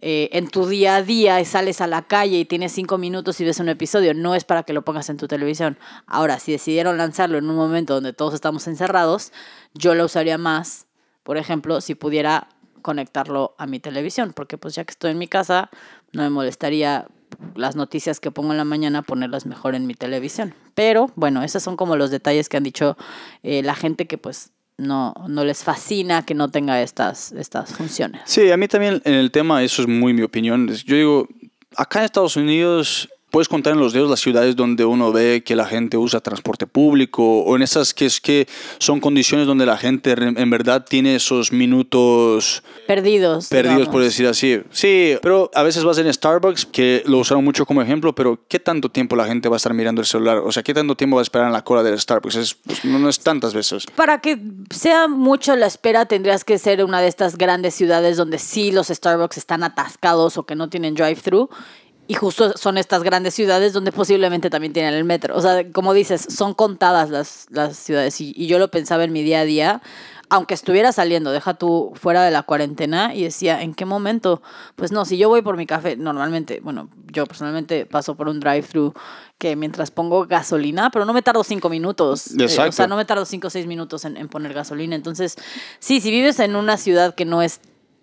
eh, 0.00 0.28
en 0.32 0.48
tu 0.48 0.66
día 0.66 0.96
a 0.96 1.02
día 1.02 1.40
y 1.40 1.44
sales 1.44 1.80
a 1.80 1.86
la 1.86 2.02
calle 2.02 2.38
y 2.38 2.44
tienes 2.44 2.72
cinco 2.72 2.98
minutos 2.98 3.40
y 3.40 3.44
ves 3.44 3.60
un 3.60 3.68
episodio. 3.68 4.14
No 4.14 4.34
es 4.34 4.44
para 4.44 4.62
que 4.62 4.72
lo 4.72 4.82
pongas 4.82 5.08
en 5.10 5.16
tu 5.16 5.26
televisión. 5.26 5.78
Ahora, 6.06 6.38
si 6.38 6.52
decidieron 6.52 6.98
lanzarlo 6.98 7.38
en 7.38 7.48
un 7.48 7.56
momento 7.56 7.94
donde 7.94 8.12
todos 8.12 8.34
estamos 8.34 8.66
encerrados, 8.68 9.32
yo 9.74 9.94
lo 9.94 10.04
usaría 10.04 10.38
más, 10.38 10.86
por 11.22 11.36
ejemplo, 11.36 11.80
si 11.80 11.94
pudiera 11.94 12.48
conectarlo 12.82 13.54
a 13.58 13.66
mi 13.66 13.80
televisión, 13.80 14.32
porque 14.34 14.56
pues 14.56 14.74
ya 14.74 14.84
que 14.84 14.92
estoy 14.92 15.10
en 15.10 15.18
mi 15.18 15.28
casa, 15.28 15.68
no 16.12 16.22
me 16.22 16.30
molestaría 16.30 17.06
las 17.54 17.76
noticias 17.76 18.20
que 18.20 18.30
pongo 18.30 18.52
en 18.52 18.58
la 18.58 18.64
mañana 18.64 19.02
ponerlas 19.02 19.46
mejor 19.46 19.74
en 19.74 19.86
mi 19.86 19.94
televisión. 19.94 20.54
Pero 20.74 21.10
bueno, 21.16 21.42
esos 21.42 21.62
son 21.62 21.76
como 21.76 21.96
los 21.96 22.10
detalles 22.10 22.48
que 22.48 22.56
han 22.56 22.62
dicho 22.62 22.96
eh, 23.42 23.62
la 23.62 23.74
gente 23.74 24.06
que 24.06 24.18
pues 24.18 24.52
no, 24.76 25.14
no 25.28 25.44
les 25.44 25.64
fascina 25.64 26.24
que 26.24 26.34
no 26.34 26.50
tenga 26.50 26.80
estas, 26.80 27.32
estas 27.32 27.74
funciones. 27.74 28.22
Sí, 28.24 28.50
a 28.50 28.56
mí 28.56 28.68
también 28.68 29.02
en 29.04 29.14
el 29.14 29.30
tema, 29.30 29.62
eso 29.62 29.82
es 29.82 29.88
muy 29.88 30.12
mi 30.12 30.22
opinión. 30.22 30.68
Yo 30.68 30.96
digo, 30.96 31.28
acá 31.76 31.98
en 31.98 32.04
Estados 32.04 32.36
Unidos 32.36 33.08
puedes 33.30 33.48
contar 33.48 33.74
en 33.74 33.80
los 33.80 33.92
dedos 33.92 34.08
las 34.10 34.20
ciudades 34.20 34.56
donde 34.56 34.84
uno 34.84 35.12
ve 35.12 35.42
que 35.44 35.54
la 35.56 35.66
gente 35.66 35.96
usa 35.96 36.20
transporte 36.20 36.66
público 36.66 37.22
o 37.40 37.56
en 37.56 37.62
esas 37.62 37.94
que, 37.94 38.06
es 38.06 38.20
que 38.20 38.46
son 38.78 39.00
condiciones 39.00 39.46
donde 39.46 39.66
la 39.66 39.76
gente 39.76 40.14
en 40.18 40.50
verdad 40.50 40.84
tiene 40.88 41.16
esos 41.16 41.52
minutos 41.52 42.62
perdidos. 42.86 43.48
Perdidos, 43.48 43.76
digamos. 43.76 43.88
por 43.88 44.02
decir 44.02 44.26
así. 44.26 44.60
Sí, 44.70 45.16
pero 45.22 45.50
a 45.54 45.62
veces 45.62 45.84
vas 45.84 45.98
en 45.98 46.12
Starbucks, 46.12 46.66
que 46.66 47.02
lo 47.06 47.18
usaron 47.18 47.44
mucho 47.44 47.66
como 47.66 47.82
ejemplo, 47.82 48.14
pero 48.14 48.40
¿qué 48.48 48.58
tanto 48.58 48.88
tiempo 48.88 49.16
la 49.16 49.26
gente 49.26 49.48
va 49.48 49.56
a 49.56 49.58
estar 49.58 49.74
mirando 49.74 50.00
el 50.00 50.06
celular? 50.06 50.38
O 50.38 50.52
sea, 50.52 50.62
¿qué 50.62 50.74
tanto 50.74 50.96
tiempo 50.96 51.16
va 51.16 51.22
a 51.22 51.24
esperar 51.24 51.46
en 51.48 51.52
la 51.52 51.62
cola 51.62 51.82
del 51.82 51.98
Starbucks? 51.98 52.36
Es, 52.36 52.54
pues, 52.54 52.84
no, 52.84 52.98
no 52.98 53.08
es 53.08 53.20
tantas 53.20 53.54
veces. 53.54 53.86
Para 53.94 54.20
que 54.20 54.38
sea 54.70 55.08
mucho 55.08 55.54
la 55.56 55.66
espera, 55.66 56.06
tendrías 56.06 56.44
que 56.44 56.58
ser 56.58 56.82
una 56.84 57.00
de 57.00 57.08
estas 57.08 57.36
grandes 57.36 57.74
ciudades 57.74 58.16
donde 58.16 58.38
sí 58.38 58.72
los 58.72 58.88
Starbucks 58.88 59.36
están 59.38 59.62
atascados 59.62 60.38
o 60.38 60.44
que 60.44 60.54
no 60.54 60.68
tienen 60.68 60.94
drive-thru 60.94 61.48
Y 62.08 62.14
justo 62.14 62.56
son 62.56 62.78
estas 62.78 63.04
grandes 63.04 63.34
ciudades 63.34 63.72
donde 63.72 63.92
posiblemente 63.92 64.50
también 64.50 64.72
tienen 64.72 64.94
el 64.94 65.04
metro. 65.04 65.36
O 65.36 65.40
sea, 65.40 65.70
como 65.72 65.92
dices, 65.92 66.26
son 66.28 66.54
contadas 66.54 67.10
las, 67.10 67.46
las 67.50 67.76
ciudades. 67.76 68.20
Y, 68.20 68.32
y 68.34 68.46
yo 68.48 68.58
lo 68.58 68.68
pensaba 68.70 69.04
en 69.04 69.12
mi 69.12 69.22
día 69.22 69.40
a 69.40 69.44
día 69.44 69.82
aunque 70.30 70.54
estuviera 70.54 70.92
saliendo, 70.92 71.32
deja 71.32 71.54
tú 71.54 71.92
fuera 71.94 72.22
de 72.22 72.30
la 72.30 72.42
cuarentena 72.42 73.14
y 73.14 73.22
decía, 73.24 73.62
¿en 73.62 73.74
qué 73.74 73.84
momento? 73.86 74.42
Pues 74.76 74.92
no, 74.92 75.04
si 75.04 75.16
yo 75.16 75.28
voy 75.28 75.42
por 75.42 75.56
mi 75.56 75.66
café, 75.66 75.96
normalmente, 75.96 76.60
bueno, 76.62 76.90
yo 77.10 77.26
personalmente 77.26 77.86
paso 77.86 78.14
por 78.14 78.28
un 78.28 78.38
drive-thru 78.40 78.92
que 79.38 79.56
mientras 79.56 79.90
pongo 79.90 80.26
gasolina, 80.26 80.90
pero 80.90 81.04
no 81.04 81.12
me 81.14 81.22
tardo 81.22 81.44
cinco 81.44 81.70
minutos. 81.70 82.32
eh, 82.32 82.36
o 82.40 82.42
Exacto. 82.42 82.72
sea, 82.72 82.86
no 82.86 82.96
me 82.96 83.04
tardo 83.04 83.24
cinco 83.24 83.46
o 83.46 83.50
seis 83.50 83.66
minutos 83.66 84.04
en, 84.04 84.16
en 84.16 84.28
poner 84.28 84.52
gasolina. 84.52 84.94
Entonces, 84.94 85.36
sí, 85.78 86.00
si 86.00 86.10
vives 86.10 86.38
en 86.40 86.56
una 86.56 86.76
ciudad 86.76 87.14
que 87.14 87.24
no 87.24 87.40
es 87.40 87.60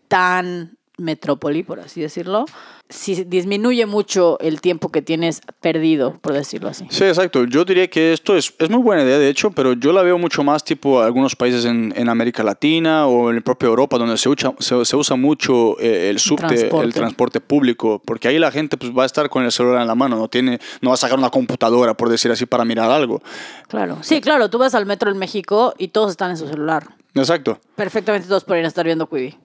tan 0.08 0.75
metrópoli, 0.98 1.64
por 1.64 1.80
así 1.80 2.02
decirlo, 2.02 2.46
sí 2.90 3.24
disminuye 3.26 3.86
mucho 3.86 4.40
el 4.40 4.62
tiempo 4.62 4.90
que 4.90 5.02
tienes 5.02 5.42
perdido, 5.60 6.18
por 6.22 6.34
decirlo 6.34 6.70
así. 6.70 6.86
Sí, 6.90 7.04
exacto. 7.04 7.46
Yo 7.46 7.66
diría 7.66 7.88
que 7.90 8.14
esto 8.14 8.38
es, 8.38 8.54
es 8.60 8.70
muy 8.70 8.82
buena 8.82 9.04
idea, 9.04 9.18
de 9.18 9.30
hecho, 9.30 9.52
pero 9.52 9.74
yo 9.74 9.92
la 9.92 10.04
veo 10.04 10.18
mucho 10.18 10.44
más 10.44 10.64
tipo 10.64 11.02
algunos 11.02 11.36
países 11.36 11.66
en, 11.66 11.94
en 11.96 12.10
América 12.10 12.44
Latina 12.44 13.08
o 13.08 13.30
en 13.30 13.38
la 13.38 13.42
propia 13.42 13.68
Europa, 13.68 13.98
donde 13.98 14.18
se 14.18 14.30
usa, 14.30 14.54
se, 14.60 14.86
se 14.86 14.96
usa 14.96 15.16
mucho 15.16 15.80
eh, 15.80 16.10
el 16.10 16.20
subte, 16.20 16.48
transporte. 16.48 16.86
el 16.86 16.94
transporte 16.94 17.42
público, 17.42 18.02
porque 18.06 18.28
ahí 18.28 18.40
la 18.40 18.52
gente 18.52 18.78
pues, 18.78 18.92
va 18.92 19.04
a 19.04 19.06
estar 19.06 19.30
con 19.30 19.44
el 19.44 19.52
celular 19.52 19.82
en 19.82 19.88
la 19.88 19.96
mano, 19.96 20.18
no, 20.18 20.28
tiene, 20.28 20.60
no 20.82 20.90
va 20.90 20.94
a 20.94 20.98
sacar 20.98 21.18
una 21.18 21.30
computadora, 21.30 21.96
por 21.96 22.10
decir 22.10 22.32
así, 22.32 22.46
para 22.46 22.66
mirar 22.66 22.92
algo. 22.92 23.22
Claro. 23.68 23.98
Sí, 24.02 24.22
claro, 24.22 24.50
tú 24.50 24.58
vas 24.58 24.76
al 24.76 24.86
metro 24.86 25.12
en 25.12 25.18
México 25.18 25.74
y 25.78 25.90
todos 25.90 26.12
están 26.12 26.32
en 26.32 26.38
su 26.38 26.48
celular. 26.48 26.96
Exacto. 27.16 27.60
Perfectamente 27.76 28.28
todos 28.28 28.44
podrían 28.44 28.66
estar 28.66 28.86
viendo 28.86 29.08
Quibi. 29.08 29.38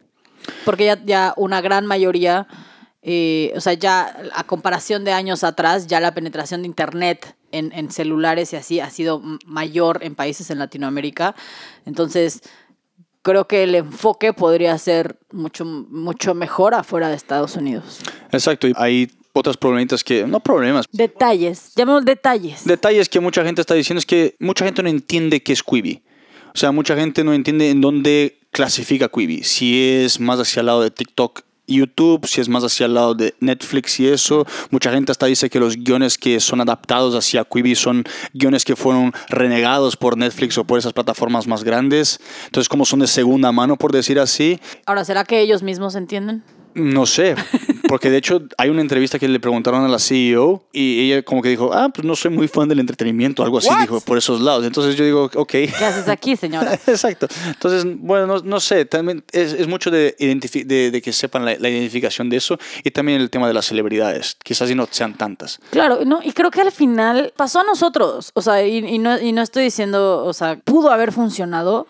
Porque 0.65 0.87
ya, 0.87 1.03
ya 1.05 1.35
una 1.37 1.61
gran 1.61 1.87
mayoría, 1.87 2.47
eh, 3.03 3.53
o 3.57 3.61
sea, 3.61 3.75
ya 3.75 4.17
a 4.35 4.45
comparación 4.45 5.05
de 5.05 5.13
años 5.13 5.45
atrás, 5.45 5.87
ya 5.87 6.01
la 6.01 6.15
penetración 6.15 6.63
de 6.63 6.69
Internet 6.69 7.35
en, 7.53 7.73
en 7.73 7.91
celulares 7.91 8.53
y 8.53 8.57
así 8.57 8.81
ha 8.81 8.91
sido 8.91 9.23
mayor 9.47 10.01
en 10.03 10.15
países 10.15 10.51
en 10.51 10.59
Latinoamérica. 10.59 11.35
Entonces, 11.87 12.43
creo 13.23 13.47
que 13.47 13.63
el 13.65 13.75
enfoque 13.75 14.33
podría 14.33 14.77
ser 14.79 15.19
mucho, 15.33 15.65
mucho 15.65 16.35
mejor 16.35 16.75
afuera 16.75 17.09
de 17.09 17.17
Estados 17.17 17.57
Unidos. 17.57 18.01
Exacto. 18.33 18.69
Y 18.69 18.75
hay 18.77 19.11
otras 19.33 19.57
problemitas 19.57 20.03
que, 20.03 20.27
no 20.27 20.41
problemas, 20.41 20.87
Detalles, 20.91 21.73
llamemos 21.77 22.05
detalles. 22.05 22.65
detalles 22.65 23.09
que 23.09 23.21
mucha 23.21 23.45
gente 23.45 23.61
está 23.61 23.75
diciendo 23.75 24.01
es 24.01 24.07
que 24.07 24.35
mucha 24.41 24.65
gente 24.65 24.83
no 24.83 24.89
entiende 24.89 25.43
qué 25.43 25.53
es 25.53 25.63
Quibi. 25.63 26.03
O 26.53 26.59
sea, 26.59 26.73
mucha 26.73 26.97
gente 26.97 27.23
no 27.23 27.33
entiende 27.33 27.71
en 27.71 27.81
dónde 27.81 28.40
clasifica 28.51 29.09
Quibi. 29.09 29.43
Si 29.45 29.81
es 29.81 30.21
más 30.21 30.39
hacia 30.39 30.61
el 30.61 30.67
lado 30.67 30.83
de 30.83 30.91
TikTok, 30.91 31.43
YouTube, 31.75 32.27
si 32.27 32.41
es 32.41 32.49
más 32.49 32.65
hacia 32.65 32.87
el 32.87 32.95
lado 32.95 33.15
de 33.15 33.35
Netflix 33.41 34.01
y 34.01 34.09
eso. 34.09 34.47
Mucha 34.71 34.93
gente 34.93 35.13
hasta 35.13 35.27
dice 35.27 35.49
que 35.49 35.61
los 35.61 35.77
guiones 35.77 36.19
que 36.19 36.41
son 36.41 36.61
adaptados 36.61 37.15
hacia 37.15 37.45
Quibi 37.45 37.75
son 37.75 38.05
guiones 38.33 38.65
que 38.65 38.77
fueron 38.77 39.13
renegados 39.29 39.97
por 39.97 40.17
Netflix 40.17 40.59
o 40.59 40.65
por 40.65 40.79
esas 40.79 40.93
plataformas 40.93 41.47
más 41.47 41.65
grandes. 41.65 42.21
Entonces, 42.47 42.69
como 42.69 42.85
son 42.85 43.01
de 43.01 43.07
segunda 43.07 43.53
mano, 43.53 43.77
por 43.77 43.93
decir 43.93 44.19
así, 44.19 44.61
Ahora, 44.87 45.05
¿será 45.05 45.25
que 45.25 45.41
ellos 45.41 45.63
mismos 45.63 45.95
entienden? 45.95 46.43
No 46.75 47.07
sé, 47.07 47.35
porque 47.89 48.11
de 48.11 48.19
hecho 48.19 48.43
hay 48.57 48.71
una 48.71 48.81
entrevista 48.81 49.19
que 49.19 49.29
le 49.29 49.41
preguntaron 49.41 49.85
a 49.85 49.89
la 49.89 49.99
CEO 49.99 50.63
y 50.73 51.01
ella 51.01 51.23
como 51.23 51.43
que 51.43 51.49
dijo, 51.49 51.73
ah, 51.73 51.89
pues 51.93 52.07
no 52.07 52.15
soy 52.15 52.31
muy 52.31 52.49
fan 52.49 52.69
del 52.69 52.79
entretenimiento, 52.79 53.43
algo 53.43 53.59
así, 53.59 53.69
What? 53.69 53.81
dijo, 53.81 54.01
por 54.01 54.19
esos 54.19 54.41
lados. 54.41 54.65
Entonces 54.65 54.97
yo 54.97 55.05
digo, 55.05 55.31
ok. 55.35 55.51
¿Qué 55.51 55.85
haces 55.85 56.09
aquí, 56.09 56.37
señora? 56.37 56.75
Exacto. 56.87 57.27
Entonces, 57.47 57.85
bueno, 57.99 58.27
no, 58.27 58.39
no 58.41 58.61
sé, 58.61 58.85
también 58.85 59.25
es, 59.33 59.53
es 59.53 59.67
mucho 59.67 59.91
de, 59.91 60.15
de, 60.19 60.91
de 60.91 61.03
que 61.03 61.13
sepan 61.13 61.45
la, 61.45 61.57
la 61.59 61.69
identificación 61.69 62.31
de 62.31 62.37
eso 62.37 62.59
y 62.85 62.91
también 62.91 63.21
el 63.21 63.31
tema 63.31 63.49
de 63.49 63.55
las 63.55 63.67
celebridades, 63.67 64.37
quizás 64.43 64.71
y 64.71 64.75
no 64.75 64.87
sean 64.91 65.15
tantas. 65.15 65.61
Claro, 65.71 66.05
no, 66.05 66.21
y 66.23 66.33
creo 66.33 66.51
que 66.51 66.61
al 66.61 66.73
final 66.73 67.33
pasó 67.37 67.61
a 67.61 67.65
nosotros, 67.65 68.31
o 68.35 68.43
sea, 68.43 68.65
y, 68.65 68.79
y 68.79 68.99
no, 68.99 69.21
y 69.21 69.33
no 69.33 69.43
estoy 69.43 69.65
diciendo, 69.65 70.25
o 70.25 70.33
sea, 70.33 70.57
pudo 70.57 70.91
haber 70.91 71.13
funcionado, 71.13 71.87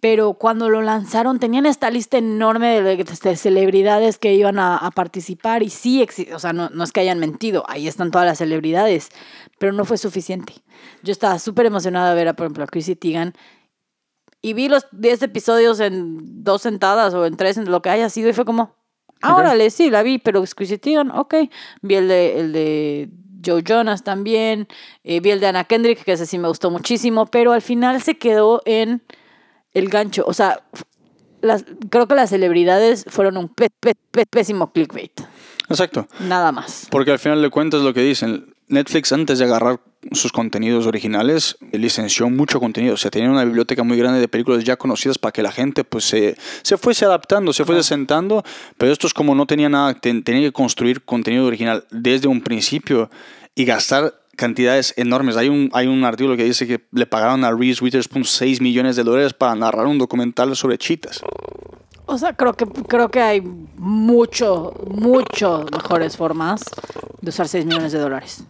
pero 0.00 0.34
cuando 0.34 0.68
lo 0.70 0.82
lanzaron 0.82 1.38
tenían 1.38 1.66
esta 1.66 1.90
lista 1.90 2.18
enorme 2.18 2.80
de, 2.80 2.96
de 2.96 3.36
celebridades 3.36 4.18
que 4.18 4.34
iban 4.34 4.58
a, 4.58 4.76
a 4.76 4.90
participar 4.90 5.62
y 5.62 5.70
sí, 5.70 6.06
o 6.32 6.38
sea, 6.38 6.52
no, 6.52 6.70
no 6.70 6.84
es 6.84 6.92
que 6.92 7.00
hayan 7.00 7.18
mentido, 7.18 7.64
ahí 7.68 7.86
están 7.86 8.10
todas 8.10 8.26
las 8.26 8.38
celebridades, 8.38 9.10
pero 9.58 9.72
no 9.72 9.84
fue 9.84 9.98
suficiente. 9.98 10.54
Yo 11.02 11.12
estaba 11.12 11.38
súper 11.38 11.66
emocionada 11.66 12.10
de 12.10 12.16
ver, 12.16 12.28
a, 12.28 12.32
por 12.34 12.46
ejemplo, 12.46 12.64
a 12.64 12.66
Chrissy 12.66 12.96
Teigen 12.96 13.34
y 14.42 14.54
vi 14.54 14.68
los 14.68 14.86
10 14.92 15.22
episodios 15.22 15.80
en 15.80 16.42
dos 16.42 16.62
sentadas 16.62 17.12
o 17.14 17.26
en 17.26 17.36
tres, 17.36 17.58
en 17.58 17.70
lo 17.70 17.82
que 17.82 17.90
haya 17.90 18.08
sido, 18.08 18.30
y 18.30 18.32
fue 18.32 18.46
como, 18.46 18.74
ah, 19.20 19.36
órale, 19.36 19.68
sí, 19.70 19.90
la 19.90 20.02
vi, 20.02 20.18
pero 20.18 20.42
es 20.42 20.54
Chrissy 20.54 20.78
Teigen, 20.78 21.10
ok. 21.10 21.34
Vi 21.82 21.94
el 21.94 22.08
de, 22.08 22.40
el 22.40 22.52
de 22.52 23.10
Joe 23.44 23.62
Jonas 23.62 24.02
también, 24.02 24.66
eh, 25.04 25.20
vi 25.20 25.30
el 25.30 25.40
de 25.40 25.48
Anna 25.48 25.64
Kendrick, 25.64 26.04
que 26.04 26.12
ese 26.12 26.24
sí 26.24 26.38
me 26.38 26.48
gustó 26.48 26.70
muchísimo, 26.70 27.26
pero 27.26 27.52
al 27.52 27.62
final 27.62 28.00
se 28.00 28.16
quedó 28.16 28.62
en 28.64 29.02
el 29.74 29.88
gancho. 29.88 30.24
O 30.26 30.32
sea, 30.34 30.62
las, 31.40 31.64
creo 31.90 32.06
que 32.06 32.14
las 32.14 32.30
celebridades 32.30 33.04
fueron 33.08 33.36
un 33.36 33.52
pésimo 34.30 34.72
clickbait. 34.72 35.12
Exacto. 35.68 36.06
Nada 36.20 36.52
más. 36.52 36.88
Porque 36.90 37.12
al 37.12 37.18
final 37.18 37.40
de 37.42 37.50
cuentas 37.50 37.82
lo 37.82 37.94
que 37.94 38.02
dicen, 38.02 38.54
Netflix 38.68 39.12
antes 39.12 39.38
de 39.38 39.44
agarrar 39.44 39.80
sus 40.12 40.32
contenidos 40.32 40.86
originales 40.86 41.58
licenció 41.72 42.30
mucho 42.30 42.58
contenido, 42.58 42.94
o 42.94 42.96
sea, 42.96 43.10
tenía 43.10 43.28
una 43.30 43.44
biblioteca 43.44 43.82
muy 43.82 43.98
grande 43.98 44.18
de 44.18 44.28
películas 44.28 44.64
ya 44.64 44.76
conocidas 44.76 45.18
para 45.18 45.30
que 45.32 45.42
la 45.42 45.52
gente 45.52 45.84
pues 45.84 46.04
se, 46.04 46.36
se 46.62 46.78
fuese 46.78 47.04
adaptando, 47.04 47.52
se 47.52 47.64
fuese 47.66 47.82
sentando, 47.82 48.42
pero 48.78 48.92
estos 48.92 49.12
como 49.12 49.34
no 49.34 49.46
tenían 49.46 49.72
nada, 49.72 49.92
ten- 49.94 50.22
tenían 50.24 50.44
que 50.44 50.52
construir 50.52 51.04
contenido 51.04 51.44
original 51.44 51.84
desde 51.90 52.28
un 52.28 52.40
principio 52.40 53.10
y 53.54 53.66
gastar 53.66 54.19
cantidades 54.40 54.94
enormes. 54.96 55.36
Hay 55.36 55.50
un, 55.50 55.68
hay 55.74 55.86
un 55.86 56.02
artículo 56.02 56.34
que 56.34 56.44
dice 56.44 56.66
que 56.66 56.86
le 56.92 57.04
pagaron 57.04 57.44
a 57.44 57.52
Reese 57.52 57.84
Witherspoon 57.84 58.24
6 58.24 58.62
millones 58.62 58.96
de 58.96 59.04
dólares 59.04 59.34
para 59.34 59.54
narrar 59.54 59.86
un 59.86 59.98
documental 59.98 60.56
sobre 60.56 60.78
chitas. 60.78 61.20
O 62.06 62.16
sea, 62.16 62.32
creo 62.32 62.54
que, 62.54 62.64
creo 62.64 63.10
que 63.10 63.20
hay 63.20 63.42
mucho, 63.42 64.72
mucho 64.88 65.66
mejores 65.70 66.16
formas 66.16 66.62
de 67.20 67.28
usar 67.28 67.48
6 67.48 67.66
millones 67.66 67.92
de 67.92 67.98
dólares. 67.98 68.42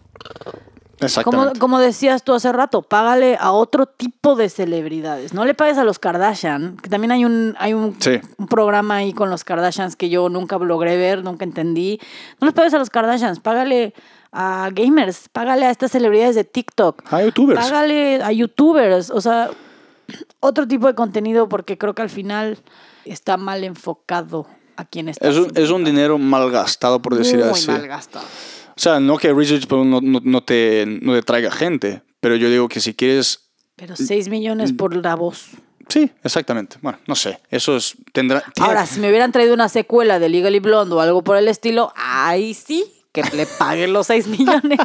Como, 0.97 1.07
Exactamente. 1.07 1.59
como 1.59 1.79
decías 1.79 2.23
tú 2.23 2.33
hace 2.33 2.51
rato, 2.51 2.83
págale 2.83 3.35
a 3.39 3.51
otro 3.51 3.87
tipo 3.87 4.35
de 4.35 4.49
celebridades. 4.49 5.33
No 5.33 5.45
le 5.45 5.55
pagues 5.55 5.77
a 5.77 5.83
los 5.83 5.99
Kardashian, 5.99 6.77
que 6.77 6.89
también 6.89 7.11
hay 7.11 7.25
un, 7.25 7.55
hay 7.59 7.73
un, 7.73 7.95
Sí. 7.99 8.21
un 8.37 8.47
programa 8.47 8.97
ahí 8.97 9.11
con 9.11 9.29
los 9.29 9.43
Kardashians 9.43 9.95
que 9.95 10.09
yo 10.09 10.29
nunca 10.29 10.57
logré 10.57 10.97
ver, 10.97 11.23
nunca 11.23 11.43
entendí. 11.43 11.99
No 12.39 12.45
les 12.47 12.53
pagues 12.53 12.73
a 12.75 12.77
los 12.77 12.89
Kardashians, 12.91 13.39
págale 13.39 13.93
a 14.31 14.69
gamers, 14.73 15.27
págale 15.31 15.65
a 15.65 15.71
estas 15.71 15.91
celebridades 15.91 16.35
de 16.35 16.43
TikTok. 16.43 17.03
A 17.13 17.21
youtubers. 17.23 17.59
Págale 17.59 18.21
a 18.23 18.31
youtubers, 18.31 19.09
o 19.09 19.19
sea, 19.21 19.49
otro 20.39 20.67
tipo 20.67 20.87
de 20.87 20.95
contenido 20.95 21.49
porque 21.49 21.77
creo 21.77 21.93
que 21.95 22.01
al 22.01 22.09
final 22.09 22.57
está 23.05 23.37
mal 23.37 23.63
enfocado 23.63 24.47
a 24.77 24.85
quien 24.85 25.09
está. 25.09 25.27
Es 25.27 25.35
un, 25.37 25.51
es 25.55 25.69
un 25.69 25.83
dinero 25.83 26.17
mal 26.17 26.49
gastado, 26.51 27.01
por 27.01 27.15
decir 27.15 27.39
Muy 27.39 27.49
así. 27.49 27.67
mal 27.67 27.87
gastado. 27.87 28.25
O 28.69 28.79
sea, 28.79 28.99
no 28.99 29.17
que 29.17 29.33
Research 29.33 29.67
pues, 29.67 29.85
no, 29.85 29.99
no, 30.01 30.21
no 30.23 30.43
te, 30.43 30.85
no 31.01 31.13
te 31.13 31.21
traiga 31.23 31.51
gente, 31.51 32.01
pero 32.19 32.35
yo 32.35 32.49
digo 32.49 32.67
que 32.69 32.79
si 32.79 32.93
quieres... 32.93 33.49
Pero 33.75 33.95
6 33.95 34.27
Mm. 34.27 34.31
millones 34.31 34.73
por 34.73 34.95
la 34.95 35.15
voz. 35.15 35.49
Sí, 35.89 36.09
exactamente. 36.23 36.77
Bueno, 36.81 36.99
no 37.05 37.15
sé. 37.15 37.39
Eso 37.49 37.75
es... 37.75 37.95
Tendrá... 38.13 38.43
Ahora, 38.59 38.85
si 38.85 38.99
me 39.01 39.09
hubieran 39.09 39.31
traído 39.31 39.53
una 39.53 39.67
secuela 39.69 40.19
de 40.19 40.29
Legally 40.29 40.59
Blonde 40.59 40.95
o 40.95 41.01
algo 41.01 41.23
por 41.23 41.35
el 41.35 41.47
estilo, 41.47 41.91
ahí 41.95 42.53
sí, 42.53 42.85
que 43.11 43.23
le 43.35 43.45
paguen 43.45 43.93
los 43.93 44.07
6 44.07 44.27
millones, 44.27 44.79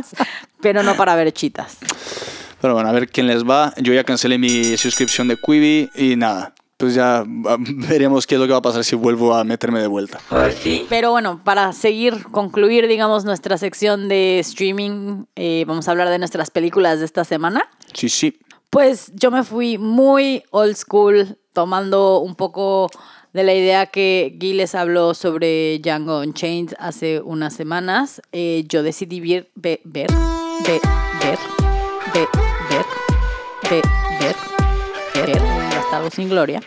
pero 0.61 0.83
no 0.83 0.97
para 0.97 1.15
ver 1.15 1.33
chitas. 1.33 1.79
Pero 2.61 2.75
bueno, 2.75 2.89
a 2.89 2.93
ver 2.93 3.09
quién 3.09 3.27
les 3.27 3.45
va. 3.45 3.73
Yo 3.77 3.93
ya 3.93 4.05
cancelé 4.05 4.39
mi 4.39 4.77
suscripción 4.77 5.29
de 5.29 5.37
Quibi 5.37 5.91
y 5.95 6.17
nada. 6.17 6.55
Pues 6.77 6.95
ya 6.95 7.19
ah, 7.19 7.57
veremos 7.59 8.27
qué 8.27 8.35
es 8.35 8.41
lo 8.41 8.47
que 8.47 8.53
va 8.53 8.59
a 8.59 8.63
pasar 8.63 8.85
si 8.85 8.97
vuelvo 8.97 9.35
a 9.35 9.45
meterme 9.45 9.81
de 9.81 9.87
vuelta. 9.87 10.21
Pero 10.89 11.11
bueno, 11.11 11.41
para 11.43 11.73
seguir, 11.73 12.25
concluir, 12.31 12.87
digamos, 12.87 13.25
nuestra 13.25 13.57
sección 13.57 14.09
de 14.09 14.41
streaming, 14.41 15.25
eh, 15.37 15.65
vamos 15.67 15.89
a 15.89 15.93
hablar 15.93 16.11
de 16.11 16.19
nuestras 16.19 16.51
películas 16.51 16.99
de 16.99 17.07
esta 17.07 17.25
semana. 17.25 17.69
Sí, 17.95 18.09
sí. 18.09 18.39
Pues 18.69 19.11
yo 19.15 19.31
me 19.31 19.43
fui 19.43 19.79
muy 19.79 20.43
old 20.51 20.77
school, 20.77 21.39
tomando 21.53 22.19
un 22.19 22.35
poco 22.35 22.91
de 23.37 23.45
la 23.45 23.53
idea 23.55 23.85
que 23.87 24.35
Guy 24.41 24.55
les 24.55 24.75
habló 24.75 25.13
sobre 25.13 25.79
Django 25.81 26.21
Unchained 26.21 26.73
hace 26.79 27.21
unas 27.21 27.55
semanas. 27.55 28.23
Eh, 28.33 28.65
yo 28.67 28.83
decidí 28.83 29.21
ver, 29.21 29.49
ve- 29.55 29.81
ver, 29.85 30.11
ve- 30.67 30.81
ver, 31.23 31.39
ve- 32.15 32.29
ver, 32.71 32.85
ve- 33.71 33.83
ver, 34.21 35.27
ver, 35.27 35.43
Bastardo 35.77 36.11
sin 36.11 36.31
Gloria. 36.31 36.61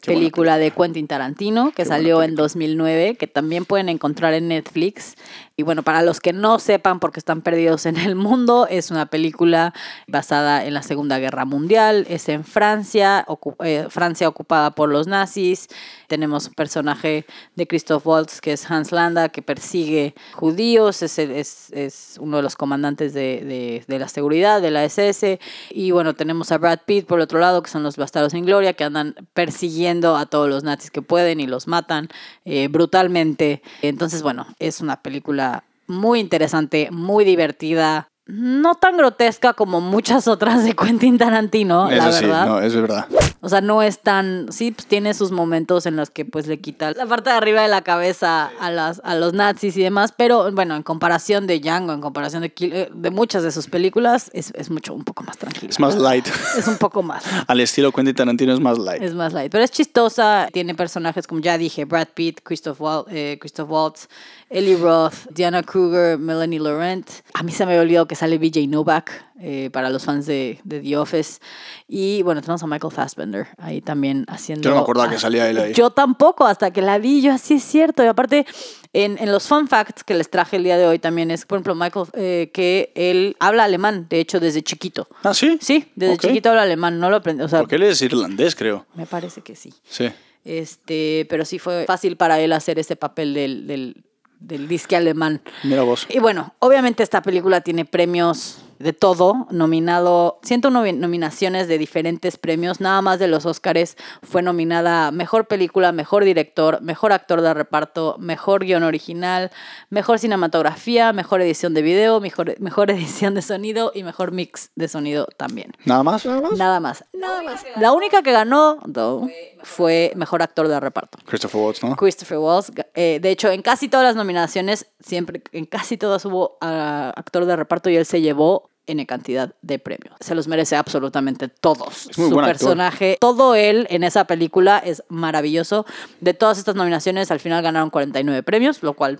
Qué 0.00 0.12
película 0.12 0.58
de 0.58 0.70
Quentin 0.72 1.06
Tarantino 1.06 1.66
que 1.70 1.76
Qué 1.76 1.82
buena 1.84 1.96
salió 1.96 2.16
en 2.22 2.30
película. 2.30 2.42
2009, 2.44 3.16
que 3.16 3.26
también 3.28 3.64
pueden 3.64 3.88
encontrar 3.88 4.34
en 4.34 4.48
Netflix. 4.48 5.14
Y 5.58 5.62
bueno, 5.62 5.82
para 5.82 6.02
los 6.02 6.20
que 6.20 6.34
no 6.34 6.58
sepan 6.58 7.00
porque 7.00 7.18
están 7.18 7.40
perdidos 7.40 7.86
en 7.86 7.96
el 7.96 8.14
mundo, 8.14 8.66
es 8.68 8.90
una 8.90 9.06
película 9.06 9.72
basada 10.06 10.66
en 10.66 10.74
la 10.74 10.82
Segunda 10.82 11.18
Guerra 11.18 11.46
Mundial, 11.46 12.04
es 12.10 12.28
en 12.28 12.44
Francia, 12.44 13.26
eh, 13.64 13.86
Francia 13.88 14.28
ocupada 14.28 14.72
por 14.72 14.90
los 14.90 15.06
nazis. 15.06 15.68
Tenemos 16.08 16.48
un 16.48 16.52
personaje 16.54 17.24
de 17.54 17.66
Christoph 17.66 18.06
Waltz 18.06 18.42
que 18.42 18.52
es 18.52 18.70
Hans 18.70 18.92
Landa, 18.92 19.30
que 19.30 19.40
persigue 19.40 20.14
judíos, 20.34 21.00
es, 21.02 21.18
es, 21.18 21.72
es 21.72 22.18
uno 22.20 22.36
de 22.36 22.42
los 22.42 22.54
comandantes 22.54 23.14
de, 23.14 23.42
de- 23.42 23.84
de 23.88 23.98
la 23.98 24.08
seguridad, 24.08 24.60
de 24.60 24.70
la 24.70 24.84
SS. 24.84 25.40
Y 25.70 25.90
bueno, 25.90 26.12
tenemos 26.14 26.52
a 26.52 26.58
Brad 26.58 26.80
Pitt 26.84 27.06
por 27.06 27.18
otro 27.20 27.38
lado, 27.38 27.62
que 27.62 27.70
son 27.70 27.82
los 27.82 27.96
bastardos 27.96 28.32
sin 28.32 28.44
gloria, 28.44 28.74
que 28.74 28.84
andan 28.84 29.14
persiguiendo 29.32 30.16
a 30.18 30.26
todos 30.26 30.50
los 30.50 30.64
nazis 30.64 30.90
que 30.90 31.00
pueden 31.00 31.40
y 31.40 31.46
los 31.46 31.66
matan 31.66 32.08
eh, 32.44 32.68
brutalmente. 32.68 33.62
Entonces, 33.80 34.22
bueno, 34.22 34.46
es 34.58 34.82
una 34.82 35.00
película 35.00 35.45
muy 35.86 36.20
interesante, 36.20 36.88
muy 36.90 37.24
divertida. 37.24 38.08
No 38.26 38.74
tan 38.74 38.96
grotesca 38.96 39.52
como 39.52 39.80
muchas 39.80 40.26
otras 40.26 40.64
de 40.64 40.74
Quentin 40.74 41.16
Tarantino, 41.16 41.90
la 41.90 42.10
sí, 42.12 42.26
no, 42.26 42.60
es 42.60 42.74
verdad. 42.74 43.06
O 43.40 43.48
sea, 43.48 43.60
no 43.60 43.82
es 43.82 44.00
tan. 44.00 44.46
Sí, 44.50 44.70
pues 44.72 44.86
tiene 44.86 45.14
sus 45.14 45.30
momentos 45.30 45.86
en 45.86 45.96
los 45.96 46.10
que 46.10 46.24
pues 46.24 46.46
le 46.46 46.58
quita 46.60 46.92
la 46.92 47.06
parte 47.06 47.30
de 47.30 47.36
arriba 47.36 47.62
de 47.62 47.68
la 47.68 47.82
cabeza 47.82 48.50
a, 48.60 48.70
las, 48.70 49.00
a 49.04 49.14
los 49.14 49.32
nazis 49.34 49.76
y 49.76 49.82
demás. 49.82 50.12
Pero 50.16 50.50
bueno, 50.52 50.74
en 50.76 50.82
comparación 50.82 51.46
de 51.46 51.60
Django, 51.60 51.92
en 51.92 52.00
comparación 52.00 52.42
de, 52.42 52.54
Kill- 52.54 52.72
eh, 52.72 52.90
de 52.92 53.10
muchas 53.10 53.42
de 53.42 53.52
sus 53.52 53.66
películas, 53.68 54.30
es, 54.32 54.52
es 54.56 54.70
mucho, 54.70 54.94
un 54.94 55.04
poco 55.04 55.22
más 55.24 55.36
tranquila. 55.38 55.68
Es 55.70 55.78
más 55.80 55.96
light. 55.96 56.26
Es 56.56 56.66
un 56.68 56.78
poco 56.78 57.02
más. 57.02 57.24
Al 57.46 57.60
estilo 57.60 57.92
Quentin 57.92 58.14
Tarantino 58.14 58.52
es 58.54 58.60
más 58.60 58.78
light. 58.78 59.02
Es 59.02 59.14
más 59.14 59.32
light. 59.32 59.52
Pero 59.52 59.62
es 59.64 59.70
chistosa. 59.70 60.48
Tiene 60.52 60.74
personajes 60.74 61.26
como 61.26 61.40
ya 61.42 61.58
dije: 61.58 61.84
Brad 61.84 62.08
Pitt, 62.14 62.40
Christoph, 62.42 62.80
Wal 62.80 63.04
eh, 63.10 63.36
Christoph 63.40 63.70
Waltz, 63.70 64.08
Ellie 64.48 64.76
Roth, 64.76 65.26
Diana 65.30 65.62
Kruger, 65.62 66.18
Melanie 66.18 66.58
Laurent. 66.58 67.06
A 67.34 67.42
mí 67.42 67.52
se 67.52 67.66
me 67.66 67.72
había 67.72 67.82
olvidado 67.82 68.06
que 68.08 68.14
sale 68.14 68.38
BJ 68.38 68.66
Novak 68.68 69.25
eh, 69.40 69.70
para 69.72 69.90
los 69.90 70.04
fans 70.04 70.26
de, 70.26 70.60
de 70.64 70.80
The 70.80 70.96
Office. 70.96 71.40
Y 71.88 72.22
bueno, 72.22 72.40
tenemos 72.40 72.62
a 72.62 72.66
Michael 72.66 72.92
Fassbender 72.92 73.48
ahí 73.58 73.80
también 73.80 74.24
haciendo. 74.28 74.62
Yo 74.62 74.70
no 74.70 74.76
me 74.76 74.82
acordaba 74.82 75.10
que 75.10 75.18
salía 75.18 75.48
él 75.50 75.58
ahí. 75.58 75.72
Yo 75.74 75.90
tampoco, 75.90 76.46
hasta 76.46 76.70
que 76.72 76.82
la 76.82 76.98
vi, 76.98 77.20
yo 77.22 77.32
así 77.32 77.54
es 77.54 77.62
cierto. 77.64 78.02
Y 78.02 78.06
aparte, 78.06 78.46
en, 78.92 79.18
en 79.18 79.30
los 79.30 79.46
fun 79.46 79.68
facts 79.68 80.04
que 80.04 80.14
les 80.14 80.30
traje 80.30 80.56
el 80.56 80.64
día 80.64 80.78
de 80.78 80.86
hoy 80.86 80.98
también 80.98 81.30
es, 81.30 81.44
por 81.44 81.56
ejemplo, 81.56 81.74
Michael, 81.74 82.06
eh, 82.14 82.50
que 82.54 82.92
él 82.94 83.36
habla 83.40 83.64
alemán, 83.64 84.06
de 84.08 84.20
hecho, 84.20 84.40
desde 84.40 84.62
chiquito. 84.62 85.06
Ah, 85.22 85.34
sí. 85.34 85.58
Sí, 85.60 85.90
desde 85.94 86.18
chiquito 86.18 86.48
habla 86.50 86.62
alemán, 86.62 86.98
no 86.98 87.10
lo 87.10 87.16
aprendí. 87.16 87.42
O 87.42 87.48
sea, 87.48 87.60
Porque 87.60 87.76
él 87.76 87.82
es 87.82 88.00
irlandés, 88.02 88.54
creo. 88.54 88.86
me 88.94 89.06
parece 89.06 89.42
que 89.42 89.54
sí. 89.56 89.72
Sí. 89.88 90.08
Este, 90.44 91.26
pero 91.28 91.44
sí 91.44 91.58
fue 91.58 91.84
fácil 91.86 92.16
para 92.16 92.38
él 92.40 92.52
hacer 92.52 92.78
ese 92.78 92.94
papel 92.94 93.34
del, 93.34 93.66
del, 93.66 94.04
del 94.38 94.68
disque 94.68 94.94
alemán. 94.94 95.42
Mira 95.64 95.82
vos. 95.82 96.06
Y 96.08 96.20
bueno, 96.20 96.54
obviamente 96.60 97.02
esta 97.02 97.20
película 97.20 97.60
tiene 97.62 97.84
premios 97.84 98.58
de 98.78 98.92
todo, 98.92 99.46
nominado, 99.50 100.38
101 100.42 100.92
nominaciones 100.94 101.68
de 101.68 101.78
diferentes 101.78 102.36
premios, 102.36 102.80
nada 102.80 103.00
más 103.02 103.18
de 103.18 103.28
los 103.28 103.46
Óscares 103.46 103.96
fue 104.22 104.42
nominada 104.42 105.08
a 105.08 105.10
Mejor 105.10 105.46
Película, 105.46 105.92
Mejor 105.92 106.24
Director, 106.24 106.80
Mejor 106.82 107.12
Actor 107.12 107.40
de 107.40 107.54
Reparto, 107.54 108.16
Mejor 108.18 108.64
Guión 108.64 108.82
Original, 108.82 109.50
Mejor 109.90 110.18
Cinematografía, 110.18 111.12
Mejor 111.12 111.40
Edición 111.40 111.74
de 111.74 111.82
Video, 111.82 112.20
Mejor, 112.20 112.58
mejor 112.60 112.90
Edición 112.96 113.34
de 113.34 113.42
Sonido 113.42 113.92
y 113.94 114.02
Mejor 114.02 114.32
Mix 114.32 114.70
de 114.74 114.88
Sonido 114.88 115.26
también. 115.36 115.72
¿Nada 115.84 116.02
más? 116.02 116.24
Nada 116.26 116.40
más. 116.40 116.52
Nada 116.58 116.80
más. 116.80 117.04
Nada 117.12 117.42
más. 117.42 117.64
La 117.76 117.92
única 117.92 118.22
que 118.22 118.32
ganó 118.32 118.78
though, 118.92 119.28
fue 119.62 120.12
Mejor 120.16 120.42
Actor 120.42 120.68
de 120.68 120.78
Reparto. 120.80 121.18
Christopher 121.24 121.60
Watts, 121.60 121.82
¿no? 121.82 121.96
Christopher 121.96 122.38
Waltz. 122.38 122.70
eh, 122.94 123.18
de 123.20 123.30
hecho, 123.30 123.50
en 123.50 123.62
casi 123.62 123.88
todas 123.88 124.04
las 124.04 124.16
nominaciones, 124.16 124.86
siempre, 125.00 125.42
en 125.52 125.64
casi 125.66 125.96
todas 125.96 126.24
hubo 126.24 126.58
ah, 126.60 127.12
actor 127.16 127.44
de 127.44 127.56
reparto 127.56 127.90
y 127.90 127.96
él 127.96 128.06
se 128.06 128.20
llevó 128.20 128.65
N 128.86 129.04
cantidad 129.06 129.54
de 129.62 129.78
premios. 129.78 130.14
Se 130.20 130.34
los 130.34 130.48
merece 130.48 130.76
absolutamente 130.76 131.48
todos. 131.48 132.08
Es 132.10 132.18
muy 132.18 132.28
Su 132.28 132.34
buen 132.34 132.46
actor. 132.46 132.58
personaje, 132.58 133.16
todo 133.20 133.54
él 133.54 133.86
en 133.90 134.04
esa 134.04 134.24
película 134.26 134.78
es 134.78 135.02
maravilloso. 135.08 135.86
De 136.20 136.34
todas 136.34 136.58
estas 136.58 136.74
nominaciones, 136.74 137.30
al 137.30 137.40
final 137.40 137.62
ganaron 137.62 137.90
49 137.90 138.42
premios, 138.42 138.82
lo 138.82 138.94
cual 138.94 139.18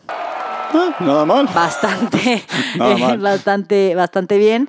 Ah, 0.72 0.96
nada 1.00 1.24
mal. 1.24 1.46
bastante, 1.46 2.44
Nada 2.76 2.96
mal. 2.96 3.18
bastante, 3.18 3.94
bastante 3.94 4.38
bien. 4.38 4.68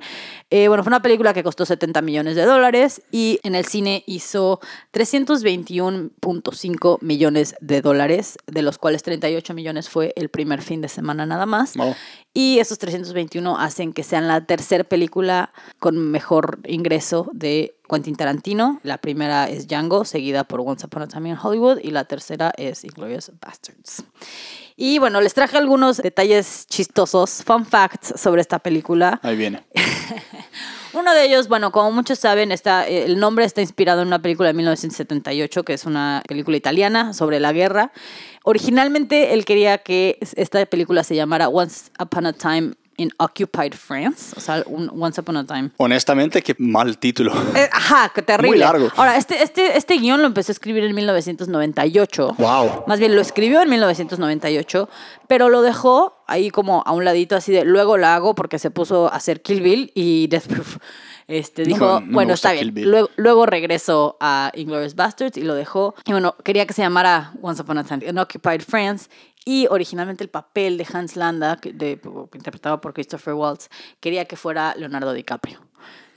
Eh, 0.50 0.68
bueno, 0.68 0.82
fue 0.82 0.90
una 0.90 1.02
película 1.02 1.34
que 1.34 1.42
costó 1.42 1.66
70 1.66 2.00
millones 2.00 2.34
de 2.34 2.46
dólares 2.46 3.02
y 3.12 3.38
en 3.42 3.54
el 3.54 3.66
cine 3.66 4.02
hizo 4.06 4.60
321.5 4.94 6.98
millones 7.02 7.54
de 7.60 7.82
dólares, 7.82 8.38
de 8.46 8.62
los 8.62 8.78
cuales 8.78 9.02
38 9.02 9.52
millones 9.52 9.90
fue 9.90 10.14
el 10.16 10.30
primer 10.30 10.62
fin 10.62 10.80
de 10.80 10.88
semana 10.88 11.26
nada 11.26 11.44
más. 11.44 11.76
Wow. 11.76 11.94
Y 12.32 12.60
esos 12.60 12.78
321 12.78 13.58
hacen 13.58 13.92
que 13.92 14.02
sean 14.02 14.26
la 14.26 14.46
tercera 14.46 14.84
película 14.84 15.52
con 15.80 15.98
mejor 16.10 16.60
ingreso 16.66 17.28
de 17.34 17.76
Quentin 17.86 18.16
Tarantino. 18.16 18.80
La 18.84 18.96
primera 18.98 19.50
es 19.50 19.68
Django, 19.68 20.06
seguida 20.06 20.44
por 20.44 20.60
Once 20.60 20.86
Upon 20.86 21.02
a 21.02 21.08
Time 21.08 21.28
in 21.28 21.36
Hollywood, 21.42 21.78
y 21.82 21.90
la 21.90 22.04
tercera 22.04 22.54
es 22.56 22.84
Inglourious 22.84 23.32
Bastards. 23.38 24.02
Y 24.80 25.00
bueno, 25.00 25.20
les 25.20 25.34
traje 25.34 25.58
algunos 25.58 25.96
detalles 25.96 26.64
chistosos, 26.68 27.42
fun 27.44 27.66
facts 27.66 28.14
sobre 28.14 28.40
esta 28.40 28.60
película. 28.60 29.18
Ahí 29.24 29.34
viene. 29.34 29.64
Uno 30.92 31.12
de 31.14 31.24
ellos, 31.24 31.48
bueno, 31.48 31.72
como 31.72 31.90
muchos 31.90 32.20
saben, 32.20 32.52
está, 32.52 32.86
el 32.86 33.18
nombre 33.18 33.44
está 33.44 33.60
inspirado 33.60 34.02
en 34.02 34.06
una 34.06 34.22
película 34.22 34.50
de 34.50 34.54
1978, 34.54 35.64
que 35.64 35.72
es 35.72 35.84
una 35.84 36.22
película 36.28 36.56
italiana 36.56 37.12
sobre 37.12 37.40
la 37.40 37.52
guerra. 37.52 37.90
Originalmente 38.44 39.34
él 39.34 39.44
quería 39.44 39.78
que 39.78 40.16
esta 40.36 40.64
película 40.66 41.02
se 41.02 41.16
llamara 41.16 41.48
Once 41.48 41.90
Upon 41.98 42.26
a 42.26 42.32
Time 42.32 42.74
in 42.98 43.10
Occupied 43.18 43.72
France, 43.74 44.34
o 44.36 44.40
sea, 44.40 44.62
un 44.66 44.90
Once 44.90 45.20
Upon 45.20 45.38
a 45.38 45.46
Time. 45.46 45.70
Honestamente, 45.78 46.42
qué 46.42 46.54
mal 46.58 46.98
título. 46.98 47.32
Eh, 47.54 47.68
ajá, 47.72 48.10
qué 48.14 48.22
terrible. 48.22 48.50
Muy 48.50 48.58
largo. 48.58 48.90
Ahora, 48.96 49.16
este, 49.16 49.42
este, 49.42 49.78
este 49.78 49.94
guion 49.98 50.20
lo 50.20 50.26
empezó 50.26 50.50
a 50.50 50.54
escribir 50.54 50.84
en 50.84 50.94
1998. 50.94 52.34
Wow. 52.36 52.84
Más 52.86 52.98
bien 52.98 53.14
lo 53.14 53.20
escribió 53.20 53.62
en 53.62 53.70
1998, 53.70 54.88
pero 55.28 55.48
lo 55.48 55.62
dejó 55.62 56.22
ahí 56.26 56.50
como 56.50 56.82
a 56.84 56.92
un 56.92 57.04
ladito 57.04 57.36
así 57.36 57.52
de 57.52 57.64
luego 57.64 57.96
la 57.96 58.14
hago 58.14 58.34
porque 58.34 58.58
se 58.58 58.70
puso 58.70 59.06
a 59.06 59.16
hacer 59.16 59.42
Kill 59.42 59.62
Bill 59.62 59.92
y 59.94 60.26
Death 60.26 60.46
Proof. 60.48 60.76
Este, 61.28 61.62
No 61.62 61.68
dijo, 61.68 61.86
no 61.86 62.00
me 62.00 62.12
bueno, 62.14 62.34
está 62.34 62.52
bien. 62.52 62.72
Luego, 62.74 63.10
luego 63.16 63.44
regresó 63.44 64.16
a 64.18 64.50
Inglourious 64.54 64.94
Bastards 64.94 65.36
y 65.36 65.42
lo 65.42 65.54
dejó. 65.54 65.94
Y 66.06 66.12
bueno, 66.12 66.34
quería 66.42 66.66
que 66.66 66.72
se 66.72 66.80
llamara 66.80 67.32
Once 67.42 67.60
Upon 67.60 67.78
a 67.78 67.84
Time 67.84 68.06
in 68.08 68.18
Occupied 68.18 68.62
France. 68.62 69.08
Y 69.48 69.66
originalmente 69.70 70.22
el 70.22 70.28
papel 70.28 70.76
de 70.76 70.86
Hans 70.92 71.16
Landa, 71.16 71.56
que- 71.56 71.72
de- 71.72 71.98
interpretado 72.34 72.82
por 72.82 72.92
Christopher 72.92 73.32
Waltz, 73.32 73.70
quería 73.98 74.26
que 74.26 74.36
fuera 74.36 74.74
Leonardo 74.76 75.14
DiCaprio. 75.14 75.58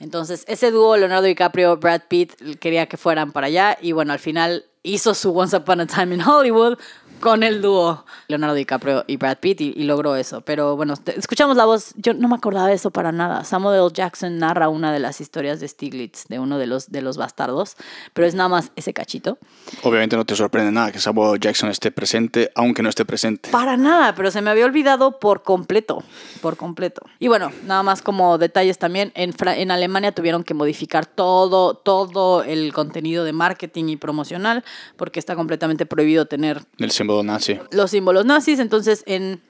Entonces, 0.00 0.44
ese 0.48 0.70
dúo, 0.70 0.98
Leonardo 0.98 1.24
DiCaprio, 1.24 1.78
Brad 1.78 2.02
Pitt, 2.08 2.34
quería 2.58 2.86
que 2.90 2.98
fueran 2.98 3.32
para 3.32 3.46
allá. 3.46 3.78
Y 3.80 3.92
bueno, 3.92 4.12
al 4.12 4.18
final 4.18 4.66
hizo 4.82 5.14
su 5.14 5.34
Once 5.34 5.56
Upon 5.56 5.80
a 5.80 5.86
Time 5.86 6.14
in 6.16 6.20
Hollywood 6.20 6.76
con 7.22 7.42
el 7.42 7.62
dúo 7.62 8.04
Leonardo 8.28 8.54
DiCaprio 8.54 9.04
y 9.06 9.16
Brad 9.16 9.38
Pitt 9.38 9.60
y, 9.60 9.72
y 9.76 9.84
logró 9.84 10.16
eso. 10.16 10.42
Pero 10.42 10.76
bueno, 10.76 10.94
te- 10.96 11.18
escuchamos 11.18 11.56
la 11.56 11.64
voz. 11.64 11.94
Yo 11.96 12.12
no 12.14 12.28
me 12.28 12.34
acordaba 12.34 12.66
de 12.66 12.74
eso 12.74 12.90
para 12.90 13.12
nada. 13.12 13.44
Samuel 13.44 13.78
L. 13.80 13.88
Jackson 13.92 14.38
narra 14.38 14.68
una 14.68 14.92
de 14.92 14.98
las 14.98 15.20
historias 15.20 15.60
de 15.60 15.68
Stiglitz, 15.68 16.26
de 16.28 16.38
uno 16.38 16.58
de 16.58 16.66
los, 16.66 16.90
de 16.90 17.00
los 17.00 17.16
bastardos. 17.16 17.76
Pero 18.12 18.26
es 18.26 18.34
nada 18.34 18.48
más 18.48 18.72
ese 18.76 18.92
cachito. 18.92 19.38
Obviamente 19.82 20.16
no 20.16 20.24
te 20.24 20.34
sorprende 20.36 20.72
nada 20.72 20.90
que 20.92 20.98
Samuel 20.98 21.38
Jackson 21.40 21.70
esté 21.70 21.90
presente, 21.92 22.50
aunque 22.54 22.82
no 22.82 22.88
esté 22.88 23.04
presente. 23.04 23.50
Para 23.50 23.76
nada, 23.76 24.14
pero 24.14 24.30
se 24.30 24.42
me 24.42 24.50
había 24.50 24.64
olvidado 24.64 25.18
por 25.20 25.42
completo, 25.42 26.02
por 26.40 26.56
completo. 26.56 27.02
Y 27.20 27.28
bueno, 27.28 27.52
nada 27.66 27.82
más 27.84 28.02
como 28.02 28.36
detalles 28.38 28.78
también, 28.78 29.12
en, 29.14 29.32
Fra- 29.32 29.56
en 29.56 29.70
Alemania 29.70 30.12
tuvieron 30.12 30.42
que 30.42 30.54
modificar 30.54 31.06
todo, 31.06 31.74
todo 31.74 32.42
el 32.42 32.72
contenido 32.72 33.24
de 33.24 33.32
marketing 33.32 33.84
y 33.90 33.96
promocional, 33.96 34.64
porque 34.96 35.20
está 35.20 35.36
completamente 35.36 35.86
prohibido 35.86 36.26
tener 36.26 36.62
El 36.78 36.90
símbolo 36.90 37.11
nazi. 37.22 37.58
los 37.72 37.90
símbolos 37.90 38.24
nazis, 38.24 38.58
entonces 38.58 39.02
en 39.06 39.40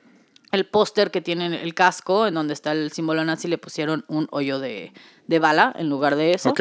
el 0.52 0.66
póster 0.66 1.10
que 1.10 1.20
tiene 1.20 1.62
el 1.62 1.74
casco, 1.74 2.26
en 2.26 2.34
donde 2.34 2.52
está 2.54 2.72
el 2.72 2.92
símbolo 2.92 3.24
nazi, 3.24 3.48
le 3.48 3.58
pusieron 3.58 4.04
un 4.06 4.28
hoyo 4.30 4.58
de, 4.58 4.92
de 5.26 5.38
bala 5.38 5.74
en 5.76 5.88
lugar 5.88 6.14
de 6.14 6.34
eso. 6.34 6.52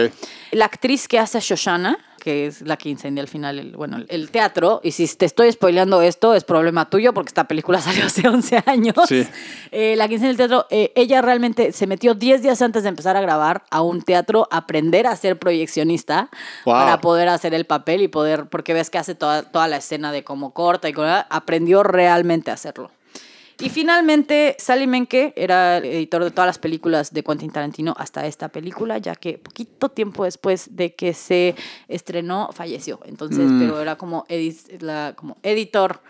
La 0.52 0.66
actriz 0.66 1.08
que 1.10 1.20
hace 1.20 1.38
a 1.38 1.42
Shoshana, 1.42 1.98
que 2.22 2.46
es 2.46 2.62
la 2.62 2.78
que 2.78 2.88
incendia 2.88 3.22
al 3.22 3.28
final 3.28 3.60
el, 3.60 3.76
bueno, 3.76 3.98
el 4.08 4.32
teatro, 4.32 4.80
y 4.82 4.92
si 4.92 5.06
te 5.16 5.26
estoy 5.26 5.52
spoileando 5.52 6.02
esto, 6.02 6.36
es 6.36 6.46
problema 6.46 6.90
tuyo 6.90 7.14
porque 7.14 7.30
esta 7.30 7.50
película 7.50 7.82
salió 7.82 8.06
hace 8.06 8.28
11 8.28 8.64
años. 8.66 8.96
Sí. 9.10 9.28
Eh, 9.72 9.96
la 9.98 10.08
que 10.08 10.14
incendia 10.14 10.32
el 10.32 10.38
teatro, 10.38 10.68
eh, 10.70 10.94
ella 10.96 11.22
realmente 11.22 11.74
se 11.74 11.86
metió 11.86 12.14
10 12.14 12.44
días 12.44 12.62
antes 12.62 12.84
de 12.84 12.90
empezar 12.90 13.18
a 13.18 13.22
grabar 13.22 13.66
a 13.72 13.82
un 13.82 14.02
teatro, 14.04 14.48
a 14.52 14.58
aprender 14.58 15.06
a 15.06 15.16
ser 15.18 15.38
proyeccionista 15.38 16.30
Wow. 16.64 16.76
para 16.76 17.02
poder 17.02 17.28
hacer 17.28 17.54
el 17.54 17.66
papel 17.66 18.02
y 18.02 18.08
poder, 18.08 18.46
porque 18.46 18.74
ves 18.74 18.90
que 18.90 19.00
hace 19.00 19.16
toda, 19.16 19.44
toda 19.44 19.68
la 19.68 19.78
escena 19.78 20.14
de 20.14 20.24
cómo 20.24 20.54
corta 20.54 20.88
y 20.88 20.94
cómo, 20.94 21.08
aprendió 21.30 21.84
realmente 21.84 22.52
a 22.52 22.54
hacerlo. 22.54 22.92
Y 23.62 23.70
finalmente, 23.70 24.56
Sally 24.58 24.88
Menke 24.88 25.34
era 25.36 25.78
el 25.78 25.86
editor 25.86 26.24
de 26.24 26.32
todas 26.32 26.48
las 26.48 26.58
películas 26.58 27.14
de 27.14 27.24
Quentin 27.24 27.52
Tarantino 27.52 27.94
hasta 27.98 28.26
esta 28.26 28.50
película, 28.50 28.98
ya 28.98 29.16
que 29.16 29.38
poquito 29.38 29.90
tiempo 29.90 30.24
después 30.24 30.76
de 30.76 30.96
que 30.96 31.14
se 31.14 31.56
estrenó, 31.88 32.50
falleció. 32.54 33.00
Entonces, 33.06 33.50
Mm. 33.52 33.60
pero 33.60 33.80
era 33.80 33.96
como, 33.98 34.26
edis- 34.30 34.82
la- 34.82 35.14
como 35.16 35.38
editor 35.44 36.02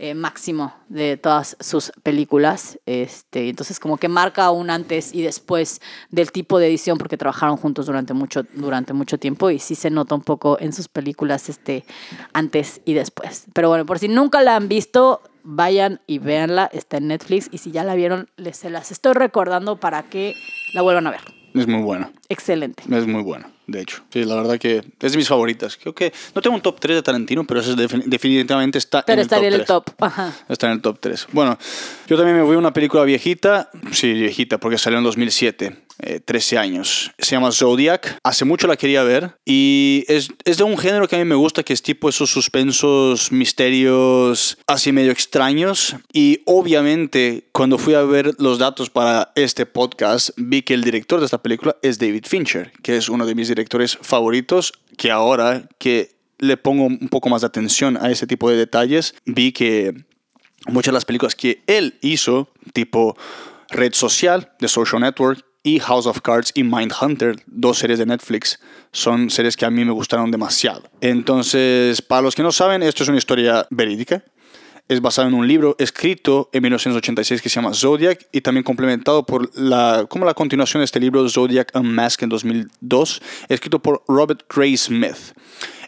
eh, 0.00 0.14
máximo 0.14 0.72
de 0.88 1.16
todas 1.16 1.56
sus 1.58 1.90
películas. 2.04 2.78
Este, 2.86 3.48
entonces 3.48 3.80
como 3.80 3.96
que 3.96 4.06
marca 4.06 4.48
un 4.52 4.70
antes 4.70 5.12
y 5.12 5.22
después 5.22 5.80
del 6.10 6.30
tipo 6.30 6.60
de 6.60 6.68
edición 6.68 6.98
porque 6.98 7.16
trabajaron 7.16 7.56
juntos 7.56 7.86
durante 7.86 8.14
mucho, 8.14 8.44
durante 8.54 8.92
mucho 8.92 9.18
tiempo 9.18 9.50
y 9.50 9.58
sí 9.58 9.74
se 9.74 9.90
nota 9.90 10.14
un 10.14 10.22
poco 10.22 10.56
en 10.60 10.72
sus 10.72 10.86
películas 10.86 11.48
este 11.48 11.84
antes 12.32 12.80
y 12.84 12.92
después. 12.92 13.46
Pero 13.54 13.70
bueno, 13.70 13.86
por 13.86 13.98
si 13.98 14.06
nunca 14.06 14.40
la 14.40 14.54
han 14.54 14.68
visto, 14.68 15.20
vayan 15.50 16.00
y 16.06 16.18
véanla, 16.18 16.68
está 16.72 16.98
en 16.98 17.08
Netflix 17.08 17.48
y 17.50 17.58
si 17.58 17.70
ya 17.70 17.82
la 17.82 17.94
vieron, 17.94 18.28
les 18.36 18.58
se 18.58 18.68
las 18.68 18.92
estoy 18.92 19.14
recordando 19.14 19.76
para 19.80 20.02
que 20.02 20.34
la 20.74 20.82
vuelvan 20.82 21.06
a 21.06 21.10
ver. 21.10 21.20
Es 21.54 21.66
muy 21.66 21.80
buena. 21.82 22.12
Excelente. 22.28 22.82
Es 22.94 23.06
muy 23.06 23.22
buena, 23.22 23.50
de 23.66 23.80
hecho. 23.80 24.02
Sí, 24.10 24.22
la 24.24 24.34
verdad 24.36 24.58
que 24.58 24.84
es 25.00 25.12
de 25.12 25.16
mis 25.18 25.26
favoritas. 25.28 25.78
Creo 25.78 25.94
que 25.94 26.12
no 26.34 26.42
tengo 26.42 26.54
un 26.54 26.60
top 26.62 26.78
3 26.78 26.96
de 26.96 27.02
Tarantino, 27.02 27.44
pero 27.46 27.62
defin- 27.62 28.04
definitivamente 28.04 28.76
está 28.76 29.02
Pero 29.04 29.14
en 29.14 29.20
el 29.20 29.26
top 29.28 29.32
estaría 29.36 29.48
en 29.48 29.54
el 29.54 29.60
3. 29.60 29.66
top. 29.66 29.90
Ajá. 30.02 30.32
Está 30.50 30.66
en 30.66 30.72
el 30.74 30.82
top 30.82 30.98
3. 31.00 31.26
Bueno, 31.32 31.58
yo 32.06 32.16
también 32.18 32.36
me 32.36 32.42
voy 32.42 32.54
a 32.56 32.58
una 32.58 32.72
película 32.74 33.02
viejita. 33.04 33.70
Sí, 33.90 34.12
viejita, 34.12 34.58
porque 34.58 34.76
salió 34.76 34.98
en 34.98 35.04
2007. 35.04 35.84
Eh, 36.00 36.20
13 36.20 36.58
años. 36.58 37.10
Se 37.18 37.32
llama 37.32 37.52
Zodiac. 37.52 38.18
Hace 38.22 38.44
mucho 38.44 38.66
la 38.66 38.76
quería 38.76 39.02
ver. 39.02 39.36
Y 39.44 40.04
es, 40.08 40.30
es 40.44 40.58
de 40.58 40.64
un 40.64 40.78
género 40.78 41.08
que 41.08 41.16
a 41.16 41.18
mí 41.18 41.24
me 41.24 41.34
gusta, 41.34 41.62
que 41.62 41.72
es 41.72 41.82
tipo 41.82 42.08
esos 42.08 42.30
suspensos, 42.30 43.32
misterios 43.32 44.58
así 44.66 44.92
medio 44.92 45.12
extraños. 45.12 45.96
Y 46.12 46.42
obviamente, 46.46 47.48
cuando 47.52 47.78
fui 47.78 47.94
a 47.94 48.02
ver 48.02 48.34
los 48.38 48.58
datos 48.58 48.90
para 48.90 49.32
este 49.34 49.66
podcast, 49.66 50.30
vi 50.36 50.62
que 50.62 50.74
el 50.74 50.84
director 50.84 51.20
de 51.20 51.26
esta 51.26 51.42
película 51.42 51.76
es 51.82 51.98
David 51.98 52.24
Fincher, 52.26 52.72
que 52.82 52.96
es 52.96 53.08
uno 53.08 53.26
de 53.26 53.34
mis 53.34 53.48
directores 53.48 53.98
favoritos, 54.00 54.72
que 54.96 55.10
ahora 55.10 55.68
que 55.78 56.16
le 56.38 56.56
pongo 56.56 56.84
un 56.84 57.08
poco 57.08 57.28
más 57.28 57.42
de 57.42 57.48
atención 57.48 57.96
a 57.96 58.10
ese 58.10 58.26
tipo 58.26 58.48
de 58.50 58.56
detalles, 58.56 59.14
vi 59.24 59.52
que 59.52 59.94
muchas 60.66 60.92
de 60.92 60.96
las 60.96 61.04
películas 61.04 61.34
que 61.34 61.62
él 61.66 61.98
hizo, 62.00 62.50
tipo 62.72 63.16
Red 63.70 63.94
Social, 63.94 64.52
The 64.58 64.68
Social 64.68 65.00
Network, 65.00 65.44
House 65.78 66.06
of 66.06 66.20
Cards 66.22 66.52
y 66.54 66.64
Mindhunter, 66.64 67.36
dos 67.46 67.78
series 67.78 67.98
de 67.98 68.06
Netflix, 68.06 68.58
son 68.92 69.30
series 69.30 69.56
que 69.56 69.66
a 69.66 69.70
mí 69.70 69.84
me 69.84 69.92
gustaron 69.92 70.30
demasiado. 70.30 70.82
Entonces, 71.00 72.00
para 72.00 72.22
los 72.22 72.34
que 72.34 72.42
no 72.42 72.52
saben, 72.52 72.82
esto 72.82 73.02
es 73.02 73.08
una 73.08 73.18
historia 73.18 73.66
verídica. 73.70 74.24
Es 74.88 75.02
basado 75.02 75.28
en 75.28 75.34
un 75.34 75.46
libro 75.46 75.76
escrito 75.78 76.48
en 76.52 76.62
1986 76.62 77.42
que 77.42 77.50
se 77.50 77.56
llama 77.56 77.74
Zodiac 77.74 78.26
y 78.32 78.40
también 78.40 78.64
complementado 78.64 79.26
por 79.26 79.54
la, 79.54 80.06
como 80.08 80.24
la 80.24 80.32
continuación 80.32 80.80
de 80.80 80.86
este 80.86 80.98
libro 80.98 81.28
Zodiac 81.28 81.70
Unmasked 81.74 82.24
en 82.24 82.30
2002, 82.30 83.20
escrito 83.50 83.80
por 83.80 84.02
Robert 84.08 84.44
Gray 84.48 84.76
Smith. 84.78 85.34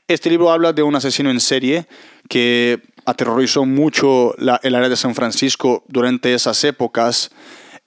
Este 0.07 0.29
libro 0.29 0.51
habla 0.51 0.75
de 0.75 0.83
un 0.83 0.95
asesino 0.97 1.31
en 1.31 1.41
serie 1.41 1.87
que 2.29 2.83
aterrorizó 3.07 3.65
mucho 3.65 4.35
el 4.37 4.75
área 4.75 4.89
de 4.89 4.97
San 4.97 5.15
Francisco 5.15 5.85
durante 5.89 6.35
esas 6.35 6.63
épocas. 6.65 7.31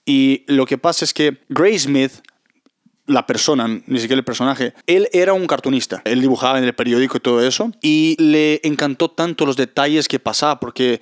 Y 0.06 0.44
lo 0.48 0.66
que 0.66 0.78
pasa 0.78 1.06
es 1.06 1.14
que 1.14 1.38
Gray 1.50 1.78
Smith, 1.80 2.12
la 3.06 3.26
persona, 3.26 3.68
ni 3.68 4.00
siquiera 4.00 4.20
el 4.20 4.26
personaje, 4.26 4.74
él 4.88 5.10
era 5.14 5.34
un 5.34 5.46
cartunista. 5.48 6.02
Él 6.06 6.22
dibujaba 6.22 6.58
en 6.58 6.64
el 6.66 6.74
periódico 6.74 7.18
y 7.18 7.20
todo 7.22 7.46
eso. 7.46 7.72
Y 7.82 8.16
le 8.22 8.60
encantó 8.64 9.10
tanto 9.12 9.46
los 9.46 9.56
detalles 9.58 10.08
que 10.08 10.20
pasaba, 10.20 10.60
porque 10.60 11.02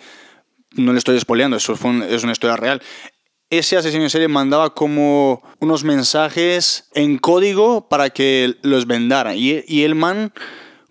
no 0.75 0.93
le 0.93 0.99
estoy 0.99 1.19
spoileando, 1.19 1.57
eso 1.57 1.75
fue 1.75 1.89
un- 1.91 2.03
es 2.03 2.23
una 2.23 2.31
historia 2.31 2.55
real. 2.57 2.81
Ese 3.49 3.75
asesino 3.75 4.03
en 4.03 4.09
serie 4.09 4.29
mandaba 4.29 4.73
como 4.73 5.43
unos 5.59 5.83
mensajes 5.83 6.87
en 6.93 7.17
código 7.17 7.89
para 7.89 8.09
que 8.09 8.55
los 8.61 8.87
vendara. 8.87 9.35
Y, 9.35 9.65
y 9.67 9.83
el 9.83 9.93
man 9.95 10.31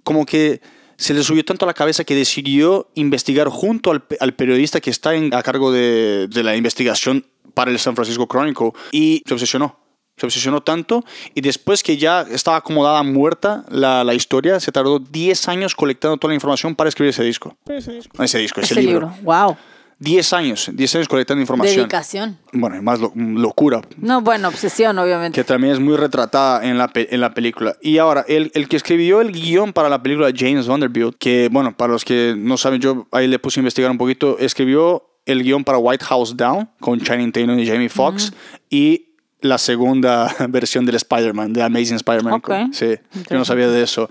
como 0.04 0.26
que 0.26 0.60
se 0.98 1.14
le 1.14 1.22
subió 1.22 1.42
tanto 1.46 1.64
a 1.64 1.68
la 1.68 1.72
cabeza 1.72 2.04
que 2.04 2.14
decidió 2.14 2.90
investigar 2.94 3.48
junto 3.48 3.90
al, 3.90 4.04
al 4.20 4.34
periodista 4.34 4.82
que 4.82 4.90
está 4.90 5.14
en- 5.14 5.32
a 5.32 5.42
cargo 5.42 5.72
de, 5.72 6.28
de 6.28 6.42
la 6.42 6.54
investigación 6.56 7.24
para 7.54 7.70
el 7.70 7.78
San 7.78 7.94
Francisco 7.94 8.26
Chronicle 8.26 8.70
y 8.92 9.22
se 9.26 9.34
obsesionó. 9.34 9.76
Se 10.16 10.26
obsesionó 10.26 10.60
tanto 10.62 11.02
y 11.34 11.40
después 11.40 11.82
que 11.82 11.96
ya 11.96 12.22
estaba 12.30 12.58
acomodada 12.58 13.02
muerta 13.02 13.64
la, 13.70 14.04
la 14.04 14.12
historia, 14.12 14.60
se 14.60 14.70
tardó 14.70 14.98
10 14.98 15.48
años 15.48 15.74
colectando 15.74 16.18
toda 16.18 16.30
la 16.32 16.34
información 16.34 16.74
para 16.74 16.88
escribir 16.88 17.10
ese 17.10 17.22
disco. 17.24 17.56
Ese 17.66 17.92
disco, 17.92 18.22
ese, 18.22 18.74
Ese 18.74 18.82
libro. 18.82 19.10
libro. 19.16 19.22
Wow. 19.22 19.56
10 19.98 20.32
años, 20.32 20.70
10 20.72 20.94
años 20.94 21.08
colectando 21.08 21.42
información. 21.42 21.76
Dedicación. 21.76 22.38
Bueno, 22.52 22.82
más 22.82 23.00
lo- 23.00 23.12
locura, 23.14 23.82
No, 23.98 24.22
bueno, 24.22 24.48
obsesión, 24.48 24.98
obviamente. 24.98 25.38
que 25.38 25.44
también 25.44 25.74
es 25.74 25.80
muy 25.80 25.94
retratada 25.96 26.64
en 26.66 26.78
la, 26.78 26.90
en 26.94 27.20
la 27.20 27.34
película. 27.34 27.76
Y 27.82 27.98
ahora, 27.98 28.24
el, 28.26 28.50
el 28.54 28.66
que 28.68 28.76
escribió 28.76 29.20
el 29.20 29.30
guion 29.32 29.74
para 29.74 29.90
la 29.90 30.02
película, 30.02 30.30
James 30.34 30.66
Vanderbilt, 30.66 31.16
que, 31.18 31.48
bueno, 31.52 31.76
para 31.76 31.92
los 31.92 32.06
que 32.06 32.34
no 32.36 32.56
saben, 32.56 32.80
yo 32.80 33.06
ahí 33.12 33.26
le 33.26 33.38
puse 33.38 33.58
a 33.58 33.62
investigar 33.62 33.90
un 33.90 33.98
poquito, 33.98 34.38
escribió 34.38 35.04
el 35.26 35.42
guion 35.42 35.64
para 35.64 35.78
White 35.78 36.04
House 36.04 36.36
Down 36.36 36.68
con 36.80 37.00
Channing 37.00 37.32
Tatum 37.32 37.58
y 37.58 37.66
Jamie 37.66 37.88
Foxx 37.88 38.32
y 38.68 39.06
la 39.40 39.58
segunda 39.58 40.34
versión 40.48 40.84
del 40.86 40.96
Spider-Man, 40.96 41.52
de 41.52 41.62
Amazing 41.62 41.96
Spider-Man. 41.96 42.34
Ok. 42.34 42.50
Sí, 42.72 42.94
yo 43.30 43.38
no 43.38 43.44
sabía 43.44 43.68
de 43.68 43.82
eso. 43.82 44.10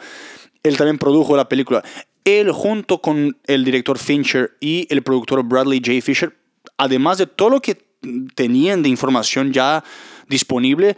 Él 0.63 0.77
también 0.77 0.97
produjo 0.97 1.35
la 1.37 1.47
película. 1.47 1.83
Él 2.25 2.51
junto 2.51 3.01
con 3.01 3.37
el 3.47 3.63
director 3.63 3.97
Fincher 3.97 4.57
y 4.59 4.87
el 4.89 5.01
productor 5.01 5.43
Bradley 5.43 5.81
J. 5.83 6.01
Fisher, 6.01 6.37
además 6.77 7.17
de 7.17 7.27
todo 7.27 7.49
lo 7.49 7.61
que 7.61 7.77
tenían 8.35 8.83
de 8.83 8.89
información 8.89 9.51
ya 9.51 9.83
disponible, 10.27 10.95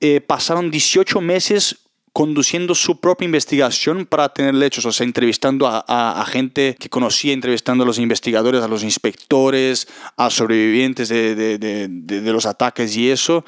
eh, 0.00 0.20
pasaron 0.20 0.70
18 0.70 1.20
meses 1.20 1.85
conduciendo 2.16 2.74
su 2.74 2.98
propia 2.98 3.26
investigación 3.26 4.06
para 4.06 4.30
tener 4.30 4.54
hechos, 4.62 4.86
o 4.86 4.90
sea, 4.92 5.04
entrevistando 5.04 5.66
a, 5.68 6.24
gente 6.26 6.74
que 6.80 6.88
conocía, 6.88 7.34
entrevistando 7.34 7.84
a 7.84 7.86
los 7.86 7.98
investigadores, 7.98 8.62
a 8.62 8.68
los 8.68 8.82
inspectores, 8.82 9.86
a 10.16 10.30
sobrevivientes 10.30 11.10
de- 11.10 11.34
de- 11.34 11.58
de- 11.58 11.88
de 12.22 12.32
los 12.32 12.46
ataques 12.46 12.96
y 12.96 13.10
eso. 13.10 13.44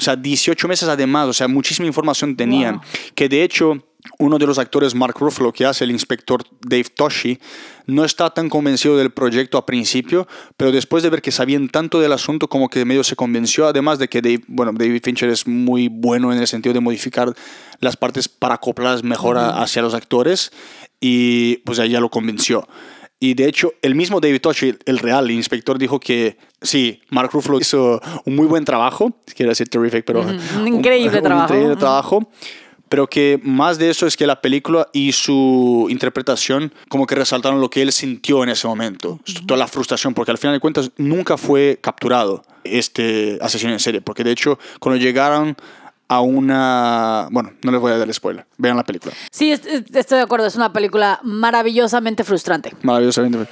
O 0.00 0.02
sea, 0.02 0.16
18 0.16 0.66
meses 0.66 0.88
además, 0.88 1.28
o 1.28 1.32
sea, 1.34 1.46
muchísima 1.46 1.86
información 1.86 2.34
tenían. 2.36 2.76
Wow. 2.76 2.84
Que 3.14 3.28
de 3.28 3.42
hecho, 3.44 3.84
uno 4.18 4.38
de 4.38 4.46
los 4.46 4.58
actores, 4.58 4.94
Mark 4.94 5.14
Ruffalo, 5.20 5.52
que 5.52 5.66
hace 5.66 5.84
el 5.84 5.90
inspector 5.90 6.42
Dave 6.62 6.84
Toshi, 6.84 7.38
no 7.86 8.02
está 8.04 8.30
tan 8.30 8.48
convencido 8.48 8.96
del 8.96 9.10
proyecto 9.10 9.58
a 9.58 9.66
principio, 9.66 10.26
pero 10.56 10.72
después 10.72 11.02
de 11.02 11.10
ver 11.10 11.20
que 11.20 11.30
sabían 11.32 11.68
tanto 11.68 12.00
del 12.00 12.12
asunto, 12.12 12.48
como 12.48 12.70
que 12.70 12.84
medio 12.86 13.04
se 13.04 13.14
convenció, 13.14 13.66
además 13.66 13.98
de 13.98 14.08
que 14.08 14.22
Dave, 14.22 14.40
bueno, 14.46 14.72
David 14.72 15.02
Fincher 15.04 15.28
es 15.28 15.46
muy 15.46 15.88
bueno 15.88 16.32
en 16.32 16.38
el 16.38 16.46
sentido 16.46 16.72
de 16.72 16.80
modificar 16.80 17.34
las 17.80 17.96
partes 17.98 18.26
para 18.28 18.54
acoplarlas 18.54 19.02
mejor 19.04 19.36
a- 19.36 19.60
hacia 19.62 19.82
los 19.82 19.92
actores, 19.92 20.50
y 21.00 21.58
pues 21.58 21.78
ahí 21.78 21.90
ya 21.90 22.00
lo 22.00 22.08
convenció. 22.10 22.66
Y 23.22 23.34
de 23.34 23.46
hecho, 23.46 23.74
el 23.82 23.94
mismo 23.94 24.18
David 24.18 24.40
Toshi, 24.40 24.74
el 24.86 24.98
real 24.98 25.26
el 25.26 25.32
inspector, 25.32 25.78
dijo 25.78 26.00
que 26.00 26.38
sí, 26.62 27.02
Mark 27.10 27.30
Ruffalo 27.32 27.58
hizo 27.60 28.00
un 28.24 28.34
muy 28.34 28.46
buen 28.46 28.64
trabajo, 28.64 29.12
quiero 29.36 29.50
decir 29.50 29.68
terrific, 29.68 30.04
pero 30.06 30.22
un 30.58 30.66
increíble 30.68 31.20
trabajo. 31.20 31.44
increíble 31.44 31.72
Ujú. 31.72 31.80
trabajo, 31.80 32.30
pero 32.88 33.06
que 33.08 33.38
más 33.44 33.78
de 33.78 33.90
eso 33.90 34.06
es 34.06 34.16
que 34.16 34.26
la 34.26 34.40
película 34.40 34.88
y 34.94 35.12
su 35.12 35.86
interpretación 35.90 36.72
como 36.88 37.06
que 37.06 37.14
resaltaron 37.14 37.60
lo 37.60 37.68
que 37.68 37.82
él 37.82 37.92
sintió 37.92 38.42
en 38.42 38.48
ese 38.48 38.66
momento, 38.66 39.20
toda 39.46 39.58
la 39.58 39.68
frustración, 39.68 40.14
porque 40.14 40.30
al 40.32 40.38
final 40.38 40.56
de 40.56 40.60
cuentas 40.60 40.90
nunca 40.96 41.36
fue 41.36 41.78
capturado 41.80 42.42
este 42.64 43.38
asesino 43.42 43.72
en 43.72 43.80
serie, 43.80 44.00
porque 44.00 44.24
de 44.24 44.32
hecho 44.32 44.58
cuando 44.80 44.98
llegaron 44.98 45.56
a 46.12 46.20
una... 46.22 47.28
Bueno, 47.30 47.52
no 47.62 47.70
les 47.70 47.80
voy 47.80 47.92
a 47.92 47.96
dar 47.98 48.12
spoiler, 48.12 48.44
vean 48.58 48.76
la 48.76 48.82
película. 48.84 49.14
Sí, 49.30 49.52
est- 49.52 49.64
est- 49.66 49.94
estoy 49.94 50.18
de 50.18 50.24
acuerdo. 50.24 50.44
Es 50.46 50.56
una 50.56 50.72
película 50.72 51.20
maravillosamente 51.22 52.24
frustrante. 52.24 52.72
Maravillosamente. 52.82 53.46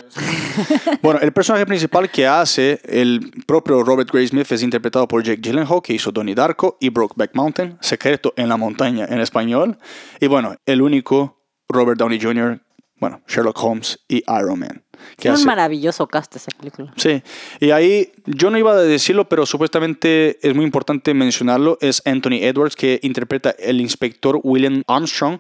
bueno, 1.03 1.21
el 1.21 1.33
personaje 1.33 1.65
principal 1.67 2.11
que 2.11 2.27
hace 2.27 2.81
el 2.85 3.31
propio 3.47 3.83
Robert 3.85 4.11
Gray 4.11 4.27
Smith 4.27 4.51
es 4.51 4.63
interpretado 4.65 5.07
por 5.07 5.23
Jake 5.23 5.41
Gyllenhaal, 5.41 5.81
que 5.83 5.95
hizo 5.95 6.11
Donnie 6.11 6.35
Darko 6.35 6.77
y 6.81 6.89
Brokeback 6.91 7.31
Mountain, 7.35 7.79
Secreto 7.81 8.35
en 8.37 8.49
la 8.49 8.57
Montaña 8.57 9.07
en 9.09 9.21
español. 9.21 9.79
Y 10.21 10.27
bueno, 10.27 10.57
el 10.67 10.83
único 10.83 11.45
Robert 11.69 11.97
Downey 11.99 12.21
Jr., 12.21 12.61
bueno, 13.01 13.23
Sherlock 13.29 13.63
Holmes 13.63 14.01
y 14.09 14.25
Iron 14.27 14.59
Man. 14.59 14.83
Que 15.17 15.29
Es 15.29 15.33
un 15.33 15.37
hace, 15.37 15.47
maravilloso 15.47 16.07
cast 16.07 16.35
esa 16.37 16.51
película. 16.59 16.93
Sí, 16.97 17.23
y 17.61 17.71
ahí 17.71 18.13
yo 18.27 18.51
no 18.51 18.59
iba 18.59 18.73
a 18.73 18.77
decirlo, 18.83 19.29
pero 19.29 19.47
supuestamente 19.47 20.39
es 20.47 20.55
muy 20.55 20.65
importante 20.65 21.15
mencionarlo, 21.15 21.79
es 21.81 22.03
Anthony 22.05 22.41
Edwards 22.43 22.77
que 22.77 23.01
interpreta 23.03 23.51
el 23.59 23.81
inspector 23.81 24.41
William 24.43 24.83
Armstrong, 24.87 25.39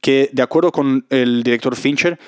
que 0.00 0.28
de 0.32 0.42
acuerdo 0.42 0.70
con 0.72 1.06
el 1.10 1.42
director 1.42 1.76
Fincher, 1.76 2.18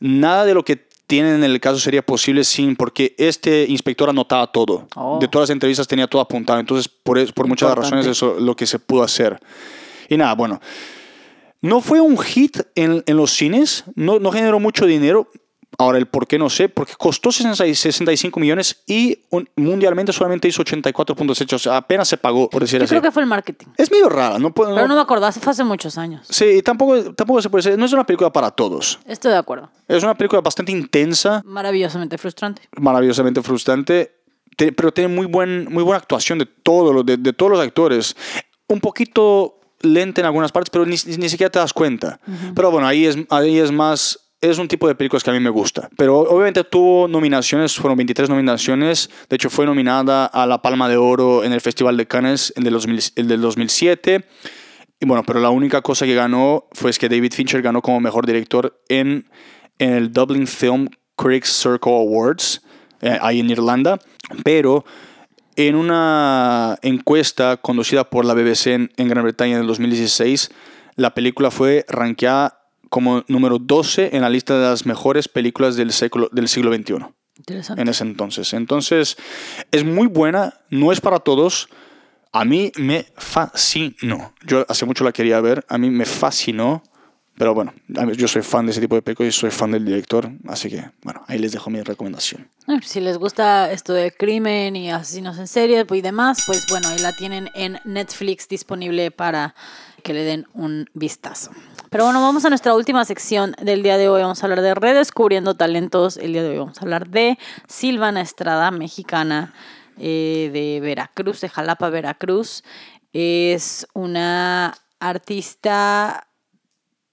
nada 0.00 0.44
de 0.44 0.54
lo 0.54 0.64
que 0.64 0.86
tienen 1.06 1.34
en 1.36 1.44
el 1.44 1.60
caso 1.60 1.78
sería 1.78 2.02
posible 2.04 2.42
sin, 2.42 2.74
porque 2.74 3.14
este 3.16 3.64
inspector 3.68 4.08
anotaba 4.10 4.50
todo. 4.50 4.88
Oh. 4.96 5.18
De 5.20 5.28
todas 5.28 5.48
las 5.48 5.54
entrevistas 5.54 5.86
tenía 5.86 6.08
todo 6.08 6.20
apuntado, 6.20 6.58
entonces 6.58 6.88
por, 6.88 7.16
es- 7.18 7.30
por 7.30 7.46
muchas 7.46 7.74
razones 7.74 8.06
eso 8.06 8.36
es 8.38 8.42
lo 8.42 8.56
que 8.56 8.66
se 8.66 8.78
pudo 8.80 9.02
hacer. 9.04 9.38
Y 10.08 10.16
nada, 10.16 10.34
bueno, 10.34 10.60
no 11.60 11.80
fue 11.80 12.00
un 12.00 12.18
hit 12.18 12.58
en, 12.74 13.02
en 13.06 13.16
los 13.16 13.30
cines, 13.32 13.84
no, 13.94 14.18
no 14.18 14.32
generó 14.32 14.58
mucho 14.60 14.86
dinero. 14.86 15.28
Ahora, 15.78 15.98
el 15.98 16.06
por 16.06 16.26
qué 16.26 16.38
no 16.38 16.48
sé, 16.48 16.68
porque 16.68 16.94
costó 16.96 17.30
65 17.30 18.40
millones 18.40 18.82
y 18.86 19.18
un- 19.30 19.48
mundialmente 19.56 20.12
solamente 20.12 20.48
hizo 20.48 20.62
84.8, 20.62 21.54
o 21.54 21.58
sea, 21.58 21.76
apenas 21.76 22.08
se 22.08 22.16
pagó, 22.16 22.48
por 22.48 22.62
decir 22.62 22.78
Yo 22.80 22.84
así. 22.84 22.90
creo 22.90 23.02
que 23.02 23.10
fue 23.10 23.22
el 23.22 23.28
marketing. 23.28 23.66
Es 23.76 23.90
medio 23.90 24.08
rara, 24.08 24.38
no 24.38 24.52
puedo... 24.54 24.74
Pero 24.74 24.88
no 24.88 24.94
me 24.94 25.00
acordaba, 25.00 25.32
fue 25.32 25.50
hace 25.52 25.64
muchos 25.64 25.98
años. 25.98 26.26
Sí, 26.30 26.44
y 26.46 26.62
tampoco, 26.62 27.12
tampoco 27.14 27.42
se 27.42 27.50
puede 27.50 27.62
decir, 27.64 27.78
no 27.78 27.84
es 27.84 27.92
una 27.92 28.04
película 28.06 28.32
para 28.32 28.50
todos. 28.50 28.98
Estoy 29.06 29.32
de 29.32 29.38
acuerdo. 29.38 29.70
Es 29.88 30.02
una 30.02 30.14
película 30.14 30.40
bastante 30.40 30.72
intensa, 30.72 31.42
Maravillosamente 31.44 32.16
frustrante. 32.18 32.62
maravillosamente 32.78 33.42
frustrante, 33.42 34.12
te- 34.56 34.72
pero 34.72 34.92
tiene 34.92 35.14
muy, 35.14 35.26
buen, 35.26 35.66
muy 35.70 35.82
buena 35.82 35.98
actuación 35.98 36.38
de, 36.38 36.46
todo 36.46 37.02
de, 37.02 37.16
de 37.18 37.32
todos 37.32 37.52
los 37.52 37.60
actores. 37.60 38.16
Un 38.68 38.80
poquito 38.80 39.60
lenta 39.82 40.22
en 40.22 40.26
algunas 40.26 40.52
partes, 40.52 40.70
pero 40.70 40.86
ni, 40.86 40.92
ni 41.18 41.28
siquiera 41.28 41.50
te 41.50 41.58
das 41.58 41.72
cuenta. 41.72 42.18
Pero 42.54 42.70
bueno, 42.70 42.86
ahí 42.86 43.04
es, 43.06 43.16
ahí 43.30 43.58
es 43.58 43.70
más... 43.70 44.20
Es 44.40 44.58
un 44.58 44.68
tipo 44.68 44.86
de 44.86 44.94
películas 44.94 45.24
que 45.24 45.30
a 45.30 45.32
mí 45.32 45.40
me 45.40 45.50
gusta. 45.50 45.88
Pero 45.96 46.18
obviamente 46.20 46.62
tuvo 46.64 47.08
nominaciones, 47.08 47.74
fueron 47.76 47.96
23 47.96 48.28
nominaciones. 48.28 49.08
De 49.30 49.36
hecho, 49.36 49.48
fue 49.48 49.64
nominada 49.64 50.26
a 50.26 50.46
la 50.46 50.60
Palma 50.60 50.88
de 50.88 50.96
Oro 50.98 51.42
en 51.42 51.52
el 51.52 51.60
Festival 51.60 51.96
de 51.96 52.06
Cannes 52.06 52.52
el, 52.56 52.64
2000 52.64 53.00
el 53.16 53.28
del 53.28 53.40
2007. 53.40 54.24
Y 55.00 55.06
bueno, 55.06 55.24
pero 55.26 55.40
la 55.40 55.50
única 55.50 55.80
cosa 55.80 56.04
que 56.04 56.14
ganó 56.14 56.68
fue 56.72 56.90
es 56.90 56.98
que 56.98 57.08
David 57.08 57.32
Fincher 57.32 57.62
ganó 57.62 57.80
como 57.80 58.00
mejor 58.00 58.26
director 58.26 58.78
en, 58.88 59.28
en 59.78 59.92
el 59.92 60.12
Dublin 60.12 60.46
Film 60.46 60.88
Critics 61.16 61.50
Circle 61.50 61.92
Awards, 61.92 62.62
eh, 63.00 63.18
ahí 63.20 63.40
en 63.40 63.50
Irlanda. 63.50 63.98
Pero 64.44 64.84
en 65.56 65.76
una 65.76 66.78
encuesta 66.82 67.56
conducida 67.56 68.08
por 68.08 68.26
la 68.26 68.34
BBC 68.34 68.66
en, 68.68 68.92
en 68.96 69.08
Gran 69.08 69.24
Bretaña 69.24 69.54
en 69.54 69.62
el 69.62 69.66
2016, 69.66 70.50
la 70.96 71.14
película 71.14 71.50
fue 71.50 71.84
rankeada 71.88 72.65
como 72.96 73.26
número 73.28 73.58
12 73.58 74.16
en 74.16 74.22
la 74.22 74.30
lista 74.30 74.58
de 74.58 74.70
las 74.70 74.86
mejores 74.86 75.28
películas 75.28 75.76
del, 75.76 75.92
século, 75.92 76.30
del 76.32 76.48
siglo 76.48 76.74
XXI 76.74 76.94
Interesante. 77.36 77.82
en 77.82 77.88
ese 77.88 78.04
entonces. 78.04 78.54
Entonces, 78.54 79.18
es 79.70 79.84
muy 79.84 80.06
buena, 80.06 80.54
no 80.70 80.90
es 80.90 81.02
para 81.02 81.18
todos. 81.18 81.68
A 82.32 82.46
mí 82.46 82.72
me 82.78 83.04
fascinó. 83.18 84.32
Yo 84.46 84.64
hace 84.70 84.86
mucho 84.86 85.04
la 85.04 85.12
quería 85.12 85.38
ver, 85.42 85.66
a 85.68 85.76
mí 85.76 85.90
me 85.90 86.06
fascinó. 86.06 86.82
Pero 87.38 87.54
bueno, 87.54 87.74
yo 87.88 88.28
soy 88.28 88.40
fan 88.42 88.64
de 88.64 88.72
ese 88.72 88.80
tipo 88.80 88.94
de 88.94 89.02
películas 89.02 89.36
y 89.36 89.38
soy 89.38 89.50
fan 89.50 89.70
del 89.70 89.84
director. 89.84 90.30
Así 90.48 90.70
que, 90.70 90.90
bueno, 91.02 91.22
ahí 91.26 91.38
les 91.38 91.52
dejo 91.52 91.68
mi 91.68 91.82
recomendación. 91.82 92.48
Si 92.82 93.00
les 93.00 93.18
gusta 93.18 93.70
esto 93.70 93.92
de 93.92 94.10
crimen 94.10 94.74
y 94.74 94.90
asesinos 94.90 95.38
en 95.38 95.46
serie 95.46 95.84
y 95.90 96.00
demás, 96.00 96.44
pues 96.46 96.66
bueno, 96.70 96.88
ahí 96.88 96.98
la 96.98 97.14
tienen 97.14 97.50
en 97.54 97.78
Netflix 97.84 98.48
disponible 98.48 99.10
para 99.10 99.54
que 100.02 100.14
le 100.14 100.22
den 100.22 100.46
un 100.54 100.88
vistazo. 100.94 101.50
Pero 101.90 102.04
bueno, 102.04 102.22
vamos 102.22 102.44
a 102.46 102.48
nuestra 102.48 102.74
última 102.74 103.04
sección 103.04 103.54
del 103.60 103.82
día 103.82 103.98
de 103.98 104.08
hoy. 104.08 104.22
Vamos 104.22 104.42
a 104.42 104.46
hablar 104.46 104.62
de 104.62 104.74
redescubriendo 104.74 105.56
talentos. 105.56 106.16
El 106.16 106.32
día 106.32 106.42
de 106.42 106.50
hoy 106.50 106.58
vamos 106.58 106.78
a 106.78 106.82
hablar 106.82 107.08
de 107.08 107.38
Silvana 107.68 108.22
Estrada, 108.22 108.70
mexicana 108.70 109.52
eh, 109.98 110.48
de 110.52 110.80
Veracruz, 110.80 111.42
de 111.42 111.50
Jalapa, 111.50 111.90
Veracruz. 111.90 112.64
Es 113.12 113.86
una 113.92 114.74
artista 115.00 116.26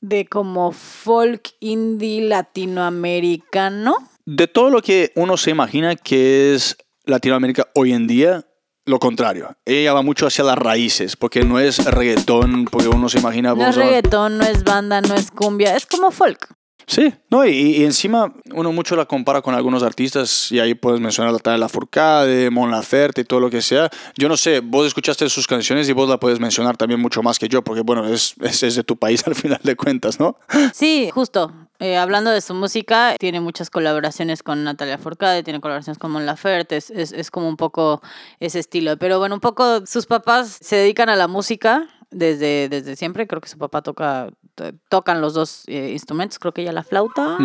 de 0.03 0.25
como 0.25 0.73
folk 0.73 1.51
indie 1.61 2.27
latinoamericano. 2.27 3.95
De 4.25 4.47
todo 4.47 4.69
lo 4.69 4.81
que 4.81 5.13
uno 5.15 5.37
se 5.37 5.51
imagina 5.51 5.95
que 5.95 6.53
es 6.53 6.77
Latinoamérica 7.05 7.69
hoy 7.73 7.93
en 7.93 8.05
día, 8.05 8.45
lo 8.85 8.99
contrario. 8.99 9.55
Ella 9.63 9.93
va 9.93 10.01
mucho 10.01 10.27
hacia 10.27 10.43
las 10.43 10.57
raíces, 10.57 11.15
porque 11.15 11.45
no 11.45 11.57
es 11.57 11.85
reggaetón, 11.85 12.65
porque 12.65 12.89
uno 12.89 13.07
se 13.07 13.19
imagina... 13.19 13.55
No 13.55 13.65
es 13.65 13.77
reggaetón, 13.77 14.37
no 14.37 14.43
es 14.43 14.65
banda, 14.65 14.99
no 14.99 15.15
es 15.15 15.31
cumbia, 15.31 15.77
es 15.77 15.85
como 15.85 16.11
folk. 16.11 16.53
Sí, 16.87 17.13
no, 17.29 17.45
y, 17.45 17.77
y 17.77 17.83
encima 17.83 18.33
uno 18.53 18.71
mucho 18.71 18.95
la 18.95 19.05
compara 19.05 19.41
con 19.41 19.55
algunos 19.55 19.83
artistas 19.83 20.51
y 20.51 20.59
ahí 20.59 20.73
puedes 20.73 20.99
mencionar 20.99 21.33
la 21.33 21.51
de 21.51 21.57
la 21.57 21.69
Fourcade, 21.69 22.49
Mon 22.49 22.71
Laferte 22.71 23.21
y 23.21 23.23
todo 23.23 23.39
lo 23.39 23.49
que 23.49 23.61
sea. 23.61 23.89
Yo 24.17 24.29
no 24.29 24.37
sé, 24.37 24.59
vos 24.59 24.85
escuchaste 24.87 25.29
sus 25.29 25.47
canciones 25.47 25.87
y 25.89 25.93
vos 25.93 26.09
la 26.09 26.19
puedes 26.19 26.39
mencionar 26.39 26.77
también 26.77 26.99
mucho 26.99 27.23
más 27.23 27.39
que 27.39 27.47
yo, 27.47 27.63
porque 27.63 27.81
bueno, 27.81 28.07
es, 28.07 28.35
es, 28.41 28.75
de 28.75 28.83
tu 28.83 28.97
país 28.97 29.23
al 29.27 29.35
final 29.35 29.59
de 29.63 29.75
cuentas, 29.75 30.19
¿no? 30.19 30.37
Sí, 30.73 31.09
justo. 31.13 31.51
Eh, 31.79 31.97
hablando 31.97 32.31
de 32.31 32.39
su 32.39 32.53
música, 32.53 33.15
tiene 33.19 33.41
muchas 33.41 33.69
colaboraciones 33.69 34.41
con 34.41 34.63
Natalia 34.63 34.97
Forcade, 34.97 35.43
tiene 35.43 35.59
colaboraciones 35.59 35.97
con 35.97 36.11
Mon 36.11 36.25
Laferte, 36.25 36.77
es, 36.77 36.89
es 36.91 37.31
como 37.31 37.49
un 37.49 37.57
poco 37.57 38.01
ese 38.39 38.59
estilo. 38.59 38.97
Pero 38.97 39.19
bueno, 39.19 39.35
un 39.35 39.41
poco 39.41 39.85
sus 39.85 40.05
papás 40.05 40.59
se 40.61 40.77
dedican 40.77 41.09
a 41.09 41.15
la 41.15 41.27
música 41.27 41.89
desde, 42.13 42.69
desde 42.69 42.95
siempre. 42.95 43.27
Creo 43.27 43.41
que 43.41 43.49
su 43.49 43.57
papá 43.57 43.81
toca, 43.81 44.29
to- 44.55 44.71
tocan 44.89 45.21
los 45.21 45.33
dos 45.33 45.63
eh, 45.67 45.89
instrumentos, 45.91 46.39
creo 46.39 46.53
que 46.53 46.61
ella 46.61 46.71
la 46.71 46.83
flauta. 46.83 47.37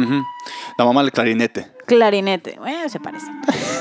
La 0.79 0.85
mamá 0.85 1.03
del 1.03 1.13
clarinete. 1.13 1.73
Clarinete, 1.87 2.59
eh, 2.67 2.89
se 2.91 3.01
parece. 3.01 3.27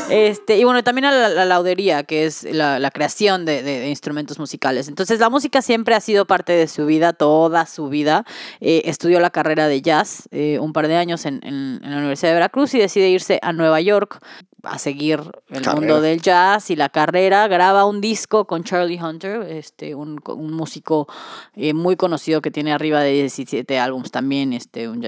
Este, 0.09 0.57
y 0.57 0.63
bueno, 0.63 0.81
también 0.83 1.05
a 1.05 1.11
la, 1.11 1.27
la 1.29 1.43
laudería, 1.45 2.03
que 2.03 2.25
es 2.25 2.43
la, 2.43 2.79
la 2.79 2.89
creación 2.91 3.43
de, 3.45 3.61
de- 3.63 3.79
de 3.81 3.89
instrumentos 3.89 4.39
musicales. 4.39 4.87
Entonces, 4.87 5.19
la 5.19 5.29
música 5.29 5.61
siempre 5.61 5.93
ha 5.95 5.99
sido 5.99 6.25
parte 6.25 6.53
de 6.53 6.67
su 6.67 6.85
vida, 6.85 7.11
toda 7.13 7.65
su 7.65 7.89
vida. 7.89 8.23
Eh, 8.61 8.83
estudió 8.85 9.19
la 9.19 9.29
carrera 9.29 9.67
de 9.67 9.81
jazz 9.81 10.29
eh, 10.31 10.57
un 10.59 10.71
par 10.71 10.87
de 10.87 10.95
años 10.95 11.25
en, 11.25 11.41
en- 11.43 11.81
en 11.83 11.91
la 11.91 11.97
Universidad 11.97 12.29
de 12.29 12.35
Veracruz 12.35 12.73
y 12.73 12.79
decide 12.79 13.09
irse 13.09 13.39
a 13.41 13.51
Nueva 13.51 13.81
York 13.81 14.19
a 14.69 14.77
seguir 14.79 15.19
el 15.49 15.61
Carrera. 15.61 15.73
mundo 15.73 16.01
del 16.01 16.21
jazz 16.21 16.69
y 16.69 16.75
la 16.75 16.89
carrera. 16.89 17.47
Graba 17.47 17.85
un 17.85 18.01
disco 18.01 18.45
con 18.45 18.63
Charlie 18.63 19.01
Hunter, 19.01 19.41
este, 19.43 19.95
un, 19.95 20.19
un 20.27 20.53
músico 20.53 21.07
eh, 21.55 21.73
muy 21.73 21.95
conocido 21.95 22.41
que 22.41 22.51
tiene 22.51 22.73
arriba 22.73 23.01
de 23.01 23.11
17 23.13 23.79
álbums 23.79 24.11
también. 24.11 24.53
Este, 24.53 24.87
un, 24.87 25.01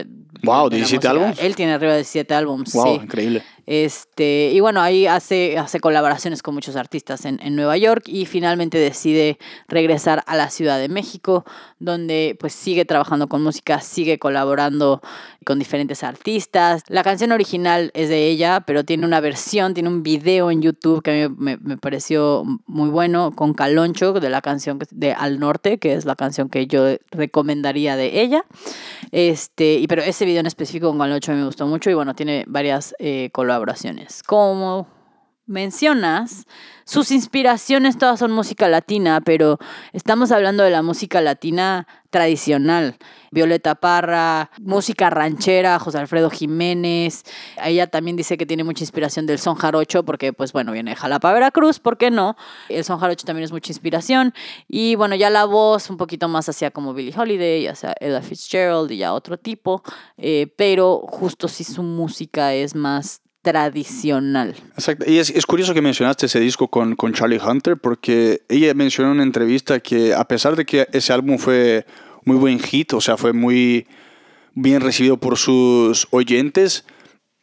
Wow, 0.44 0.70
de 0.70 0.78
la 0.78 0.86
17 0.86 0.96
música. 0.96 1.10
álbums. 1.12 1.44
Él 1.44 1.56
tiene 1.56 1.74
arriba 1.74 1.92
de 1.94 2.00
17 2.00 2.34
álbums. 2.34 2.74
Wow, 2.74 2.86
sí. 3.00 3.04
increíble. 3.04 3.44
Este, 3.72 4.50
y 4.52 4.60
bueno, 4.62 4.82
ahí 4.82 5.06
hace, 5.06 5.60
hace 5.60 5.80
colaboraciones 5.80 6.42
con 6.42 6.56
muchos 6.56 6.76
artistas 6.76 7.24
en, 7.26 7.40
en 7.40 7.56
Nueva 7.56 7.78
York 7.78 8.06
y 8.08 8.26
finalmente 8.26 8.80
decide 8.80 9.38
regresar 9.68 10.24
a 10.26 10.36
la 10.36 10.50
Ciudad 10.50 10.80
de 10.80 10.90
México, 10.90 11.46
donde 11.78 12.36
pues 12.40 12.54
sigue 12.54 12.84
trabajando 12.86 13.28
con 13.28 13.44
música, 13.44 13.80
sigue 13.80 14.18
colaborando 14.18 15.02
con 15.46 15.60
diferentes 15.60 16.04
artistas. 16.04 16.82
La 16.88 17.04
canción 17.04 17.32
original 17.32 17.92
es 17.94 18.10
de 18.10 18.26
ella, 18.30 18.62
pero 18.62 18.84
tiene 18.84 19.06
una 19.06 19.20
versión, 19.20 19.76
tiene 19.76 19.90
un 19.90 20.02
video 20.02 20.50
en 20.50 20.64
YouTube 20.64 21.04
que 21.04 21.12
a 21.12 21.28
mí 21.30 21.36
me, 21.38 21.58
me 21.58 21.78
pareció 21.78 22.44
muy 22.66 22.90
bueno 22.90 23.34
con 23.36 23.54
Caloncho 23.54 24.14
de 24.14 24.32
la 24.32 24.42
canción 24.42 24.80
de 24.90 25.14
Al 25.14 25.40
Norte, 25.40 25.78
que 25.78 25.94
es 25.94 26.06
la 26.06 26.16
canción 26.16 26.50
que 26.50 26.66
yo 26.66 26.96
recomendaría 27.12 27.96
de 27.96 28.20
ella. 28.20 28.44
Este, 29.12 29.76
y 29.76 29.86
pero 29.86 30.02
ese 30.02 30.26
video 30.26 30.40
en 30.40 30.48
específico 30.48 30.90
con 30.90 30.98
Caloncho 30.98 31.34
me 31.34 31.46
gustó 31.46 31.68
mucho 31.68 31.92
y 31.92 31.94
bueno, 31.94 32.16
tiene 32.16 32.46
varias 32.48 32.96
eh, 32.98 33.30
colaboraciones. 33.32 33.59
Como 34.24 34.88
mencionas, 35.50 36.46
sus 36.86 37.12
inspiraciones 37.12 37.98
todas 37.98 38.20
son 38.20 38.32
música 38.32 38.70
latina, 38.70 39.20
pero 39.20 39.58
estamos 39.94 40.32
hablando 40.32 40.64
de 40.64 40.70
la 40.70 40.84
música 40.84 41.22
latina 41.22 41.88
tradicional. 42.12 42.98
Violeta 43.32 43.74
Parra, 43.76 44.52
música 44.62 45.10
ranchera, 45.10 45.80
José 45.80 45.98
Alfredo 45.98 46.30
Jiménez. 46.30 47.24
Ella 47.64 47.88
también 47.88 48.16
dice 48.16 48.38
que 48.38 48.46
tiene 48.46 48.64
mucha 48.64 48.84
inspiración 48.84 49.26
del 49.26 49.40
son 49.40 49.56
jarocho, 49.56 50.04
porque 50.04 50.34
pues 50.34 50.54
bueno, 50.54 50.72
viene 50.72 50.92
de 50.92 50.96
Jalapa, 50.96 51.34
Veracruz, 51.34 51.80
¿por 51.80 51.98
qué 51.98 52.12
no? 52.12 52.36
El 52.70 52.84
son 52.84 53.00
jarocho 53.00 53.26
también 53.26 53.44
es 53.44 53.52
mucha 53.52 53.72
inspiración. 53.72 54.36
Y 54.68 54.94
bueno, 54.96 55.16
ya 55.16 55.32
la 55.32 55.46
voz 55.46 55.90
un 55.90 55.98
poquito 55.98 56.28
más 56.28 56.48
hacia 56.48 56.70
como 56.70 56.94
Billie 56.94 57.14
Holiday, 57.16 57.76
sea 57.76 57.96
Ella 58.00 58.22
Fitzgerald 58.22 58.92
y 58.92 58.98
ya 58.98 59.14
otro 59.14 59.38
tipo, 59.38 59.82
eh, 60.18 60.54
pero 60.58 61.00
justo 61.08 61.48
si 61.48 61.64
su 61.64 61.82
música 61.82 62.54
es 62.54 62.76
más 62.76 63.22
tradicional. 63.52 64.56
Exacto. 64.74 65.10
Y 65.10 65.18
es, 65.18 65.30
es 65.30 65.46
curioso 65.46 65.74
que 65.74 65.82
mencionaste 65.82 66.28
ese 66.28 66.40
disco 66.40 66.68
con, 66.68 66.96
con 66.96 67.14
Charlie 67.14 67.40
Hunter, 67.40 67.78
porque 67.78 68.44
ella 68.48 68.74
mencionó 68.74 69.10
en 69.10 69.16
una 69.16 69.24
entrevista 69.24 69.80
que 69.80 70.14
a 70.14 70.26
pesar 70.26 70.56
de 70.56 70.66
que 70.66 70.88
ese 70.92 71.14
álbum 71.14 71.38
fue 71.38 71.86
muy 72.26 72.38
buen 72.38 72.60
hit, 72.60 72.94
o 72.94 73.02
sea, 73.02 73.18
fue 73.18 73.34
muy 73.34 73.88
bien 74.54 74.82
recibido 74.82 75.18
por 75.18 75.38
sus 75.38 76.08
oyentes, 76.12 76.86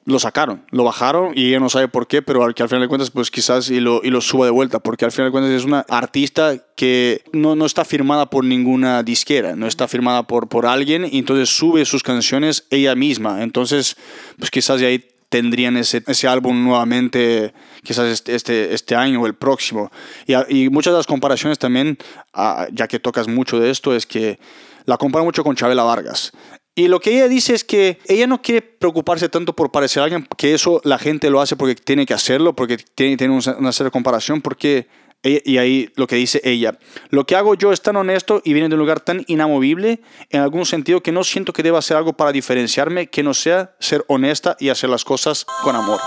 lo 0.04 0.20
sacaron, 0.20 0.64
lo 0.70 0.84
bajaron 0.84 1.32
y 1.34 1.48
ella 1.48 1.59
no 1.59 1.68
sabe 1.68 1.88
por 1.88 2.07
qué, 2.07 2.22
pero 2.22 2.44
al 2.44 2.54
que 2.54 2.62
al 2.62 2.68
final 2.68 2.82
de 2.82 2.88
cuentas, 2.88 3.11
pues 3.11 3.32
quizás 3.32 3.68
y 3.70 3.80
lo, 3.80 4.00
y 4.04 4.11
lo 4.11 4.20
suba 4.20 4.44
de 4.44 4.52
vuelta, 4.52 4.78
porque 4.78 5.04
al 5.04 5.11
final 5.11 5.28
de 5.28 5.32
cuentas 5.32 5.52
es 5.52 5.64
una 5.64 5.80
artista 5.88 6.57
que 6.76 7.24
no, 7.32 7.57
no 7.57 7.66
está 7.66 7.84
firmada 7.84 8.30
por 8.30 8.44
ninguna 8.44 9.02
disquera, 9.02 9.57
no 9.57 9.66
está 9.66 9.88
firmada 9.88 10.22
por, 10.28 10.48
por 10.48 10.66
alguien 10.66 11.09
y 11.11 11.18
entonces 11.18 11.48
sube 11.48 11.84
sus 11.84 12.04
canciones 12.04 12.66
ella 12.70 12.94
misma. 12.94 13.42
Entonces, 13.42 13.96
pues 14.38 14.52
quizás 14.52 14.78
de 14.78 14.86
ahí 14.86 15.04
tendrían 15.29 15.77
ese, 15.77 16.03
ese 16.07 16.29
álbum 16.29 16.64
nuevamente, 16.64 17.53
quizás 17.83 18.07
este, 18.07 18.35
este, 18.35 18.74
este 18.74 18.95
año 18.95 19.22
o 19.22 19.27
el 19.27 19.35
próximo. 19.35 19.91
Y, 20.27 20.68
muchas 20.70 20.93
de 20.93 20.99
las 20.99 21.07
comparaciones 21.07 21.59
también, 21.59 21.99
ya 22.72 22.89
que 22.89 22.99
tocas 22.99 23.29
mucho 23.29 23.59
de 23.59 23.70
esto, 23.70 23.95
es 23.95 24.07
que 24.07 24.39
la 24.85 24.97
compara 24.97 25.24
mucho 25.24 25.43
con 25.43 25.57
Chabela 25.57 25.83
Vargas. 25.83 26.33
Y 26.74 26.89
lo 26.89 27.01
que 27.01 27.14
ella 27.14 27.27
dice 27.27 27.55
es 27.55 27.64
que 27.64 27.99
ella 28.07 28.27
no 28.27 28.43
quiere 28.43 28.61
preocuparse 28.61 29.31
tanto 29.31 29.55
por 29.55 29.72
parecer 29.72 30.03
a 30.03 30.05
alguien, 30.05 30.29
que 30.37 30.53
eso 30.53 30.81
la 30.85 30.99
gente 30.99 31.31
lo 31.31 31.41
hace 31.41 31.57
porque 31.57 31.74
tiene 31.74 32.05
que 32.05 32.12
hacerlo, 32.12 32.55
porque 32.55 32.77
tiene, 32.77 33.16
tiene 33.16 33.35
una 33.35 33.72
cierta 33.72 33.91
comparación, 33.91 34.43
porque 34.43 34.87
Y 35.27 35.59
ahí 35.59 35.91
lo 35.97 36.07
que 36.07 36.16
dice 36.16 36.41
ella, 36.45 36.79
lo 37.11 37.27
que 37.27 37.37
hago 37.37 37.55
yo 37.55 37.72
es 37.72 37.83
tan 37.83 37.97
honesto 37.97 38.43
y 38.45 38.53
viene 38.53 38.68
de 38.68 38.74
un 38.74 38.81
lugar 38.81 39.01
tan 39.01 39.24
inamovible, 39.27 40.01
en 40.31 40.41
algún 40.41 40.66
sentido 40.66 41.03
que 41.03 41.12
no 41.12 41.24
siento 41.24 41.53
que 41.53 41.62
deba 41.62 41.79
hacer 41.79 41.97
algo 41.97 42.12
para 42.12 42.33
diferenciarme, 42.33 43.09
que 43.09 43.22
no 43.22 43.35
sea 43.35 43.74
ser 43.79 44.05
honesta 44.09 44.57
y 44.61 44.68
hacer 44.68 44.91
las 44.91 45.05
cosas 45.05 45.45
con 45.62 45.74
amor. 45.74 46.01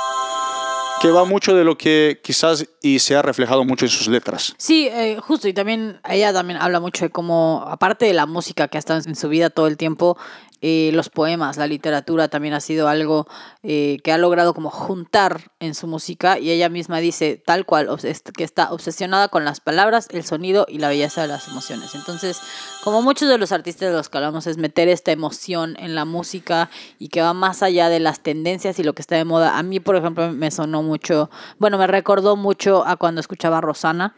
Que 1.01 1.11
va 1.11 1.23
mucho 1.23 1.55
de 1.55 1.63
lo 1.63 1.77
que 1.77 2.19
quizás 2.23 2.65
y 2.81 2.99
se 2.99 3.15
ha 3.15 3.21
reflejado 3.21 3.63
mucho 3.63 3.85
en 3.85 3.91
sus 3.91 4.07
letras. 4.07 4.53
Sí, 4.57 4.87
eh, 4.91 5.17
justo, 5.21 5.47
y 5.47 5.53
también 5.53 5.99
ella 6.09 6.33
también 6.33 6.59
habla 6.61 6.79
mucho 6.79 7.05
de 7.05 7.09
cómo, 7.09 7.63
aparte 7.67 8.05
de 8.05 8.13
la 8.13 8.25
música 8.25 8.67
que 8.67 8.77
ha 8.77 8.79
estado 8.79 9.01
en 9.05 9.15
su 9.15 9.29
vida 9.29 9.49
todo 9.49 9.67
el 9.67 9.77
tiempo, 9.77 10.17
eh, 10.61 10.91
los 10.93 11.09
poemas, 11.09 11.55
la 11.55 11.67
literatura 11.67 12.27
también 12.27 12.53
ha 12.53 12.59
sido 12.59 12.89
algo 12.89 13.27
eh, 13.63 13.99
que 14.03 14.11
ha 14.11 14.17
logrado 14.17 14.53
como 14.53 14.69
juntar 14.69 15.51
en 15.61 15.73
su 15.73 15.87
música 15.87 16.37
y 16.37 16.51
ella 16.51 16.67
misma 16.67 16.99
dice 16.99 17.41
tal 17.45 17.65
cual 17.65 17.87
que 18.35 18.43
está 18.43 18.73
obsesionada 18.73 19.29
con 19.29 19.45
las 19.45 19.61
palabras, 19.61 20.09
el 20.11 20.25
sonido 20.25 20.65
y 20.67 20.79
la 20.79 20.89
belleza 20.89 21.21
de 21.21 21.29
las 21.29 21.47
emociones. 21.47 21.95
Entonces, 21.95 22.41
como 22.83 23.01
muchos 23.01 23.29
de 23.29 23.37
los 23.37 23.53
artistas 23.53 23.89
de 23.89 23.95
los 23.95 24.09
que 24.09 24.17
hablamos, 24.17 24.47
es 24.47 24.57
meter 24.57 24.89
esta 24.89 25.13
emoción 25.13 25.77
en 25.79 25.95
la 25.95 26.03
música 26.03 26.69
y 26.97 27.07
que 27.07 27.21
va 27.21 27.33
más 27.33 27.63
allá 27.63 27.87
de 27.87 28.01
las 28.01 28.19
tendencias 28.19 28.79
y 28.79 28.83
lo 28.83 28.93
que 28.93 29.01
está 29.01 29.15
de 29.15 29.23
moda. 29.23 29.57
A 29.57 29.63
mí, 29.63 29.79
por 29.79 29.95
ejemplo, 29.95 30.29
me 30.33 30.51
sonó 30.51 30.83
mucho, 30.89 31.29
bueno, 31.59 31.77
me 31.77 31.87
recordó 31.87 32.35
mucho 32.35 32.85
a 32.85 32.97
cuando 32.97 33.21
escuchaba 33.21 33.59
a 33.59 33.61
Rosana 33.61 34.15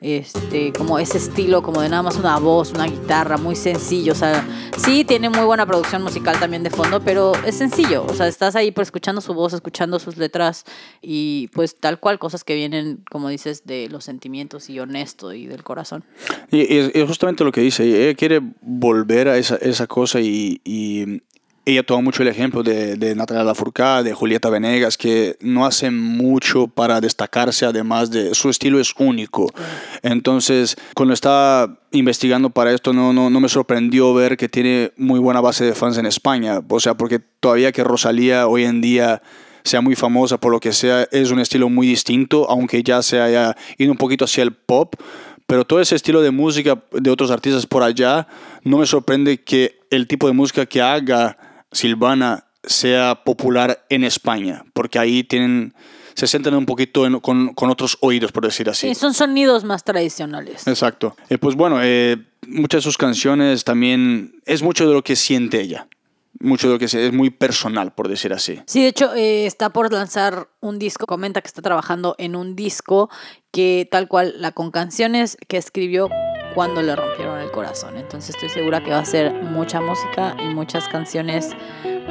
este, 0.00 0.72
como 0.72 0.98
ese 0.98 1.18
estilo, 1.18 1.62
como 1.62 1.80
de 1.80 1.88
nada 1.88 2.02
más 2.04 2.16
una 2.16 2.38
voz, 2.38 2.72
una 2.72 2.86
guitarra, 2.86 3.36
muy 3.36 3.56
sencillo. 3.56 4.12
O 4.12 4.14
sea, 4.14 4.46
sí 4.76 5.04
tiene 5.04 5.28
muy 5.28 5.44
buena 5.44 5.66
producción 5.66 6.02
musical 6.02 6.38
también 6.38 6.62
de 6.62 6.70
fondo, 6.70 7.00
pero 7.00 7.32
es 7.44 7.56
sencillo. 7.56 8.04
O 8.04 8.14
sea, 8.14 8.28
estás 8.28 8.54
ahí 8.54 8.70
por 8.70 8.82
escuchando 8.82 9.20
su 9.20 9.34
voz, 9.34 9.52
escuchando 9.52 9.98
sus 9.98 10.16
letras 10.16 10.64
y 11.02 11.48
pues 11.48 11.74
tal 11.74 11.98
cual 11.98 12.18
cosas 12.18 12.44
que 12.44 12.54
vienen, 12.54 13.00
como 13.10 13.28
dices, 13.28 13.66
de 13.66 13.88
los 13.88 14.04
sentimientos 14.04 14.70
y 14.70 14.78
honesto 14.78 15.32
y 15.32 15.46
del 15.46 15.64
corazón. 15.64 16.04
Y 16.50 16.76
es, 16.78 16.92
justamente 17.06 17.42
lo 17.42 17.50
que 17.50 17.60
dice, 17.60 17.84
ella 17.84 18.16
quiere 18.16 18.40
volver 18.60 19.28
a 19.28 19.36
esa, 19.36 19.56
esa 19.56 19.86
cosa 19.88 20.20
y 20.20 20.60
ella 21.72 21.82
toma 21.82 22.00
mucho 22.00 22.22
el 22.22 22.28
ejemplo 22.28 22.62
de, 22.62 22.96
de 22.96 23.14
Natalia 23.14 23.44
Lafourcade, 23.44 24.04
de 24.04 24.14
Julieta 24.14 24.48
Venegas, 24.48 24.96
que 24.96 25.36
no 25.40 25.66
hacen 25.66 25.98
mucho 25.98 26.66
para 26.66 27.00
destacarse, 27.00 27.66
además 27.66 28.10
de 28.10 28.34
su 28.34 28.48
estilo 28.48 28.80
es 28.80 28.94
único. 28.98 29.52
Entonces, 30.02 30.76
cuando 30.94 31.12
estaba 31.12 31.78
investigando 31.90 32.48
para 32.48 32.72
esto, 32.72 32.94
no, 32.94 33.12
no, 33.12 33.28
no 33.28 33.40
me 33.40 33.50
sorprendió 33.50 34.14
ver 34.14 34.38
que 34.38 34.48
tiene 34.48 34.92
muy 34.96 35.20
buena 35.20 35.42
base 35.42 35.64
de 35.64 35.74
fans 35.74 35.98
en 35.98 36.06
España. 36.06 36.62
O 36.68 36.80
sea, 36.80 36.94
porque 36.94 37.18
todavía 37.18 37.70
que 37.70 37.84
Rosalía 37.84 38.46
hoy 38.46 38.64
en 38.64 38.80
día 38.80 39.20
sea 39.62 39.82
muy 39.82 39.94
famosa 39.94 40.38
por 40.38 40.50
lo 40.50 40.60
que 40.60 40.72
sea, 40.72 41.06
es 41.12 41.30
un 41.30 41.38
estilo 41.38 41.68
muy 41.68 41.86
distinto, 41.86 42.48
aunque 42.48 42.82
ya 42.82 43.02
se 43.02 43.20
haya 43.20 43.54
ido 43.76 43.92
un 43.92 43.98
poquito 43.98 44.24
hacia 44.24 44.42
el 44.42 44.52
pop. 44.52 44.94
Pero 45.46 45.66
todo 45.66 45.80
ese 45.80 45.96
estilo 45.96 46.22
de 46.22 46.30
música 46.30 46.82
de 46.92 47.10
otros 47.10 47.30
artistas 47.30 47.66
por 47.66 47.82
allá, 47.82 48.26
no 48.64 48.78
me 48.78 48.86
sorprende 48.86 49.42
que 49.42 49.78
el 49.90 50.06
tipo 50.06 50.26
de 50.26 50.34
música 50.34 50.66
que 50.66 50.80
haga 50.80 51.36
Silvana 51.72 52.44
sea 52.64 53.22
popular 53.24 53.84
en 53.88 54.04
España, 54.04 54.64
porque 54.72 54.98
ahí 54.98 55.22
tienen, 55.24 55.74
se 56.14 56.26
sienten 56.26 56.54
un 56.54 56.66
poquito 56.66 57.06
en- 57.06 57.20
con, 57.20 57.54
con 57.54 57.70
otros 57.70 57.96
oídos, 58.00 58.32
por 58.32 58.44
decir 58.44 58.68
así. 58.68 58.88
Sí, 58.88 58.94
son 58.94 59.14
sonidos 59.14 59.64
más 59.64 59.84
tradicionales. 59.84 60.66
Exacto. 60.66 61.16
Eh, 61.30 61.38
pues 61.38 61.54
bueno, 61.54 61.78
eh, 61.82 62.16
muchas 62.46 62.78
de 62.78 62.82
sus 62.82 62.98
canciones 62.98 63.64
también 63.64 64.40
es 64.44 64.62
mucho 64.62 64.86
de 64.88 64.94
lo 64.94 65.02
que 65.02 65.16
siente 65.16 65.60
ella. 65.60 65.86
Mucho 66.40 66.68
de 66.68 66.74
lo 66.74 66.78
que 66.78 66.86
se- 66.88 67.06
es 67.06 67.12
muy 67.12 67.30
personal, 67.30 67.92
por 67.94 68.06
decir 68.06 68.32
así. 68.32 68.60
Sí, 68.66 68.82
de 68.82 68.88
hecho, 68.88 69.12
eh, 69.14 69.46
está 69.46 69.70
por 69.70 69.92
lanzar 69.92 70.48
un 70.60 70.78
disco. 70.78 71.06
Comenta 71.06 71.40
que 71.40 71.48
está 71.48 71.62
trabajando 71.62 72.14
en 72.18 72.36
un 72.36 72.54
disco 72.54 73.10
que 73.50 73.88
tal 73.90 74.06
cual 74.08 74.34
la 74.36 74.52
con 74.52 74.70
canciones 74.70 75.36
que 75.48 75.56
escribió 75.56 76.08
cuando 76.54 76.82
le 76.82 76.94
rompieron 76.94 77.40
el 77.40 77.50
corazón. 77.50 77.96
Entonces 77.96 78.34
estoy 78.34 78.48
segura 78.48 78.82
que 78.82 78.90
va 78.90 78.98
a 78.98 79.04
ser 79.04 79.32
mucha 79.32 79.80
música 79.80 80.36
y 80.42 80.54
muchas 80.54 80.88
canciones 80.88 81.50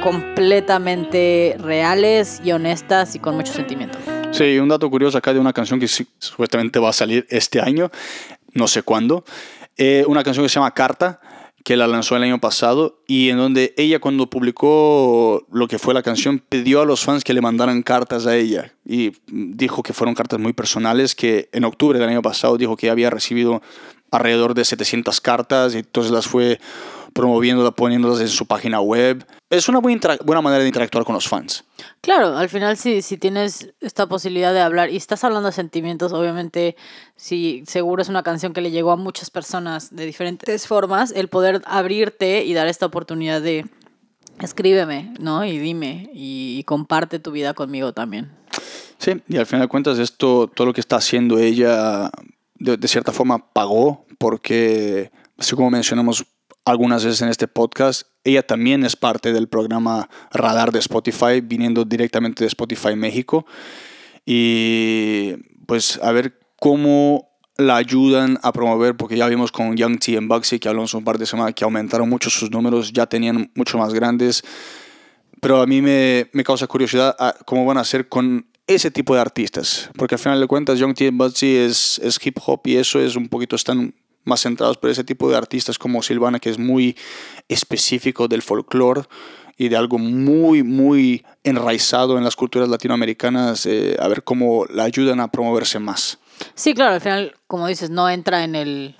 completamente 0.02 1.56
reales 1.58 2.40
y 2.44 2.52
honestas 2.52 3.14
y 3.14 3.18
con 3.18 3.36
mucho 3.36 3.52
sentimiento. 3.52 3.98
Sí, 4.32 4.58
un 4.58 4.68
dato 4.68 4.88
curioso 4.90 5.18
acá 5.18 5.32
de 5.32 5.40
una 5.40 5.52
canción 5.52 5.80
que 5.80 5.88
supuestamente 5.88 6.78
va 6.78 6.90
a 6.90 6.92
salir 6.92 7.26
este 7.30 7.60
año, 7.60 7.90
no 8.52 8.68
sé 8.68 8.82
cuándo. 8.82 9.24
Eh, 9.76 10.04
una 10.06 10.22
canción 10.22 10.44
que 10.44 10.48
se 10.48 10.56
llama 10.56 10.74
Carta, 10.74 11.20
que 11.64 11.76
la 11.76 11.86
lanzó 11.86 12.16
el 12.16 12.22
año 12.22 12.40
pasado 12.40 13.02
y 13.06 13.28
en 13.28 13.36
donde 13.36 13.74
ella 13.76 13.98
cuando 13.98 14.30
publicó 14.30 15.46
lo 15.52 15.68
que 15.68 15.78
fue 15.78 15.92
la 15.92 16.02
canción 16.02 16.38
pidió 16.38 16.80
a 16.80 16.86
los 16.86 17.04
fans 17.04 17.24
que 17.24 17.34
le 17.34 17.40
mandaran 17.40 17.82
cartas 17.82 18.26
a 18.26 18.36
ella 18.36 18.72
y 18.86 19.12
dijo 19.26 19.82
que 19.82 19.92
fueron 19.92 20.14
cartas 20.14 20.40
muy 20.40 20.52
personales, 20.52 21.14
que 21.14 21.48
en 21.52 21.64
octubre 21.64 21.98
del 21.98 22.08
año 22.08 22.22
pasado 22.22 22.56
dijo 22.56 22.76
que 22.76 22.88
había 22.90 23.10
recibido 23.10 23.60
alrededor 24.10 24.54
de 24.54 24.64
700 24.64 25.20
cartas 25.20 25.74
y 25.74 25.78
entonces 25.78 26.12
las 26.12 26.26
fue 26.26 26.60
promoviendo, 27.12 27.70
poniéndolas 27.74 28.20
en 28.20 28.28
su 28.28 28.46
página 28.46 28.80
web. 28.80 29.26
Es 29.50 29.68
una 29.68 29.80
buena, 29.80 30.40
manera 30.42 30.62
de 30.62 30.68
interactuar 30.68 31.04
con 31.04 31.14
los 31.14 31.26
fans. 31.26 31.64
Claro, 32.00 32.36
al 32.36 32.48
final 32.48 32.76
si, 32.76 33.02
si 33.02 33.16
tienes 33.16 33.72
esta 33.80 34.06
posibilidad 34.06 34.52
de 34.52 34.60
hablar 34.60 34.90
y 34.90 34.96
estás 34.96 35.24
hablando 35.24 35.48
de 35.48 35.52
sentimientos, 35.52 36.12
obviamente, 36.12 36.76
si 37.16 37.64
seguro 37.66 38.02
es 38.02 38.08
una 38.08 38.22
canción 38.22 38.52
que 38.52 38.60
le 38.60 38.70
llegó 38.70 38.92
a 38.92 38.96
muchas 38.96 39.30
personas 39.30 39.94
de 39.94 40.06
diferentes 40.06 40.66
formas, 40.66 41.12
el 41.12 41.28
poder 41.28 41.62
abrirte 41.66 42.44
y 42.44 42.54
dar 42.54 42.68
esta 42.68 42.86
oportunidad 42.86 43.40
de 43.40 43.64
escríbeme, 44.40 45.14
¿no? 45.18 45.44
Y 45.44 45.58
dime 45.58 46.10
y, 46.12 46.62
comparte 46.64 47.18
tu 47.18 47.30
vida 47.30 47.54
conmigo 47.54 47.92
también. 47.92 48.30
Sí, 48.98 49.22
y 49.28 49.36
al 49.36 49.46
final 49.46 49.62
de 49.62 49.68
cuentas 49.68 49.98
esto, 49.98 50.50
todo 50.52 50.66
lo 50.68 50.72
que 50.72 50.80
está 50.80 50.96
haciendo 50.96 51.38
ella, 51.38 52.10
de, 52.58 52.88
cierta 52.88 53.12
forma 53.12 53.52
pagó, 53.52 54.06
porque 54.18 55.10
así 55.36 55.54
como 55.54 55.70
mencionamos 55.70 56.26
algunas 56.64 57.04
veces 57.04 57.22
en 57.22 57.28
este 57.28 57.48
podcast, 57.48 58.08
ella 58.24 58.46
también 58.46 58.84
es 58.84 58.96
parte 58.96 59.32
del 59.32 59.48
programa 59.48 60.08
Radar 60.32 60.72
de 60.72 60.80
Spotify, 60.80 61.40
viniendo 61.42 61.84
directamente 61.84 62.44
de 62.44 62.48
Spotify 62.48 62.94
México. 62.94 63.46
Y 64.26 65.34
pues 65.66 65.98
a 66.02 66.12
ver 66.12 66.38
cómo 66.60 67.28
la 67.56 67.76
ayudan 67.76 68.38
a 68.42 68.52
promover, 68.52 68.96
porque 68.96 69.16
ya 69.16 69.26
vimos 69.28 69.50
con 69.50 69.76
Young 69.76 69.98
T 69.98 70.14
en 70.14 70.28
Bugsy, 70.28 70.58
que 70.58 70.68
hablamos 70.68 70.94
un 70.94 71.04
par 71.04 71.18
de 71.18 71.26
semanas, 71.26 71.54
que 71.54 71.64
aumentaron 71.64 72.08
mucho 72.08 72.30
sus 72.30 72.50
números, 72.50 72.92
ya 72.92 73.06
tenían 73.06 73.50
mucho 73.54 73.78
más 73.78 73.94
grandes. 73.94 74.42
Pero 75.40 75.62
a 75.62 75.66
mí 75.66 75.80
me, 75.80 76.28
me 76.32 76.44
causa 76.44 76.66
curiosidad 76.66 77.16
a 77.18 77.34
cómo 77.44 77.64
van 77.64 77.78
a 77.78 77.80
hacer 77.80 78.08
con 78.08 78.46
ese 78.68 78.92
tipo 78.92 79.14
de 79.14 79.20
artistas. 79.20 79.90
Porque 79.96 80.14
al 80.14 80.20
final 80.20 80.40
de 80.40 80.46
cuentas, 80.46 80.78
Young 80.78 80.94
T 80.94 81.10
es 81.66 82.20
hip 82.22 82.38
hop 82.46 82.60
y 82.66 82.76
eso 82.76 83.00
es 83.00 83.16
un 83.16 83.28
poquito, 83.28 83.56
están 83.56 83.94
más 84.28 84.42
centrados 84.42 84.76
por 84.76 84.90
ese 84.90 85.02
tipo 85.02 85.28
de 85.28 85.36
artistas 85.36 85.78
como 85.78 86.02
Silvana, 86.02 86.38
que 86.38 86.50
es 86.50 86.58
muy 86.58 86.96
específico 87.48 88.28
del 88.28 88.42
folclore 88.42 89.02
y 89.56 89.68
de 89.68 89.76
algo 89.76 89.98
muy, 89.98 90.62
muy 90.62 91.24
enraizado 91.42 92.16
en 92.16 92.22
las 92.22 92.36
culturas 92.36 92.68
latinoamericanas, 92.68 93.66
eh, 93.66 93.96
a 93.98 94.06
ver 94.06 94.22
cómo 94.22 94.66
la 94.66 94.84
ayudan 94.84 95.18
a 95.18 95.32
promoverse 95.32 95.80
más. 95.80 96.18
Sí, 96.54 96.74
claro, 96.74 96.94
al 96.94 97.00
final, 97.00 97.34
como 97.48 97.66
dices, 97.66 97.90
no 97.90 98.08
entra 98.08 98.44
en 98.44 98.54
el 98.54 98.94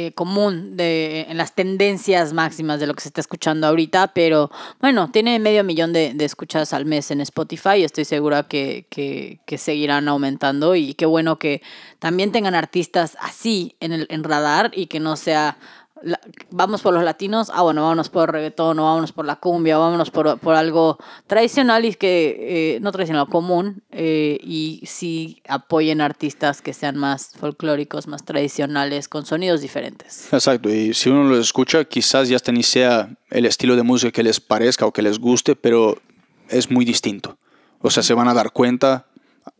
eh, 0.00 0.12
común, 0.12 0.76
de, 0.76 1.26
en 1.28 1.36
las 1.36 1.56
tendencias 1.56 2.32
máximas 2.32 2.78
de 2.78 2.86
lo 2.86 2.94
que 2.94 3.00
se 3.00 3.08
está 3.08 3.20
escuchando 3.20 3.66
ahorita, 3.66 4.12
pero 4.14 4.48
bueno, 4.80 5.10
tiene 5.10 5.40
medio 5.40 5.64
millón 5.64 5.92
de, 5.92 6.14
de 6.14 6.24
escuchas 6.24 6.72
al 6.72 6.84
mes 6.84 7.10
en 7.10 7.20
Spotify 7.20 7.82
estoy 7.82 8.04
segura 8.04 8.44
que, 8.44 8.86
que, 8.90 9.40
que 9.44 9.58
seguirán 9.58 10.06
aumentando 10.06 10.76
y 10.76 10.94
qué 10.94 11.04
bueno 11.04 11.40
que 11.40 11.62
también 11.98 12.30
tengan 12.30 12.54
artistas 12.54 13.16
así 13.20 13.74
en 13.80 13.90
el 13.90 14.06
en 14.08 14.22
radar 14.22 14.70
y 14.72 14.86
que 14.86 15.00
no 15.00 15.16
sea 15.16 15.58
vamos 16.50 16.82
por 16.82 16.94
los 16.94 17.02
latinos, 17.02 17.50
ah 17.52 17.62
bueno, 17.62 17.82
vámonos 17.82 18.08
por 18.08 18.32
reggaetón 18.32 18.78
o 18.78 18.84
vámonos 18.84 19.12
por 19.12 19.24
la 19.24 19.36
cumbia, 19.36 19.78
o 19.78 19.82
vámonos 19.82 20.10
por, 20.10 20.38
por 20.38 20.54
algo 20.54 20.98
tradicional 21.26 21.84
y 21.84 21.94
que 21.94 22.76
eh, 22.76 22.80
no 22.80 22.92
tradicional, 22.92 23.26
común 23.28 23.82
eh, 23.90 24.38
y 24.42 24.82
sí 24.86 25.42
apoyen 25.48 26.00
artistas 26.00 26.62
que 26.62 26.72
sean 26.72 26.96
más 26.96 27.32
folclóricos, 27.38 28.06
más 28.06 28.24
tradicionales, 28.24 29.08
con 29.08 29.26
sonidos 29.26 29.60
diferentes. 29.60 30.32
Exacto, 30.32 30.68
y 30.68 30.94
si 30.94 31.10
uno 31.10 31.24
lo 31.24 31.38
escucha, 31.38 31.84
quizás 31.84 32.28
ya 32.28 32.36
hasta 32.36 32.52
ni 32.52 32.62
sea 32.62 33.10
el 33.30 33.46
estilo 33.46 33.76
de 33.76 33.82
música 33.82 34.12
que 34.12 34.22
les 34.22 34.40
parezca 34.40 34.86
o 34.86 34.92
que 34.92 35.02
les 35.02 35.18
guste, 35.18 35.56
pero 35.56 35.98
es 36.48 36.70
muy 36.70 36.84
distinto. 36.84 37.38
O 37.80 37.90
sea, 37.90 38.02
se 38.02 38.14
van 38.14 38.28
a 38.28 38.34
dar 38.34 38.52
cuenta, 38.52 39.06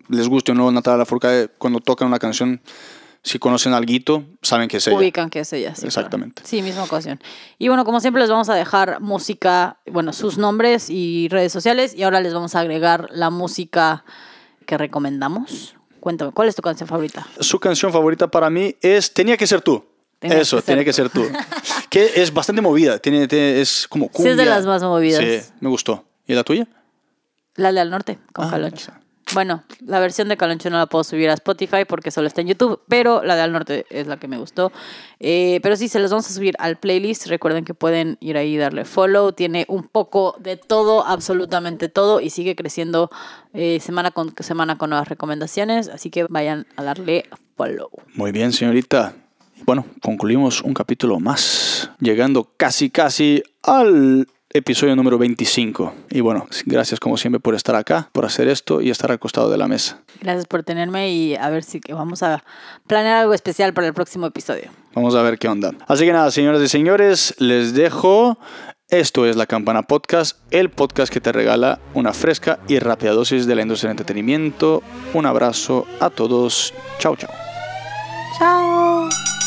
les 0.09 0.29
guste 0.29 0.53
o 0.53 0.55
no 0.55 0.71
Natalia 0.71 0.99
Lafourcade, 0.99 1.49
cuando 1.59 1.81
tocan 1.81 2.09
una 2.09 2.19
canción, 2.19 2.61
si 3.23 3.39
conocen 3.39 3.73
algo, 3.75 4.25
saben 4.43 4.69
que 4.69 4.79
es 4.79 4.87
ella. 4.87 4.97
Ubican 4.97 5.29
que 5.31 5.41
es 5.41 5.53
ella. 5.53 5.71
sí, 5.75 5.83
claro. 5.83 5.89
Exactamente. 5.89 6.43
Sí, 6.45 6.63
misma 6.63 6.85
ocasión. 6.85 7.21
Y 7.59 7.69
bueno, 7.69 7.85
como 7.85 8.01
siempre 8.01 8.21
les 8.23 8.31
vamos 8.31 8.49
a 8.49 8.55
dejar 8.55 9.01
música, 9.01 9.79
bueno, 9.91 10.13
sus 10.13 10.39
nombres 10.39 10.89
y 10.91 11.29
redes 11.29 11.53
sociales 11.53 11.95
y 11.95 12.03
ahora 12.05 12.21
les 12.21 12.33
vamos 12.35 12.55
a 12.55 12.61
agregar 12.61 13.09
la 13.11 13.31
música 13.31 14.05
que 14.67 14.79
recomendamos. 14.79 15.75
Cuéntame, 16.01 16.31
¿cuál 16.33 16.49
es 16.49 16.55
tu 16.55 16.63
canción 16.63 16.89
favorita? 16.89 17.27
Su 17.41 17.59
canción 17.59 17.93
favorita 17.93 18.31
para 18.31 18.49
mí 18.51 18.77
es 18.81 19.13
Tenía 19.13 19.37
que 19.37 19.47
ser 19.47 19.61
tú. 19.63 19.85
Tenía 20.21 20.39
Eso, 20.39 20.57
que 20.57 20.63
tiene 20.63 20.85
que 20.85 20.93
ser 20.93 21.11
tú. 21.11 21.25
que 21.91 22.11
es 22.17 22.33
bastante 22.33 22.61
movida, 22.63 22.99
tiene, 22.99 23.29
tiene- 23.29 23.61
es 23.61 23.87
como 23.89 24.07
Sí, 24.07 24.11
es 24.19 24.25
de 24.25 24.31
cumbia. 24.31 24.45
las 24.47 24.67
más 24.67 24.83
movidas. 24.83 25.23
Sí, 25.25 25.53
me 25.61 25.69
gustó. 25.69 26.05
¿Y 26.27 26.35
la 26.35 26.45
tuya? 26.45 26.67
La 27.55 27.73
de 27.73 27.81
Al 27.81 27.91
Norte, 27.91 28.19
con 28.33 28.47
Ah. 28.47 28.51
Bueno, 29.35 29.63
la 29.85 30.01
versión 30.01 30.29
de 30.29 30.37
Caloncho 30.37 30.71
no 30.71 30.79
la 30.79 30.87
puedo 30.87 31.05
subir 31.05 31.29
a 31.29 31.35
Spotify 31.35 31.85
porque 31.87 32.11
solo 32.11 32.27
está 32.27 32.41
en 32.41 32.49
YouTube, 32.49 32.81
pero 32.89 33.23
la 33.23 33.37
de 33.37 33.43
Al 33.43 33.53
Norte 33.53 33.85
es 33.91 34.07
la 34.07 34.17
que 34.17 34.27
me 34.27 34.39
gustó. 34.39 34.73
Eh, 35.21 35.61
pero 35.63 35.77
sí, 35.77 35.89
se 35.89 35.99
los 35.99 36.11
vamos 36.11 36.29
a 36.31 36.33
subir 36.33 36.55
al 36.59 36.77
playlist. 36.77 37.27
Recuerden 37.27 37.65
que 37.65 37.75
pueden 37.75 38.17
ir 38.21 38.39
ahí 38.39 38.55
y 38.55 38.57
darle 38.57 38.85
follow. 38.85 39.33
Tiene 39.33 39.67
un 39.69 39.85
poco 39.85 40.37
de 40.41 40.57
todo, 40.57 41.07
absolutamente 41.07 41.89
todo, 41.89 42.21
y 42.21 42.31
sigue 42.31 42.57
creciendo 42.57 43.11
eh, 43.53 43.81
semana 43.81 44.11
con 44.11 44.35
semana 44.41 44.79
con 44.79 44.91
nuevas 44.91 45.09
recomendaciones. 45.09 45.89
Así 45.89 46.11
que 46.11 46.25
vayan 46.29 46.67
a 46.77 46.85
darle 46.85 47.25
follow. 47.57 47.91
Muy 48.15 48.33
bien, 48.33 48.53
señorita. 48.53 49.15
Bueno, 49.65 49.85
concluimos 50.01 50.63
un 50.63 50.73
capítulo 50.73 51.21
más, 51.21 51.91
llegando 52.01 52.53
casi, 52.57 52.89
casi 52.89 53.43
al 53.63 54.27
episodio 54.51 54.97
número 54.97 55.19
25. 55.19 55.95
Y 56.11 56.21
bueno, 56.21 56.47
gracias 56.67 57.01
como 57.01 57.17
siempre 57.17 57.41
por 57.41 57.55
estar 57.55 57.75
acá, 57.75 58.09
por 58.13 58.25
hacer 58.25 58.49
esto 58.49 58.81
y 58.81 58.91
estar 58.91 59.11
al 59.11 59.19
costado 59.19 59.51
de 59.51 59.59
la 59.59 59.69
mesa. 59.69 60.01
Gracias 60.21 60.47
por 60.47 60.63
tenerme 60.63 61.11
y 61.11 61.37
a 61.37 61.49
ver 61.51 61.65
si 61.65 61.81
vamos 61.91 62.23
a 62.23 62.43
planear 62.87 63.17
algo 63.17 63.35
especial 63.35 63.75
para 63.75 63.87
el 63.87 63.95
próximo 63.95 64.27
episodio. 64.27 64.71
Vamos 64.95 65.15
a 65.15 65.23
ver 65.23 65.39
qué 65.39 65.49
onda. 65.49 65.73
Así 65.87 66.05
que 66.05 66.13
nada, 66.13 66.31
señoras 66.31 66.63
y 66.63 66.69
señores, 66.69 67.35
les 67.39 67.75
dejo. 67.75 68.39
Esto 68.91 69.27
es 69.27 69.37
La 69.37 69.45
Campana 69.45 69.83
Podcast, 69.83 70.39
el 70.51 70.71
podcast 70.71 71.13
que 71.13 71.21
te 71.21 71.31
regala 71.31 71.79
una 71.93 72.15
fresca 72.15 72.59
y 72.69 72.79
rápida 72.79 73.13
dosis 73.13 73.47
de 73.47 73.55
la 73.55 73.61
industria 73.61 73.89
del 73.89 73.99
entretenimiento. 73.99 74.83
Un 75.13 75.27
abrazo 75.27 75.87
a 76.01 76.09
todos. 76.09 76.73
Chao, 76.99 77.15
chao. 77.15 77.31
Chao. 78.39 79.38